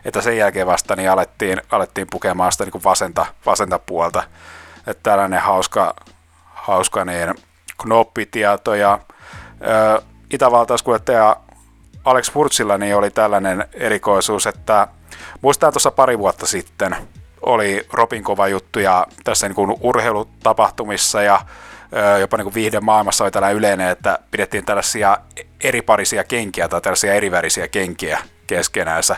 että 0.05 0.21
sen 0.21 0.37
jälkeen 0.37 0.67
vasta 0.67 0.97
niin 0.97 1.11
alettiin, 1.11 1.63
alettiin 1.71 2.07
pukemaan 2.11 2.53
sitä 2.53 2.65
niin 2.65 2.85
vasenta, 2.85 3.27
vasenta 3.47 3.79
puolta. 3.79 4.23
Että 4.87 5.03
tällainen 5.03 5.41
hauska, 5.41 5.95
hauska 6.45 7.05
niin 7.05 7.35
knoppitieto 7.83 8.75
ja 8.75 8.99
ö, 9.97 10.03
itävaltaiskuljettaja 10.31 11.37
Alex 12.05 12.33
Furtsilla 12.33 12.79
niin 12.79 12.97
oli 12.97 13.11
tällainen 13.11 13.65
erikoisuus, 13.73 14.47
että 14.47 14.89
muistan 15.41 15.73
tuossa 15.73 15.91
pari 15.91 16.19
vuotta 16.19 16.47
sitten 16.47 16.97
oli 17.43 17.87
Robin 17.93 18.25
kova 18.25 18.49
juttuja 18.49 19.07
tässä 19.25 19.49
niin 19.49 19.55
kuin 19.55 19.77
urheilutapahtumissa 19.81 21.23
ja 21.23 21.41
jopa 22.21 22.37
niin 22.37 22.45
kuin 22.45 22.55
viihden 22.55 22.85
maailmassa 22.85 23.25
oli 23.25 23.31
tällainen 23.31 23.57
yleinen, 23.57 23.89
että 23.89 24.19
pidettiin 24.31 24.65
tällaisia 24.65 25.19
eriparisia 25.65 26.25
kenkiä 26.25 26.69
tai 26.69 26.81
tällaisia 26.81 27.15
erivärisiä 27.15 27.69
kenkiä 27.69 28.19
keskenäänsä. 28.51 29.17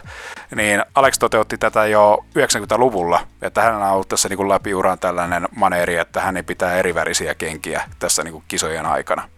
Niin 0.54 0.84
Alex 0.94 1.18
toteutti 1.18 1.58
tätä 1.58 1.86
jo 1.86 2.24
90-luvulla, 2.38 3.26
että 3.42 3.62
hän 3.62 3.74
on 3.74 3.82
ollut 3.82 4.08
tässä 4.08 4.28
niin 4.28 4.36
kuin 4.36 4.48
läpi 4.48 4.74
uran 4.74 4.98
tällainen 4.98 5.48
maneeri, 5.56 5.96
että 5.96 6.20
hän 6.20 6.44
pitää 6.46 6.76
erivärisiä 6.76 7.34
kenkiä 7.34 7.84
tässä 7.98 8.22
niin 8.24 8.32
kuin 8.32 8.44
kisojen 8.48 8.86
aikana 8.86 9.28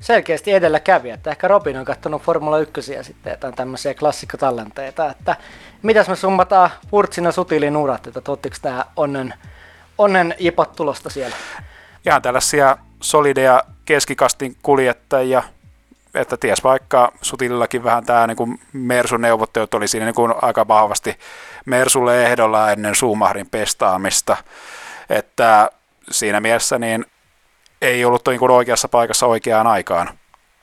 selkeästi 0.00 0.52
edelläkävijä. 0.52 1.14
Että 1.14 1.30
ehkä 1.30 1.48
Robin 1.48 1.76
on 1.76 1.84
katsonut 1.84 2.22
Formula 2.22 2.58
1 2.58 2.94
ja 2.94 3.04
sitten 3.04 3.30
jotain 3.30 3.54
tämmöisiä 3.54 3.94
klassikkotallenteita. 3.94 5.10
Että 5.10 5.36
mitäs 5.82 6.08
me 6.08 6.16
summataan 6.16 6.70
Furtsin 6.90 7.32
Sutilin 7.32 7.76
urat, 7.76 8.06
että 8.06 8.20
tuottiko 8.20 8.56
tämä 8.62 8.84
onnen, 8.96 9.34
onnen 9.98 10.34
jipat 10.38 10.76
tulosta 10.76 11.10
siellä? 11.10 11.36
Ihan 12.06 12.22
tällaisia 12.22 12.78
solideja 13.00 13.64
keskikastin 13.84 14.56
kuljettajia, 14.62 15.42
että 16.20 16.36
ties 16.36 16.64
vaikka 16.64 17.12
Sutilillakin 17.22 17.84
vähän 17.84 18.06
tämä 18.06 18.26
niin 18.26 18.60
Mersun 18.72 19.20
neuvottelut 19.20 19.74
oli 19.74 19.88
siinä 19.88 20.06
niin 20.06 20.14
kuin 20.14 20.34
aika 20.42 20.68
vahvasti 20.68 21.18
Mersulle 21.64 22.26
ehdolla 22.26 22.70
ennen 22.70 22.94
Suumahrin 22.94 23.50
pestaamista, 23.50 24.36
että 25.10 25.70
siinä 26.10 26.40
mielessä 26.40 26.78
niin 26.78 27.06
ei 27.82 28.04
ollut 28.04 28.28
niin 28.28 28.38
kuin 28.38 28.50
oikeassa 28.50 28.88
paikassa 28.88 29.26
oikeaan 29.26 29.66
aikaan. 29.66 30.18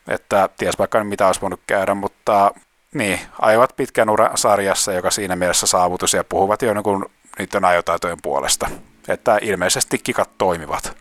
Että 0.07 0.49
ties 0.57 0.79
vaikka 0.79 1.03
mitä 1.03 1.27
olisi 1.27 1.41
voinut 1.41 1.61
käydä, 1.67 1.93
mutta 1.93 2.51
niin, 2.93 3.19
ajoivat 3.41 3.75
pitkän 3.75 4.09
uran 4.09 4.37
sarjassa, 4.37 4.93
joka 4.93 5.11
siinä 5.11 5.35
mielessä 5.35 5.67
saavutus 5.67 6.13
ja 6.13 6.23
puhuvat 6.23 6.61
jo 6.61 6.73
niin 6.73 7.05
niiden 7.39 7.65
ajotaitojen 7.65 8.17
puolesta. 8.23 8.69
Että 9.07 9.37
ilmeisesti 9.41 9.97
kikat 9.97 10.29
toimivat. 10.37 10.97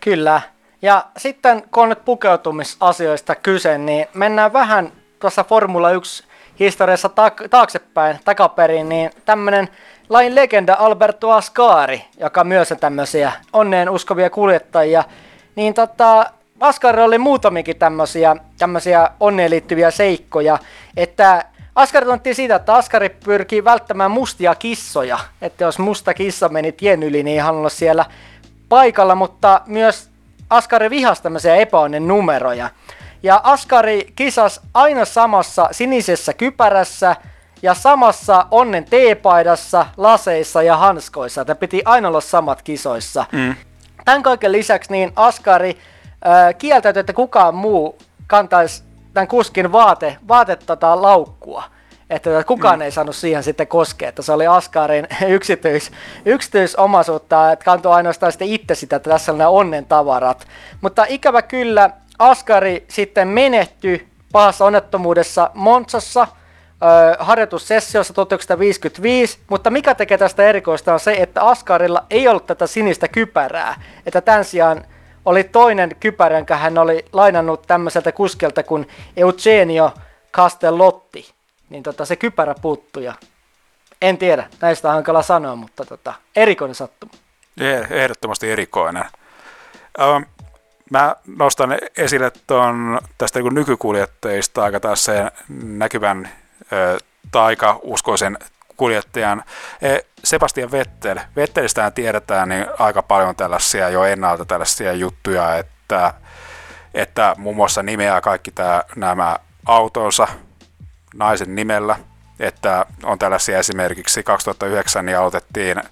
Kyllä. 0.00 0.40
Ja 0.82 1.06
sitten 1.16 1.62
kun 1.70 1.82
on 1.82 1.88
nyt 1.88 2.04
pukeutumisasioista 2.04 3.34
kyse, 3.34 3.78
niin 3.78 4.06
mennään 4.14 4.52
vähän 4.52 4.92
tuossa 5.20 5.44
Formula 5.44 5.90
1 5.90 6.24
historiassa 6.60 7.08
ta- 7.08 7.32
taaksepäin, 7.50 8.18
takaperin, 8.24 8.88
niin 8.88 9.10
tämmöinen 9.24 9.68
lain 10.08 10.34
legenda 10.34 10.76
Alberto 10.78 11.30
Ascari, 11.30 12.04
joka 12.20 12.44
myös 12.44 12.72
on 12.72 12.78
tämmöisiä 12.78 13.32
onneen 13.52 13.90
uskovia 13.90 14.30
kuljettajia, 14.30 15.04
niin 15.56 15.74
tota, 15.74 16.26
Ascari 16.60 17.02
oli 17.02 17.18
muutamikin 17.18 17.76
tämmöisiä, 17.76 18.36
tämmöisiä 18.58 19.10
onneen 19.20 19.50
liittyviä 19.50 19.90
seikkoja, 19.90 20.58
että 20.96 21.44
Askari 21.74 22.06
tunttiin 22.06 22.34
siitä, 22.34 22.54
että 22.54 22.74
Askari 22.74 23.08
pyrkii 23.08 23.64
välttämään 23.64 24.10
mustia 24.10 24.54
kissoja, 24.54 25.18
että 25.42 25.64
jos 25.64 25.78
musta 25.78 26.14
kissa 26.14 26.48
meni 26.48 26.72
tien 26.72 27.02
yli, 27.02 27.22
niin 27.22 27.34
ei 27.34 27.38
halunnut 27.38 27.72
siellä 27.72 28.04
paikalla, 28.68 29.14
mutta 29.14 29.60
myös 29.66 30.11
Askari 30.52 30.90
vihasi 30.90 31.22
tämmöisiä 31.22 31.56
epäonnen 31.56 32.08
numeroja. 32.08 32.70
Ja 33.22 33.40
Askari 33.44 34.12
kisas 34.16 34.60
aina 34.74 35.04
samassa 35.04 35.68
sinisessä 35.72 36.32
kypärässä 36.32 37.16
ja 37.62 37.74
samassa 37.74 38.46
onnen 38.50 38.84
teepaidassa, 38.84 39.86
laseissa 39.96 40.62
ja 40.62 40.76
hanskoissa. 40.76 41.40
Että 41.40 41.54
piti 41.54 41.82
aina 41.84 42.08
olla 42.08 42.20
samat 42.20 42.62
kisoissa. 42.62 43.24
Mm. 43.32 43.54
Tämän 44.04 44.22
kaiken 44.22 44.52
lisäksi 44.52 44.92
niin 44.92 45.12
Askari 45.16 45.78
äh, 46.26 46.54
kieltäytyi, 46.58 47.00
että 47.00 47.12
kukaan 47.12 47.54
muu 47.54 47.98
kantaisi 48.26 48.84
tämän 49.14 49.28
kuskin 49.28 49.72
vaate, 49.72 50.16
vaate 50.28 50.56
tota, 50.56 51.02
laukkua. 51.02 51.64
Että 52.12 52.44
kukaan 52.44 52.78
mm. 52.78 52.82
ei 52.82 52.90
saanut 52.90 53.16
siihen 53.16 53.42
sitten 53.42 53.66
koskea, 53.66 54.08
että 54.08 54.22
se 54.22 54.32
oli 54.32 54.46
Askarin 54.46 55.08
yksityis, 55.28 55.90
yksityisomaisuutta, 56.24 57.52
että 57.52 57.64
kantoi 57.64 57.92
ainoastaan 57.92 58.32
sitten 58.32 58.48
itse 58.48 58.74
sitä, 58.74 58.96
että 58.96 59.10
tässä 59.10 59.32
on 59.32 59.38
nämä 59.38 59.50
onnen 59.50 59.86
tavarat. 59.86 60.46
Mutta 60.80 61.06
ikävä 61.08 61.42
kyllä 61.42 61.90
Askari 62.18 62.84
sitten 62.88 63.28
menehtyi 63.28 64.08
pahassa 64.32 64.64
onnettomuudessa 64.64 65.50
Monsassa– 65.54 66.26
harjoitussessiossa 67.18 68.14
1955, 68.14 69.38
mutta 69.50 69.70
mikä 69.70 69.94
tekee 69.94 70.18
tästä 70.18 70.42
erikoista 70.42 70.92
on 70.92 71.00
se, 71.00 71.12
että 71.12 71.42
Askarilla 71.42 72.06
ei 72.10 72.28
ollut 72.28 72.46
tätä 72.46 72.66
sinistä 72.66 73.08
kypärää, 73.08 73.82
että 74.06 74.20
tämän 74.20 74.44
sijaan 74.44 74.84
oli 75.24 75.44
toinen 75.44 75.96
kypärä, 76.00 76.36
jonka 76.36 76.56
hän 76.56 76.78
oli 76.78 77.04
lainannut 77.12 77.62
tämmöiseltä 77.66 78.12
kuskelta 78.12 78.62
kuin 78.62 78.88
Eugenio 79.16 79.90
Castellotti, 80.32 81.34
niin 81.72 81.82
tota, 81.82 82.04
se 82.04 82.16
kypärä 82.16 82.54
puuttui 82.62 83.04
ja 83.04 83.14
en 84.02 84.18
tiedä, 84.18 84.48
näistä 84.60 84.88
on 84.88 84.94
hankala 84.94 85.22
sanoa, 85.22 85.56
mutta 85.56 85.84
tota, 85.84 86.14
erikoinen 86.36 86.74
sattuma. 86.74 87.12
Ehdottomasti 87.90 88.50
erikoinen. 88.50 89.04
Um, 90.16 90.24
mä 90.90 91.16
nostan 91.36 91.78
esille 91.96 92.32
tuon 92.46 93.00
tästä 93.18 93.38
niin 93.38 93.54
nykykuljettajista 93.54 94.64
aika 94.64 94.80
tässä 94.80 95.30
näkyvän 95.62 96.28
taikauskoisen 97.32 98.38
kuljettajan 98.76 99.42
Sebastian 100.24 100.70
Vettel. 100.70 101.20
Vettelistähän 101.36 101.92
tiedetään 101.92 102.48
niin 102.48 102.66
aika 102.78 103.02
paljon 103.02 103.36
tällaisia 103.36 103.88
jo 103.88 104.04
ennalta 104.04 104.44
tällaisia 104.44 104.92
juttuja, 104.92 105.56
että, 105.56 106.14
että 106.94 107.34
muun 107.38 107.56
muassa 107.56 107.82
nimeää 107.82 108.20
kaikki 108.20 108.50
tämä, 108.50 108.82
nämä 108.96 109.36
autonsa 109.66 110.28
naisen 111.14 111.54
nimellä, 111.54 111.96
että 112.40 112.86
on 113.02 113.18
tällaisia 113.18 113.58
esimerkiksi 113.58 114.22
2009 114.22 115.06
niin 115.06 115.18
aloitettiin, 115.18 115.82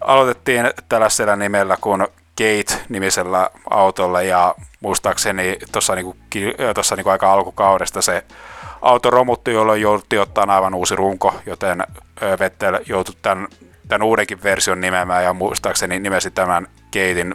aloitettiin 0.00 0.70
tällaisella 0.88 1.36
nimellä 1.36 1.76
kuin 1.80 2.06
Gate-nimisellä 2.38 3.50
autolla 3.70 4.22
ja 4.22 4.54
muistaakseni 4.80 5.58
tuossa 5.72 5.94
niinku, 5.94 6.16
niinku 6.96 7.10
aika 7.10 7.32
alkukaudesta 7.32 8.02
se 8.02 8.24
auto 8.82 9.10
romutti, 9.10 9.52
jolloin 9.52 9.80
jouduttiin 9.82 10.22
ottaa 10.22 10.44
aivan 10.48 10.74
uusi 10.74 10.96
runko, 10.96 11.34
joten 11.46 11.82
Vettel 12.38 12.80
joutui 12.86 13.14
tämän, 13.22 13.48
tämän 13.88 14.06
uudenkin 14.06 14.42
version 14.42 14.80
nimeämään 14.80 15.24
ja 15.24 15.32
muistaakseni 15.32 15.98
nimesi 15.98 16.30
tämän 16.30 16.66
Gatein, 16.86 17.34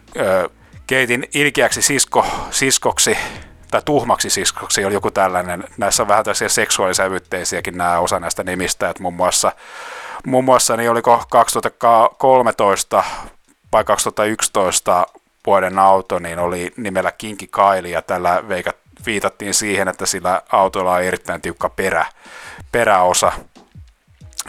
Gatein 0.81 1.27
ilkeäksi 1.33 1.81
sisko, 1.81 2.25
siskoksi 2.51 3.17
tai 3.71 3.81
tuhmaksi 3.85 4.29
siskoksi 4.29 4.85
oli 4.85 4.93
joku 4.93 5.11
tällainen. 5.11 5.63
Näissä 5.77 6.03
on 6.03 6.07
vähän 6.07 6.23
tällaisia 6.23 6.49
seksuaalisävytteisiäkin 6.49 7.77
nämä 7.77 7.99
osa 7.99 8.19
näistä 8.19 8.43
nimistä, 8.43 8.89
että 8.89 9.01
muun 9.01 9.13
muassa, 9.13 9.51
muun 10.25 10.43
muassa 10.43 10.77
niin 10.77 10.91
oliko 10.91 11.23
2013 11.29 13.03
vai 13.71 13.83
2011 13.83 15.05
vuoden 15.45 15.79
auto, 15.79 16.19
niin 16.19 16.39
oli 16.39 16.73
nimellä 16.77 17.11
Kinki 17.11 17.47
Kaili 17.47 17.91
ja 17.91 18.01
tällä 18.01 18.43
veikat, 18.47 18.75
viitattiin 19.05 19.53
siihen, 19.53 19.87
että 19.87 20.05
sillä 20.05 20.41
autolla 20.51 20.93
on 20.93 21.03
erittäin 21.03 21.41
tiukka 21.41 21.69
perä, 21.69 22.05
peräosa. 22.71 23.31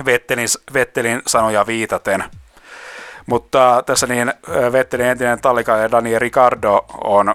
Vettelin, 0.05 0.49
Vettelin 0.73 1.23
sanoja 1.27 1.67
viitaten. 1.67 2.25
Mutta 3.27 3.83
tässä 3.87 4.07
niin 4.07 4.33
Vettelin 4.73 5.07
entinen 5.07 5.41
tallika 5.41 5.77
ja 5.77 5.91
Daniel 5.91 6.19
Ricardo 6.19 6.85
on, 7.05 7.35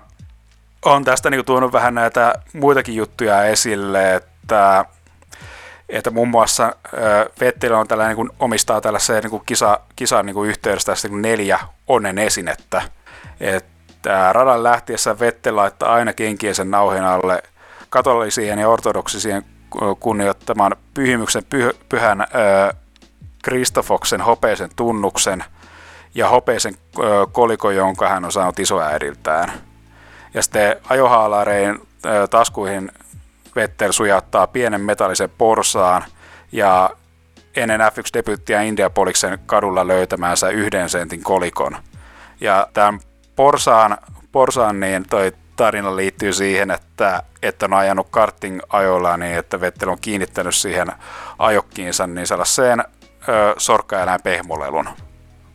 on 0.94 1.04
tästä 1.04 1.30
niin 1.30 1.46
tuonut 1.46 1.74
vähän 1.74 1.96
näitä 1.96 2.34
muitakin 2.54 2.96
juttuja 2.96 3.44
esille, 3.44 4.16
että 4.16 4.86
että 5.90 6.12
muun 6.12 6.28
muassa 6.28 6.76
Vettel 7.40 7.74
on 7.74 7.88
tällainen, 7.88 8.18
niin 8.18 8.30
omistaa 8.40 8.82
tällaisen 8.82 9.24
niin 9.24 9.42
kisa, 9.46 9.80
kisan 9.96 10.26
niin 10.26 10.46
yhteydessä 10.46 10.92
tästä 10.92 11.08
niin 11.08 11.22
neljä 11.22 11.60
onnen 11.88 12.18
esinettä. 12.18 12.82
Että 13.40 14.34
radan 14.34 14.64
lähtiessä 14.64 15.20
Vettel 15.20 15.56
laittaa 15.56 15.94
aina 15.94 16.14
kenkiensä 16.14 16.64
nauhin 16.64 17.04
alle 17.04 17.44
katolisien 17.90 18.60
ja 18.60 18.70
ortodoksisien 18.70 19.46
kunnioittaman 20.00 20.76
pyhimyksen 20.94 21.44
pyh, 21.50 21.70
pyhän 21.90 22.26
Kristofoksen 23.44 24.22
hopeisen 24.22 24.70
tunnuksen 24.76 25.44
ja 26.16 26.30
hopeisen 26.30 26.76
kolikon, 27.32 27.76
jonka 27.76 28.10
hän 28.10 28.26
on 28.26 28.32
saanut 28.32 28.60
isoäidiltään. 28.60 29.67
Ja 30.38 30.44
sitten 30.44 30.76
ajohaalarein 30.90 31.88
taskuihin 32.30 32.92
Vettel 33.56 33.92
sujauttaa 33.92 34.48
pienen 34.48 34.82
metallisen 34.82 35.30
porsaan 35.38 36.04
ja 36.52 36.90
ennen 37.56 37.82
F1-debyttiä 37.82 38.62
Indiapoliksen 38.62 39.40
kadulla 39.46 39.88
löytämäänsä 39.88 40.50
yhden 40.50 40.90
sentin 40.90 41.24
kolikon. 41.24 41.78
Ja 42.42 42.68
tämän 42.74 43.00
porsaan, 43.36 43.98
porsaan 44.32 44.80
niin 44.80 45.06
toi 45.10 45.32
tarina 45.56 45.96
liittyy 45.96 46.34
siihen, 46.34 46.72
että, 46.72 47.24
että 47.44 47.66
on 47.66 47.74
ajanut 47.74 48.08
karting-ajoilla 48.10 49.18
niin, 49.18 49.38
että 49.38 49.62
Vettel 49.62 49.90
on 49.90 50.02
kiinnittänyt 50.02 50.56
siihen 50.56 50.88
ajokkiinsa 51.40 52.08
niin 52.08 52.28
sellaiseen 52.28 52.84
sorkkaeläin 53.58 54.22
pehmolelun. 54.24 54.90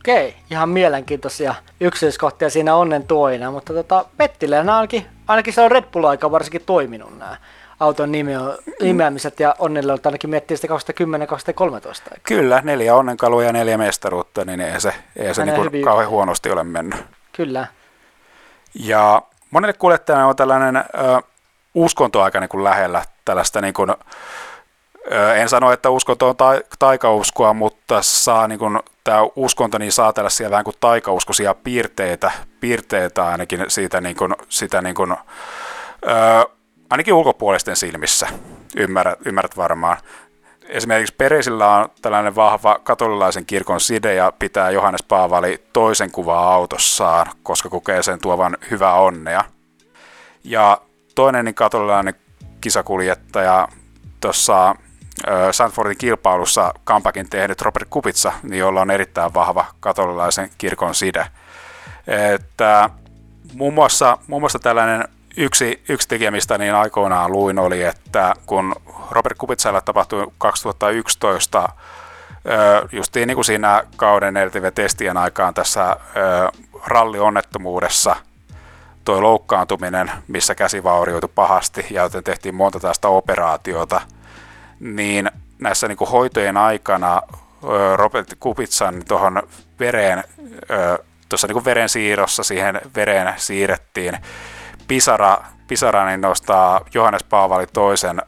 Okei, 0.03 0.35
ihan 0.51 0.69
mielenkiintoisia 0.69 1.55
yksityiskohtia 1.81 2.51
siinä 2.51 2.75
onnen 2.75 3.07
tuoina, 3.07 3.51
mutta 3.51 3.73
tota, 3.73 4.05
Vettilään 4.19 4.71
ainakin, 4.71 5.07
ainakin 5.29 5.53
se 5.53 5.61
on 5.61 5.71
Red 5.71 5.85
Bull-aika 5.85 6.31
varsinkin 6.31 6.63
toiminut 6.67 7.19
nämä 7.19 7.37
auton 7.81 8.13
nime 8.13 8.39
on, 8.39 8.59
nimeämiset 8.81 9.41
ja 9.41 9.55
onnelle 9.59 9.93
on 9.93 9.99
ainakin 10.05 10.31
miettiä 10.31 10.57
sitä 10.57 10.69
2010-2013. 12.15 12.19
Kyllä, 12.23 12.61
neljä 12.65 12.95
onnenkaluja 12.95 13.47
ja 13.47 13.53
neljä 13.53 13.79
mestaruutta, 13.79 14.45
niin 14.45 14.61
ei 14.61 14.81
se, 14.81 14.95
ei 15.17 15.35
se 15.35 15.45
niin 15.45 15.85
kauhean 15.85 16.11
huonosti 16.11 16.51
ole 16.51 16.65
mennyt. 16.65 17.01
Kyllä. 17.33 17.67
Ja 18.75 19.23
monelle 19.51 19.73
kuljettajalle 19.73 20.25
on 20.25 20.37
tällainen 20.37 20.77
ö, 20.77 20.83
uskonto 21.75 22.23
aika 22.23 22.41
niin 22.41 22.49
kuin 22.49 22.65
lähellä 22.65 23.03
tällaista 23.25 23.61
niin 23.61 23.75
kuin, 23.75 23.95
en 25.37 25.49
sano, 25.49 25.73
että 25.73 25.91
uskonto 25.91 26.29
on 26.29 26.37
ta- 26.37 26.61
taikauskoa, 26.79 27.53
mutta 27.53 28.03
saa 28.03 28.49
niin 28.49 28.59
kuin, 28.59 28.81
tämä 29.05 29.19
uskonto 29.37 29.79
niin 29.79 29.93
saa 29.93 30.13
tällaisia 30.13 30.51
vähän 30.51 30.65
kuin 30.65 30.77
taikauskoisia 30.81 31.55
piirteitä, 31.55 32.33
piirteitä 32.61 33.27
ainakin 33.27 33.65
siitä 33.69 34.01
niin 34.01 34.17
kuin, 34.17 34.35
sitä 34.49 34.83
niin 34.83 34.95
kuin, 34.95 35.13
ö, 35.13 36.47
ainakin 36.91 37.15
ulkopuolisten 37.15 37.77
silmissä, 37.77 38.29
ymmärrät, 38.77 39.19
ymmärrät 39.27 39.57
varmaan. 39.57 39.97
Esimerkiksi 40.69 41.15
Peresillä 41.15 41.77
on 41.77 41.89
tällainen 42.03 42.35
vahva 42.35 42.79
katolilaisen 42.83 43.47
kirkon 43.47 43.81
side 43.81 44.15
ja 44.15 44.33
pitää 44.39 44.71
Johannes 44.71 45.03
Paavali 45.03 45.65
toisen 45.73 46.11
kuvaa 46.11 46.55
autossaan, 46.55 47.27
koska 47.43 47.69
kokee 47.69 48.03
sen 48.03 48.19
tuovan 48.21 48.57
hyvää 48.71 48.95
onnea. 48.95 49.45
Ja 50.45 50.81
toinen 51.15 51.45
niin 51.45 51.55
katolilainen 51.55 52.15
kisakuljettaja 52.61 53.69
tuossa 54.21 54.75
Sanfordin 55.51 55.99
kilpailussa 55.99 56.75
kampakin 56.85 57.31
tehnyt 57.31 57.63
Robert 57.63 57.89
Kupitsa, 57.91 58.33
niin 58.43 58.59
jolla 58.59 58.81
on 58.81 58.91
erittäin 58.91 59.35
vahva 59.35 59.65
katolilaisen 59.81 60.51
kirkon 60.59 60.95
side. 60.95 61.27
Että 62.35 62.91
muun 63.55 63.75
muassa, 63.75 64.19
muun 64.27 64.43
muassa 64.43 64.59
tällainen 64.59 65.09
yksi, 65.37 65.83
yksi 65.89 66.09
tekemistä 66.09 66.59
niin 66.59 66.75
aikoinaan 66.75 67.33
luin 67.33 67.59
oli, 67.59 67.83
että 67.83 68.35
kun 68.47 68.75
Robert 69.11 69.39
Kubitsailla 69.39 69.81
tapahtui 69.81 70.27
2011 70.39 71.69
justiin 72.93 73.27
niin 73.27 73.35
kuin 73.35 73.45
siinä 73.45 73.85
kauden 73.97 74.35
LTV-testien 74.47 75.17
aikaan 75.17 75.55
tässä 75.55 75.97
rallionnettomuudessa 76.87 78.17
tuo 79.05 79.23
loukkaantuminen, 79.23 80.13
missä 80.29 80.55
käsi 80.55 80.83
vaurioitui 80.85 81.31
pahasti 81.35 81.87
ja 81.91 82.03
joten 82.03 82.25
tehtiin 82.25 82.55
monta 82.55 82.81
tästä 82.81 83.09
operaatiota, 83.09 84.01
niin 84.83 85.31
näissä 85.59 85.89
niin 85.89 85.99
kuin 85.99 86.11
hoitojen 86.11 86.57
aikana 86.57 87.23
Robert 87.97 88.29
Kubitsan 88.41 89.03
tuohon 89.09 89.43
vereen, 89.81 90.25
tuossa 91.29 91.47
niin 91.47 91.65
veren 91.65 91.89
siirrossa 91.89 92.43
siihen 92.43 92.81
vereen 92.97 93.35
siirrettiin 93.37 94.19
Pisara, 94.89 95.45
Pisara 95.69 96.07
niin 96.07 96.21
nostaa 96.21 96.81
Johannes 96.95 97.25
Paavali 97.25 97.67
toisen 97.67 98.23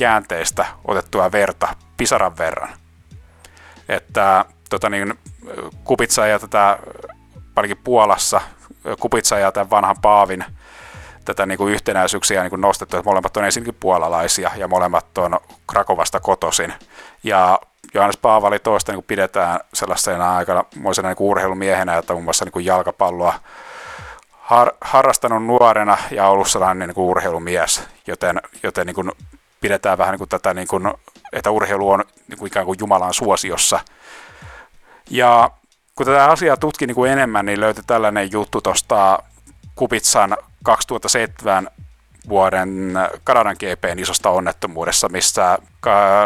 jäänteistä 0.00 0.66
otettua 0.84 1.32
verta 1.32 1.68
Pisaran 1.96 2.38
verran. 2.38 2.68
Että 3.88 4.44
tota 4.70 4.90
niin, 4.90 5.14
Kupitsa 5.84 6.26
ja 6.26 6.38
tätä, 6.38 6.78
parikin 7.54 7.80
Puolassa, 7.84 8.40
Kupitsa 9.00 9.38
ja 9.38 9.52
tämän 9.52 9.70
vanhan 9.70 9.96
Paavin 10.02 10.44
tätä 11.26 11.46
niin 11.46 11.58
kuin 11.58 11.72
yhtenäisyyksiä 11.72 12.42
niin 12.42 12.50
kuin 12.50 12.60
nostettu, 12.60 12.96
että 12.96 13.10
molemmat 13.10 13.36
on 13.36 13.44
ensinnäkin 13.44 13.76
puolalaisia 13.80 14.50
ja 14.56 14.68
molemmat 14.68 15.18
on 15.18 15.40
Krakovasta 15.66 16.20
kotosin. 16.20 16.74
Ja 17.22 17.58
Johannes 17.94 18.16
Paavali 18.16 18.58
toista 18.58 18.92
niin 18.92 18.96
kuin 18.96 19.06
pidetään 19.06 19.60
sellaisena 19.74 20.36
aikana 20.36 20.64
niin 20.74 21.16
urheilumiehenä, 21.18 21.96
että 21.96 22.12
muun 22.12 22.24
muassa 22.24 22.44
niin 22.44 22.52
kuin 22.52 22.64
jalkapalloa 22.64 23.34
har, 24.30 24.72
harrastanut 24.80 25.46
nuorena 25.46 25.98
ja 26.10 26.28
ollut 26.28 26.48
sellainen 26.48 26.88
niin 26.88 26.94
kuin 26.94 27.04
urheilumies, 27.04 27.82
joten, 28.06 28.40
joten 28.62 28.86
niin 28.86 28.94
kuin 28.94 29.12
pidetään 29.60 29.98
vähän 29.98 30.12
niin 30.12 30.18
kuin 30.18 30.28
tätä, 30.28 30.54
niin 30.54 30.68
kuin, 30.68 30.92
että 31.32 31.50
urheilu 31.50 31.90
on 31.90 32.04
niin 32.28 32.38
kuin 32.38 32.46
ikään 32.46 32.66
kuin 32.66 32.78
Jumalan 32.80 33.14
suosiossa. 33.14 33.80
Ja 35.10 35.50
kun 35.94 36.06
tätä 36.06 36.24
asiaa 36.24 36.56
tutki 36.56 36.86
niin 36.86 36.94
kuin 36.94 37.12
enemmän, 37.12 37.46
niin 37.46 37.60
löytyi 37.60 37.84
tällainen 37.86 38.32
juttu 38.32 38.60
tuosta 38.60 39.18
Kupitsan 39.74 40.36
2007 40.66 41.68
vuoden 42.28 42.94
Kanadan 43.24 43.56
GPn 43.58 43.98
isosta 43.98 44.30
onnettomuudessa, 44.30 45.08
missä 45.08 45.58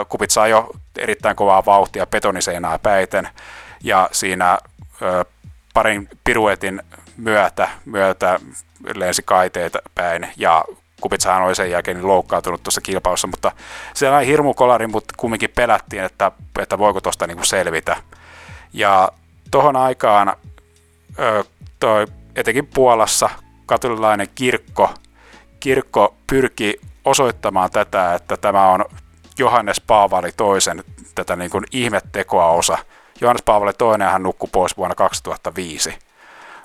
Kupitsa 0.09 0.47
jo 0.47 0.71
erittäin 0.99 1.37
kovaa 1.37 1.65
vauhtia 1.65 2.07
betoniseinää 2.07 2.79
päiten, 2.79 3.29
ja 3.83 4.09
siinä 4.13 4.59
parin 5.75 6.09
piruetin 6.25 6.83
myötä, 7.17 7.69
myötä 7.85 8.41
lensi 8.95 9.23
kaiteita 9.23 9.79
päin 9.95 10.29
ja 10.37 10.65
Kupitsahan 11.01 11.43
oli 11.43 11.55
sen 11.55 11.71
jälkeen 11.71 11.97
niin 11.97 12.09
loukkaantunut 12.09 12.63
tuossa 12.63 12.81
kilpailussa, 12.81 13.27
mutta 13.27 13.53
siellä 13.95 14.19
oli 14.19 14.27
hirmu 14.27 14.55
kolari, 14.55 14.87
mutta 14.87 15.15
kumminkin 15.17 15.51
pelättiin, 15.57 16.05
että, 16.05 16.33
että 16.59 16.79
voiko 16.79 17.01
tuosta 17.01 17.27
niin 17.27 17.45
selvitä. 17.45 17.97
Ja 18.73 19.09
tuohon 19.51 19.77
aikaan 19.77 20.37
toi, 21.81 22.07
etenkin 22.37 22.67
Puolassa 22.67 23.31
katolilainen 23.71 24.29
kirkko, 24.35 24.91
kirkko 25.61 26.15
pyrki 26.27 26.81
osoittamaan 27.05 27.71
tätä, 27.71 28.15
että 28.15 28.37
tämä 28.37 28.69
on 28.69 28.85
Johannes 29.39 29.81
Paavali 29.81 30.33
toisen 30.33 30.85
tätä 31.15 31.37
niin 31.37 31.51
kuin 31.51 31.65
ihmettekoa 31.73 32.47
osa. 32.47 32.79
Johannes 33.21 33.43
Paavali 33.43 33.73
toinen 33.73 34.11
hän 34.11 34.23
nukkui 34.23 34.49
pois 34.53 34.77
vuonna 34.77 34.95
2005 34.95 35.99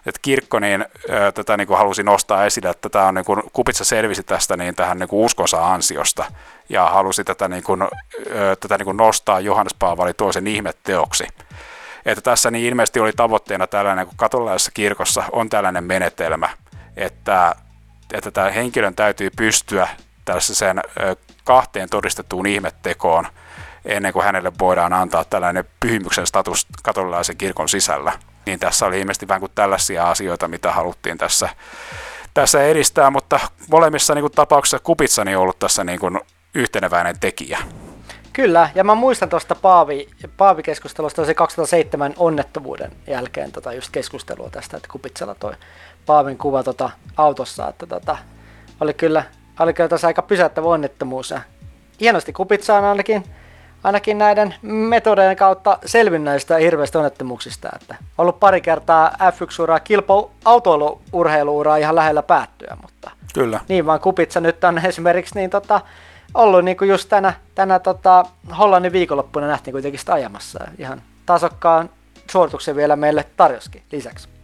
että 0.06 0.20
kirkko 0.22 0.60
niin, 0.60 0.86
tätä 1.34 1.58
niin 1.58 1.68
kuin 1.68 1.78
halusi 1.78 2.04
nostaa 2.04 2.46
esille, 2.46 2.70
että 2.70 2.90
tämä 2.90 3.08
on 3.08 3.16
niin 3.16 3.26
kuin, 3.26 3.44
Kupitsa 3.54 3.84
selvisi 3.84 4.24
tästä 4.24 4.58
niin 4.58 4.76
tähän 4.76 5.00
niin 5.00 5.10
kuin 5.10 5.26
uskonsa 5.26 5.74
ansiosta 5.74 6.26
ja 6.70 6.86
halusi 6.86 7.24
tätä, 7.24 7.48
niin 7.48 7.64
kuin, 7.64 7.84
tätä 8.60 8.78
niin 8.78 8.86
kuin 8.86 8.98
nostaa 8.98 9.40
Johannes 9.40 9.74
Paavali 9.74 10.14
toisen 10.14 10.48
ihmetteoksi. 10.48 11.28
Että 12.06 12.22
tässä 12.22 12.52
niin 12.52 12.66
ilmeisesti 12.66 13.00
oli 13.00 13.12
tavoitteena 13.16 13.68
tällainen, 13.68 14.06
kun 14.06 14.18
katolaisessa 14.18 14.72
kirkossa 14.74 15.24
on 15.32 15.50
tällainen 15.50 15.84
menetelmä, 15.84 16.50
että, 16.98 17.56
että 18.14 18.32
tämä 18.32 18.52
henkilön 18.52 18.96
täytyy 18.96 19.30
pystyä 19.30 19.88
tällaiseen 20.26 20.82
kahteen 21.44 21.90
todistettuun 21.90 22.48
ihmettekoon 22.48 23.28
ennen 23.86 24.14
kuin 24.14 24.26
hänelle 24.26 24.52
voidaan 24.60 24.94
antaa 24.94 25.26
tällainen 25.26 25.66
pyhimyksen 25.80 26.28
status 26.28 26.68
katolilaisen 26.84 27.38
kirkon 27.38 27.70
sisällä. 27.70 28.14
Niin 28.46 28.60
tässä 28.60 28.86
oli 28.86 29.00
ilmeisesti 29.00 29.28
vähän 29.28 29.40
kuin 29.40 29.52
tällaisia 29.56 30.10
asioita, 30.10 30.48
mitä 30.48 30.72
haluttiin 30.72 31.18
tässä, 31.18 31.50
tässä 32.34 32.64
edistää, 32.64 33.10
mutta 33.10 33.40
molemmissa 33.72 34.16
niin 34.16 34.24
kuin 34.24 34.32
tapauksissa 34.32 34.80
Kupitsani 34.80 35.36
on 35.36 35.42
ollut 35.42 35.60
tässä 35.60 35.84
niin 35.84 36.00
kuin 36.00 36.20
yhteneväinen 36.56 37.20
tekijä. 37.20 37.60
Kyllä, 38.34 38.70
ja 38.76 38.84
mä 38.84 38.96
muistan 38.96 39.30
tuosta 39.30 39.56
Paavi, 39.56 40.10
Paavi-keskustelusta 40.38 41.26
se 41.26 41.34
2007 41.34 42.14
onnettomuuden 42.18 42.92
jälkeen 43.08 43.52
tota 43.52 43.74
just 43.74 43.92
keskustelua 43.92 44.50
tästä, 44.50 44.78
että 44.78 44.90
Kupitsella 44.92 45.36
toi 45.36 45.54
Paavin 46.06 46.38
kuva 46.38 46.64
tota 46.64 46.90
autossa, 47.18 47.68
että 47.68 47.86
tota, 47.86 48.18
oli 48.80 48.94
kyllä, 48.94 49.24
oli 49.60 49.74
kyllä 49.74 49.90
tässä 49.90 50.08
aika 50.08 50.22
pysäyttävä 50.22 50.68
onnettomuus. 50.68 51.32
Ja 51.32 51.42
hienosti 52.00 52.34
Kupitsa 52.34 52.78
on 52.78 52.84
ainakin, 52.84 53.24
ainakin 53.84 54.18
näiden 54.18 54.56
metodeiden 54.62 55.36
kautta 55.36 55.80
selvinnyt 55.86 56.26
näistä 56.26 56.58
hirveistä 56.58 56.98
onnettomuuksista. 57.00 57.70
Että 57.82 57.96
ollut 58.18 58.40
pari 58.40 58.62
kertaa 58.62 59.12
F1-uraa, 59.12 59.80
kilpo 59.80 60.32
autoiluurheiluuraa 60.46 61.78
ihan 61.78 61.96
lähellä 61.96 62.24
päättyä, 62.24 62.78
mutta 62.82 63.12
Kyllä. 63.34 63.60
niin 63.68 63.86
vaan 63.86 64.00
Kupitsa 64.00 64.42
nyt 64.42 64.64
on 64.64 64.86
esimerkiksi 64.86 65.36
niin 65.36 65.50
tota, 65.50 65.82
ollut 66.34 66.66
niin 66.66 66.78
kuin 66.78 66.90
just 66.90 67.10
tänä, 67.10 67.34
tänä 67.56 67.80
tota, 67.80 68.26
Hollannin 68.58 68.92
viikonloppuna 68.92 69.48
nähtiin 69.48 69.72
kuitenkin 69.72 70.00
sitä 70.00 70.14
ajamassa. 70.14 70.60
Ihan 70.78 71.02
tasokkaan 71.26 71.90
suorituksen 72.32 72.76
vielä 72.76 72.96
meille 72.96 73.26
tarjoskin 73.38 73.82
lisäksi. 73.92 74.35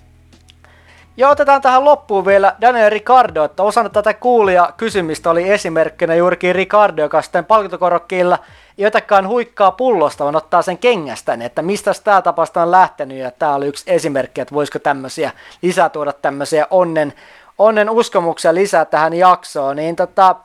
Ja 1.18 1.30
otetaan 1.30 1.62
tähän 1.62 1.86
loppuun 1.86 2.26
vielä 2.26 2.56
Daniel 2.62 2.90
Ricardo, 2.90 3.44
että 3.44 3.64
osana 3.64 3.90
tätä 3.90 4.14
kuulia 4.14 4.70
kysymistä 4.78 5.30
oli 5.30 5.50
esimerkkinä 5.50 6.16
juurikin 6.16 6.56
Ricardo, 6.56 7.02
joka 7.02 7.22
sitten 7.22 7.46
palkintokorokkiilla 7.46 8.40
jotakaan 8.78 9.28
huikkaa 9.28 9.72
pullosta, 9.72 10.24
vaan 10.24 10.36
ottaa 10.36 10.62
sen 10.62 10.78
kengästä, 10.78 11.38
että 11.42 11.62
mistä 11.62 11.92
tämä 12.04 12.22
tapasta 12.22 12.62
on 12.62 12.72
lähtenyt, 12.72 13.18
ja 13.18 13.32
tämä 13.32 13.56
oli 13.56 13.68
yksi 13.68 13.84
esimerkki, 13.88 14.42
että 14.42 14.56
voisiko 14.56 14.80
tämmöisiä 14.80 15.32
lisää 15.62 15.90
tuoda 15.90 16.14
tämmöisiä 16.14 16.68
onnen, 16.70 17.14
onnen 17.58 17.90
uskomuksia 17.90 18.54
lisää 18.54 18.86
tähän 18.86 19.14
jaksoon, 19.14 19.76
niin 19.76 19.96
tota, 19.96 20.36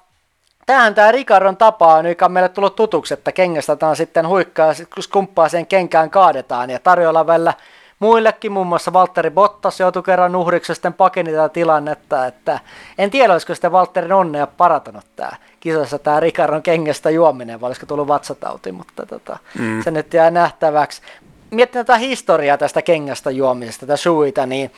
Tähän 0.67 0.95
tämä 0.95 1.13
Ricardon 1.13 1.57
tapa 1.57 1.95
on, 1.95 2.07
joka 2.07 2.25
on 2.25 2.33
meille 2.33 2.49
tullut 2.49 2.77
tutuksi, 2.77 3.15
että 3.15 3.33
kengästetään 3.33 3.97
sitten 3.97 4.29
huikkaa, 4.29 4.73
kun 4.95 5.03
skumppaa 5.03 5.49
sen 5.49 5.67
kenkään 5.67 6.11
kaadetaan 6.11 6.71
ja 6.71 6.79
tarjolla 6.79 7.27
välillä 7.27 7.55
muillekin, 7.99 8.53
muun 8.53 8.67
muassa 8.67 8.93
Valtteri 8.93 9.31
Bottas 9.31 9.81
joutui 9.81 10.03
kerran 10.03 10.37
uhriksi 10.37 10.75
sitten 10.75 10.95
pakeni 10.95 11.31
tätä 11.31 11.49
tilannetta, 11.49 12.27
että 12.27 12.61
en 12.99 13.11
tiedä, 13.11 13.33
olisiko 13.33 13.55
sitten 13.55 13.73
Valtterin 13.73 14.13
onnea 14.13 14.47
parantanut 14.47 15.05
tämä 15.17 15.31
kisassa 15.61 15.99
tämä 15.99 16.21
Ricardon 16.21 16.63
kengästä 16.63 17.11
juominen, 17.11 17.61
vai 17.61 17.69
olisiko 17.69 17.87
tullut 17.87 18.09
vatsatauti, 18.09 18.73
mutta 18.73 19.07
tota, 19.07 19.39
mm. 19.59 19.83
se 19.83 19.91
nyt 19.91 20.15
jää 20.15 20.31
nähtäväksi. 20.31 21.03
Miettin 21.51 21.79
tätä 21.79 21.97
historiaa 21.97 22.59
tästä 22.59 22.83
kengästä 22.83 23.31
juomisesta, 23.31 23.87
tätä 23.87 23.97
suita, 23.97 24.47
niin, 24.47 24.71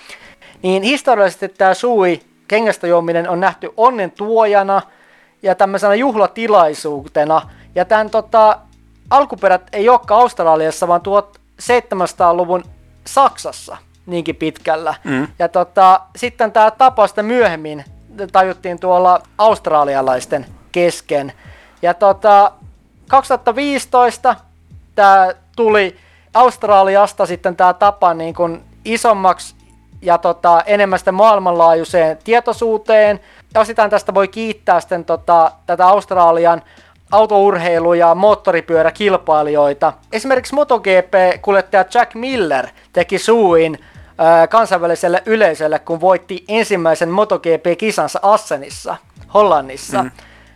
niin 0.62 0.82
historiallisesti 0.82 1.48
tämä 1.48 1.74
sui, 1.74 2.20
kengästä 2.48 2.86
juominen 2.86 3.28
on 3.28 3.40
nähty 3.40 3.70
onnen 3.76 4.10
tuojana– 4.10 4.82
ja 5.42 5.54
tämmöisenä 5.54 5.94
juhlatilaisuutena. 5.94 7.42
Ja 7.74 7.84
tämän 7.84 8.10
tota, 8.10 8.58
alkuperät 9.10 9.62
ei 9.72 9.88
olekaan 9.88 10.20
Australiassa, 10.20 10.88
vaan 10.88 11.00
1700-luvun 11.00 12.64
Saksassa 13.14 13.76
niinkin 14.06 14.36
pitkällä. 14.36 14.94
Mm. 15.04 15.28
Ja 15.38 15.48
tota, 15.48 16.00
sitten 16.16 16.52
tämä 16.52 16.70
tapa 16.70 17.06
sitten 17.06 17.24
myöhemmin 17.24 17.84
tajuttiin 18.32 18.80
tuolla 18.80 19.22
australialaisten 19.38 20.46
kesken. 20.72 21.32
Ja 21.82 21.94
tota, 21.94 22.52
2015 23.08 24.36
tämä 24.94 25.28
tuli 25.56 25.96
Australiasta 26.34 27.26
sitten 27.26 27.56
tämä 27.56 27.72
tapa 27.72 28.14
niin 28.14 28.34
kuin 28.34 28.64
isommaksi 28.84 29.54
ja 30.02 30.18
tota, 30.18 30.62
enemmän 30.66 30.98
sitten 30.98 31.14
maailmanlaajuiseen 31.14 32.18
tietoisuuteen. 32.24 33.20
Ja 33.54 33.60
osittain 33.60 33.90
tästä 33.90 34.14
voi 34.14 34.28
kiittää 34.28 34.80
sitten 34.80 35.04
tota, 35.04 35.52
tätä 35.66 35.86
Australian 35.86 36.62
autourheilu- 37.12 37.94
ja 37.94 38.14
moottoripyöräkilpailijoita. 38.14 39.92
Esimerkiksi 40.12 40.54
MotoGP-kuljettaja 40.54 41.84
Jack 41.94 42.14
Miller 42.14 42.66
teki 42.92 43.18
suuin 43.18 43.78
kansainväliselle 44.48 45.22
yleisölle, 45.26 45.78
kun 45.78 46.00
voitti 46.00 46.44
ensimmäisen 46.48 47.08
MotoGP-kisansa 47.08 48.18
Assenissa, 48.22 48.96
Hollannissa. 49.34 50.02
Mm. 50.02 50.10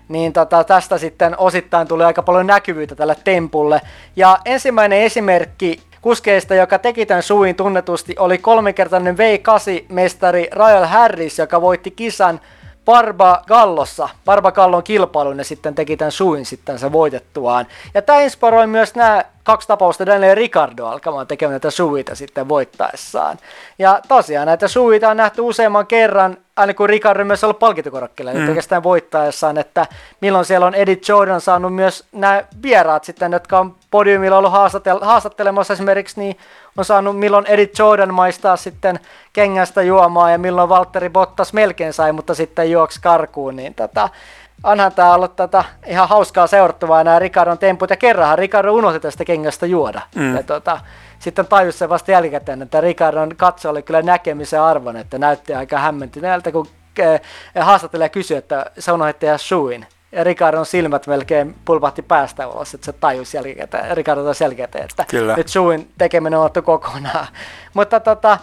Niin 0.08 0.32
tota, 0.32 0.64
tästä 0.64 0.98
sitten 0.98 1.38
osittain 1.38 1.88
tuli 1.88 2.04
aika 2.04 2.22
paljon 2.22 2.46
näkyvyyttä 2.46 2.94
tälle 2.94 3.16
tempulle. 3.24 3.80
Ja 4.16 4.38
ensimmäinen 4.44 4.98
esimerkki 4.98 5.80
kuskeista, 6.00 6.54
joka 6.54 6.78
teki 6.78 7.06
tämän 7.06 7.22
suin 7.22 7.54
tunnetusti, 7.54 8.14
oli 8.18 8.38
kolmikertainen 8.38 9.16
V8-mestari 9.16 10.48
Royal 10.52 10.84
Harris, 10.84 11.38
joka 11.38 11.60
voitti 11.60 11.90
kisan 11.90 12.40
Barba 12.84 13.42
Gallossa, 13.46 14.08
Barba 14.24 14.52
Gallon 14.52 14.82
kilpailun 14.82 15.38
ja 15.38 15.44
sitten 15.44 15.74
teki 15.74 15.96
tämän 15.96 16.12
suin 16.12 16.46
sitten 16.46 16.78
se 16.78 16.92
voitettuaan. 16.92 17.66
Ja 17.94 18.02
tämä 18.02 18.20
inspiroi 18.20 18.66
myös 18.66 18.94
nämä 18.94 19.24
kaksi 19.42 19.68
tapausta 19.68 20.06
Daniel 20.06 20.34
Ricardo 20.34 20.86
alkamaan 20.86 21.26
tekemään 21.26 21.52
näitä 21.52 21.70
suita 21.70 22.14
sitten 22.14 22.48
voittaessaan. 22.48 23.38
Ja 23.78 24.00
tosiaan 24.08 24.46
näitä 24.46 24.68
suita 24.68 25.08
on 25.08 25.16
nähty 25.16 25.40
useamman 25.40 25.86
kerran, 25.86 26.36
aina 26.56 26.74
kun 26.74 26.88
Ricardo 26.88 27.24
myös 27.24 27.44
ollut 27.44 27.58
palkintokorokkeella, 27.58 28.32
mm. 28.32 28.48
oikeastaan 28.48 28.82
voittaessaan, 28.82 29.58
että 29.58 29.86
milloin 30.20 30.44
siellä 30.44 30.66
on 30.66 30.74
Eddie 30.74 30.98
Jordan 31.08 31.40
saanut 31.40 31.74
myös 31.74 32.04
nämä 32.12 32.44
vieraat 32.62 33.04
sitten, 33.04 33.32
jotka 33.32 33.58
on 33.58 33.74
podiumilla 33.90 34.38
ollut 34.38 34.52
haastatel- 34.52 35.04
haastattelemassa 35.04 35.72
esimerkiksi, 35.72 36.20
niin 36.20 36.36
on 36.76 36.84
saanut 36.84 37.18
milloin 37.18 37.46
Edith 37.46 37.80
Jordan 37.80 38.14
maistaa 38.14 38.56
sitten 38.56 39.00
kengästä 39.32 39.82
juomaa 39.82 40.30
ja 40.30 40.38
milloin 40.38 40.68
Valtteri 40.68 41.10
Bottas 41.10 41.52
melkein 41.52 41.92
sai, 41.92 42.12
mutta 42.12 42.34
sitten 42.34 42.70
juoksi 42.70 43.00
karkuun, 43.00 43.56
niin 43.56 43.74
tota, 43.74 44.08
onhan 44.64 44.92
tämä 44.92 45.14
ollut 45.14 45.36
tätä 45.36 45.64
ihan 45.86 46.08
hauskaa 46.08 46.46
seurattavaa 46.46 47.04
nämä 47.04 47.18
Ricardon 47.18 47.58
temput, 47.58 47.90
ja 47.90 47.96
kerranhan 47.96 48.38
Ricardo 48.38 48.72
unohti 48.72 49.00
tästä 49.00 49.24
kengästä 49.24 49.66
juoda. 49.66 50.00
Mm. 50.14 50.36
Ja 50.36 50.42
tota, 50.42 50.80
sitten 51.18 51.46
tajusi 51.46 51.78
se 51.78 51.88
vasta 51.88 52.10
jälkikäteen, 52.10 52.62
että 52.62 52.80
Ricardon 52.80 53.36
katso 53.36 53.70
oli 53.70 53.82
kyllä 53.82 54.02
näkemisen 54.02 54.60
arvon, 54.60 54.96
että 54.96 55.18
näytti 55.18 55.54
aika 55.54 55.78
hämmentyneeltä, 55.78 56.52
kun 56.52 56.66
eh, 56.98 57.20
haastattelija 57.60 58.08
kysyi, 58.08 58.36
että 58.36 58.66
se 58.78 58.92
unohti 58.92 59.20
tehdä 59.20 59.38
suin. 59.38 59.86
Ja 60.12 60.24
Ricardon 60.24 60.66
silmät 60.66 61.06
melkein 61.06 61.54
pulpahti 61.64 62.02
päästä 62.02 62.46
ulos, 62.46 62.74
että 62.74 62.84
se 62.84 62.92
tajusi 62.92 63.36
jälkikäteen, 63.36 63.96
Ricardo 63.96 64.22
jälkikäteen, 64.40 64.84
että 64.84 65.04
Kyllä. 65.08 65.36
nyt 65.36 65.48
suin 65.48 65.90
tekeminen 65.98 66.38
on 66.38 66.44
otettu 66.44 66.62
kokonaan. 66.62 67.26
Mutta 67.74 68.00
tota, 68.00 68.38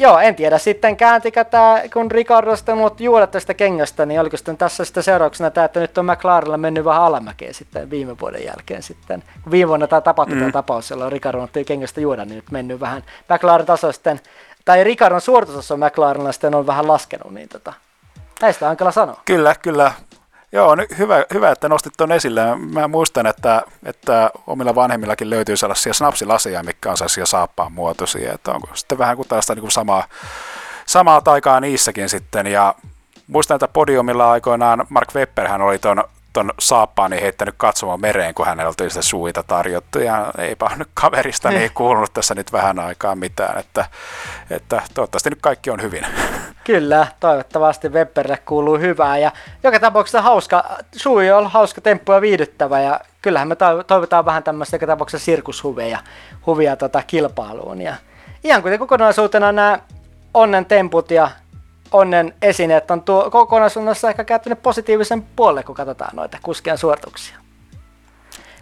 Joo, 0.00 0.18
en 0.18 0.34
tiedä 0.34 0.58
sitten 0.58 0.96
kääntikö 0.96 1.44
tämä, 1.44 1.82
kun 1.92 2.10
Ricardo 2.10 2.56
sitten 2.56 2.78
on 2.78 2.90
juoda 2.98 3.26
tästä 3.26 3.54
kengästä, 3.54 4.06
niin 4.06 4.20
oliko 4.20 4.36
sitten 4.36 4.56
tässä 4.56 4.84
sitten 4.84 5.02
seurauksena 5.02 5.50
tämä, 5.50 5.64
että 5.64 5.80
nyt 5.80 5.98
on 5.98 6.06
McLarenilla 6.06 6.56
mennyt 6.56 6.84
vähän 6.84 7.02
alamäkeen 7.02 7.54
sitten 7.54 7.90
viime 7.90 8.16
vuoden 8.20 8.44
jälkeen 8.44 8.82
sitten. 8.82 9.22
Kun 9.42 9.52
viime 9.52 9.68
vuonna 9.68 9.86
tämä 9.86 10.00
tapahtui 10.00 10.34
mm. 10.34 10.40
tämä 10.40 10.52
tapaus, 10.52 10.90
jolloin 10.90 11.12
Ricardo 11.12 11.42
otti 11.42 11.64
kengästä 11.64 12.00
juoda, 12.00 12.24
niin 12.24 12.36
nyt 12.36 12.50
mennyt 12.50 12.80
vähän 12.80 13.02
McLaren 13.28 13.66
taso 13.66 13.92
sitten, 13.92 14.20
tai 14.64 14.84
Ricardon 14.84 15.20
suoritustaso 15.20 15.76
McLarenilla 15.76 16.32
sitten 16.32 16.54
on 16.54 16.66
vähän 16.66 16.88
laskenut, 16.88 17.32
niin 17.32 17.48
tota, 17.48 17.72
näistä 18.40 18.70
on 18.70 18.76
kyllä 18.76 18.90
sanoa. 18.90 19.20
Kyllä, 19.24 19.54
kyllä. 19.62 19.92
Joo, 20.52 20.76
hyvä, 20.98 21.24
hyvä, 21.34 21.50
että 21.50 21.68
nostit 21.68 21.92
tuon 21.96 22.12
esille. 22.12 22.56
Mä 22.56 22.88
muistan, 22.88 23.26
että, 23.26 23.62
että 23.84 24.30
omilla 24.46 24.74
vanhemmillakin 24.74 25.30
löytyy 25.30 25.56
sellaisia 25.56 25.94
snapsilaseja, 25.94 26.62
mikä 26.62 26.90
on 26.90 26.96
sellaisia 26.96 27.26
saappaan 27.26 27.72
muotoisia. 27.72 28.32
Että 28.32 28.52
onko 28.52 28.68
sitten 28.74 28.98
vähän 28.98 29.16
kuin 29.16 29.28
tällaista 29.28 29.54
niin 29.54 29.60
kuin 29.60 29.70
samaa, 29.70 30.04
samaa 30.86 31.20
taikaa 31.20 31.60
niissäkin 31.60 32.08
sitten. 32.08 32.46
Ja 32.46 32.74
muistan, 33.26 33.54
että 33.54 33.68
podiumilla 33.68 34.30
aikoinaan 34.30 34.86
Mark 34.88 35.14
Webber 35.14 35.62
oli 35.62 35.78
tuon 35.78 36.04
ton 36.32 36.52
saappaani 36.58 37.20
heittänyt 37.20 37.54
katsomaan 37.58 38.00
mereen, 38.00 38.34
kun 38.34 38.46
hänellä 38.46 38.72
oli 38.80 38.90
sitä 38.90 39.02
suita 39.02 39.42
tarjottu, 39.42 39.98
ja 39.98 40.32
eipä 40.38 40.70
nyt 40.76 40.88
kaverista 40.94 41.50
niin 41.50 41.70
kuulunut 41.74 42.12
tässä 42.12 42.34
nyt 42.34 42.52
vähän 42.52 42.78
aikaa 42.78 43.14
mitään, 43.14 43.58
että, 43.58 43.84
että 44.50 44.82
toivottavasti 44.94 45.30
nyt 45.30 45.42
kaikki 45.42 45.70
on 45.70 45.82
hyvin. 45.82 46.06
Kyllä, 46.64 47.06
toivottavasti 47.20 47.88
Webberille 47.88 48.38
kuuluu 48.46 48.78
hyvää, 48.78 49.18
ja 49.18 49.32
joka 49.62 49.80
tapauksessa 49.80 50.22
hauska, 50.22 50.64
sui 50.96 51.30
on 51.30 51.50
hauska 51.50 51.80
temppu 51.80 52.12
ja 52.12 52.20
viihdyttävä, 52.20 52.80
ja 52.80 53.00
kyllähän 53.22 53.48
me 53.48 53.56
toivotaan 53.86 54.24
vähän 54.24 54.42
tämmöistä 54.42 54.76
joka 54.76 54.86
tapauksessa 54.86 55.24
sirkushuvia 55.24 55.98
huvia 56.46 56.76
tota 56.76 57.02
kilpailuun, 57.06 57.80
ja 57.80 57.94
ihan 58.44 58.62
kuten 58.62 58.78
kokonaisuutena 58.78 59.52
nämä 59.52 59.78
onnen 60.34 60.66
temput 60.66 61.10
ja 61.10 61.30
onnen 61.92 62.34
esineet 62.42 62.90
on 62.90 63.02
tuo 63.02 63.30
kokonaisuudessa 63.30 64.08
ehkä 64.08 64.24
käyttänyt 64.24 64.62
positiivisen 64.62 65.22
puolelle, 65.36 65.62
kun 65.62 65.74
katsotaan 65.74 66.16
noita 66.16 66.38
kuskien 66.42 66.78
suorituksia. 66.78 67.36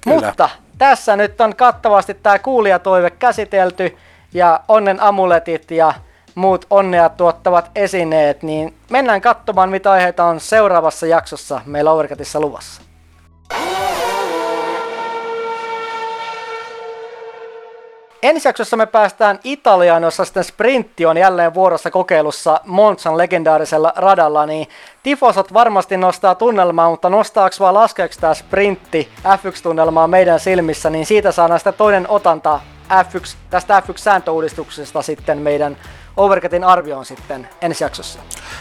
Kyllä. 0.04 0.26
Mutta 0.26 0.48
tässä 0.78 1.16
nyt 1.16 1.40
on 1.40 1.56
kattavasti 1.56 2.14
tämä 2.14 2.38
kuulijatoive 2.38 3.10
käsitelty 3.10 3.96
ja 4.32 4.60
onnen 4.68 5.00
amuletit 5.00 5.70
ja 5.70 5.94
muut 6.34 6.66
onnea 6.70 7.08
tuottavat 7.08 7.70
esineet, 7.74 8.42
niin 8.42 8.74
mennään 8.90 9.20
katsomaan, 9.20 9.70
mitä 9.70 9.90
aiheita 9.92 10.24
on 10.24 10.40
seuraavassa 10.40 11.06
jaksossa 11.06 11.60
meillä 11.66 11.92
Overcutissa 11.92 12.40
luvassa. 12.40 12.82
Ensi 18.26 18.48
jaksossa 18.48 18.76
me 18.76 18.86
päästään 18.86 19.38
Italiaan, 19.44 20.02
jossa 20.02 20.24
sitten 20.24 20.44
sprintti 20.44 21.06
on 21.06 21.16
jälleen 21.16 21.54
vuorossa 21.54 21.90
kokeilussa 21.90 22.60
Monzan 22.64 23.18
legendaarisella 23.18 23.92
radalla, 23.96 24.46
niin 24.46 24.68
tifosot 25.02 25.52
varmasti 25.52 25.96
nostaa 25.96 26.34
tunnelmaa, 26.34 26.90
mutta 26.90 27.10
nostaako 27.10 27.56
vaan 27.60 27.74
laskeeksi 27.74 28.20
tämä 28.20 28.34
sprintti 28.34 29.12
F1-tunnelmaa 29.24 30.08
meidän 30.08 30.40
silmissä, 30.40 30.90
niin 30.90 31.06
siitä 31.06 31.32
saadaan 31.32 31.60
sitä 31.60 31.72
toinen 31.72 32.08
otanta 32.08 32.60
F1, 32.90 33.36
tästä 33.50 33.82
F1-sääntöuudistuksesta 33.86 35.02
sitten 35.02 35.38
meidän 35.38 35.76
Overcutin 36.16 36.64
arvioon 36.64 37.04
sitten 37.04 37.48
ensi 37.60 37.84
jaksossa. 37.84 38.18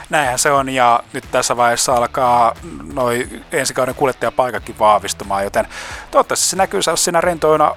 Näinhän 0.09 0.39
se 0.39 0.51
on 0.51 0.70
ja 0.70 1.03
nyt 1.13 1.24
tässä 1.32 1.57
vaiheessa 1.57 1.93
alkaa 1.93 2.55
noin 2.93 3.45
ensi 3.51 3.74
kauden 3.74 3.95
kuljettajapaikakin 3.95 4.80
vahvistumaan, 4.80 5.43
joten 5.43 5.68
toivottavasti 6.11 6.45
se 6.45 6.55
näkyy 6.55 6.82
siinä 6.95 7.22
rentoina 7.22 7.76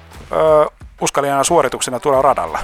uskallina 1.01 1.43
suorituksena 1.43 1.99
tuolla 1.99 2.21
radalla. 2.21 2.59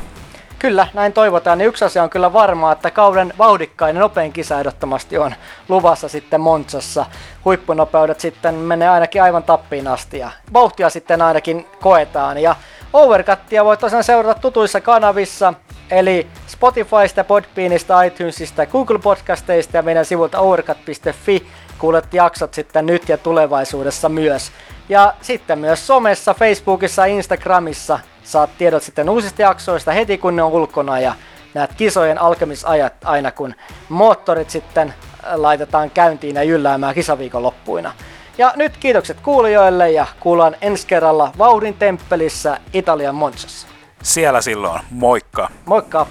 Kyllä, 0.60 0.88
näin 0.94 1.14
toivotaan. 1.14 1.58
Niin 1.58 1.68
yksi 1.68 1.86
asia 1.86 2.04
on 2.04 2.10
kyllä 2.10 2.34
varmaa, 2.34 2.72
että 2.72 2.92
kauden 2.92 3.34
vauhdikkain 3.38 3.96
ja 3.96 4.00
nopein 4.00 4.34
kisa 4.34 4.60
ehdottomasti 4.60 5.18
on 5.18 5.36
luvassa 5.70 6.08
sitten 6.10 6.42
Montsassa. 6.42 7.06
Huippunopeudet 7.46 8.20
sitten 8.20 8.56
menee 8.56 8.90
ainakin 8.90 9.24
aivan 9.24 9.44
tappiin 9.44 9.88
asti 9.88 10.20
ja 10.20 10.32
vauhtia 10.54 10.90
sitten 10.90 11.22
ainakin 11.22 11.68
koetaan. 11.82 12.38
Ja 12.38 12.56
Overcuttia 12.94 13.66
voi 13.66 13.78
tosiaan 13.78 14.04
seurata 14.04 14.42
tutuissa 14.42 14.82
kanavissa, 14.82 15.54
eli 15.92 16.28
Spotifysta, 16.48 17.24
Podbeanista, 17.24 18.04
iTunesista 18.04 18.66
Google 18.66 19.00
Podcasteista 19.00 19.78
ja 19.78 19.84
meidän 19.84 20.06
sivulta 20.06 20.40
overcut.fi 20.40 21.48
kuulet 21.78 22.14
jaksot 22.14 22.54
sitten 22.54 22.86
nyt 22.86 23.10
ja 23.10 23.18
tulevaisuudessa 23.18 24.10
myös. 24.10 24.52
Ja 24.90 25.14
sitten 25.22 25.60
myös 25.60 25.88
somessa, 25.88 26.34
Facebookissa 26.34 27.06
Instagramissa 27.06 28.00
saat 28.26 28.50
tiedot 28.58 28.84
sitten 28.84 29.10
uusista 29.10 29.42
jaksoista 29.42 29.92
heti 29.92 30.18
kun 30.18 30.36
ne 30.36 30.44
on 30.44 30.52
ulkona 30.52 31.00
ja 31.00 31.14
näet 31.54 31.74
kisojen 31.74 32.22
alkemisajat 32.22 32.94
aina 33.04 33.32
kun 33.32 33.56
moottorit 33.90 34.50
sitten 34.50 34.94
laitetaan 35.34 35.92
käyntiin 35.92 36.36
ja 36.36 36.44
jylläämään 36.44 36.96
kisaviikon 36.96 37.44
loppuina. 37.44 37.94
Ja 38.38 38.54
nyt 38.56 38.78
kiitokset 38.78 39.20
kuulijoille 39.20 39.92
ja 39.92 40.06
kuullaan 40.20 40.56
ensi 40.62 40.88
kerralla 40.88 41.32
Vauhdin 41.38 41.74
temppelissä 41.74 42.60
Italian 42.74 43.16
Monzassa. 43.16 43.68
Siellä 44.04 44.42
silloin, 44.42 44.82
moikka! 44.90 45.50
Moikka! 45.66 46.08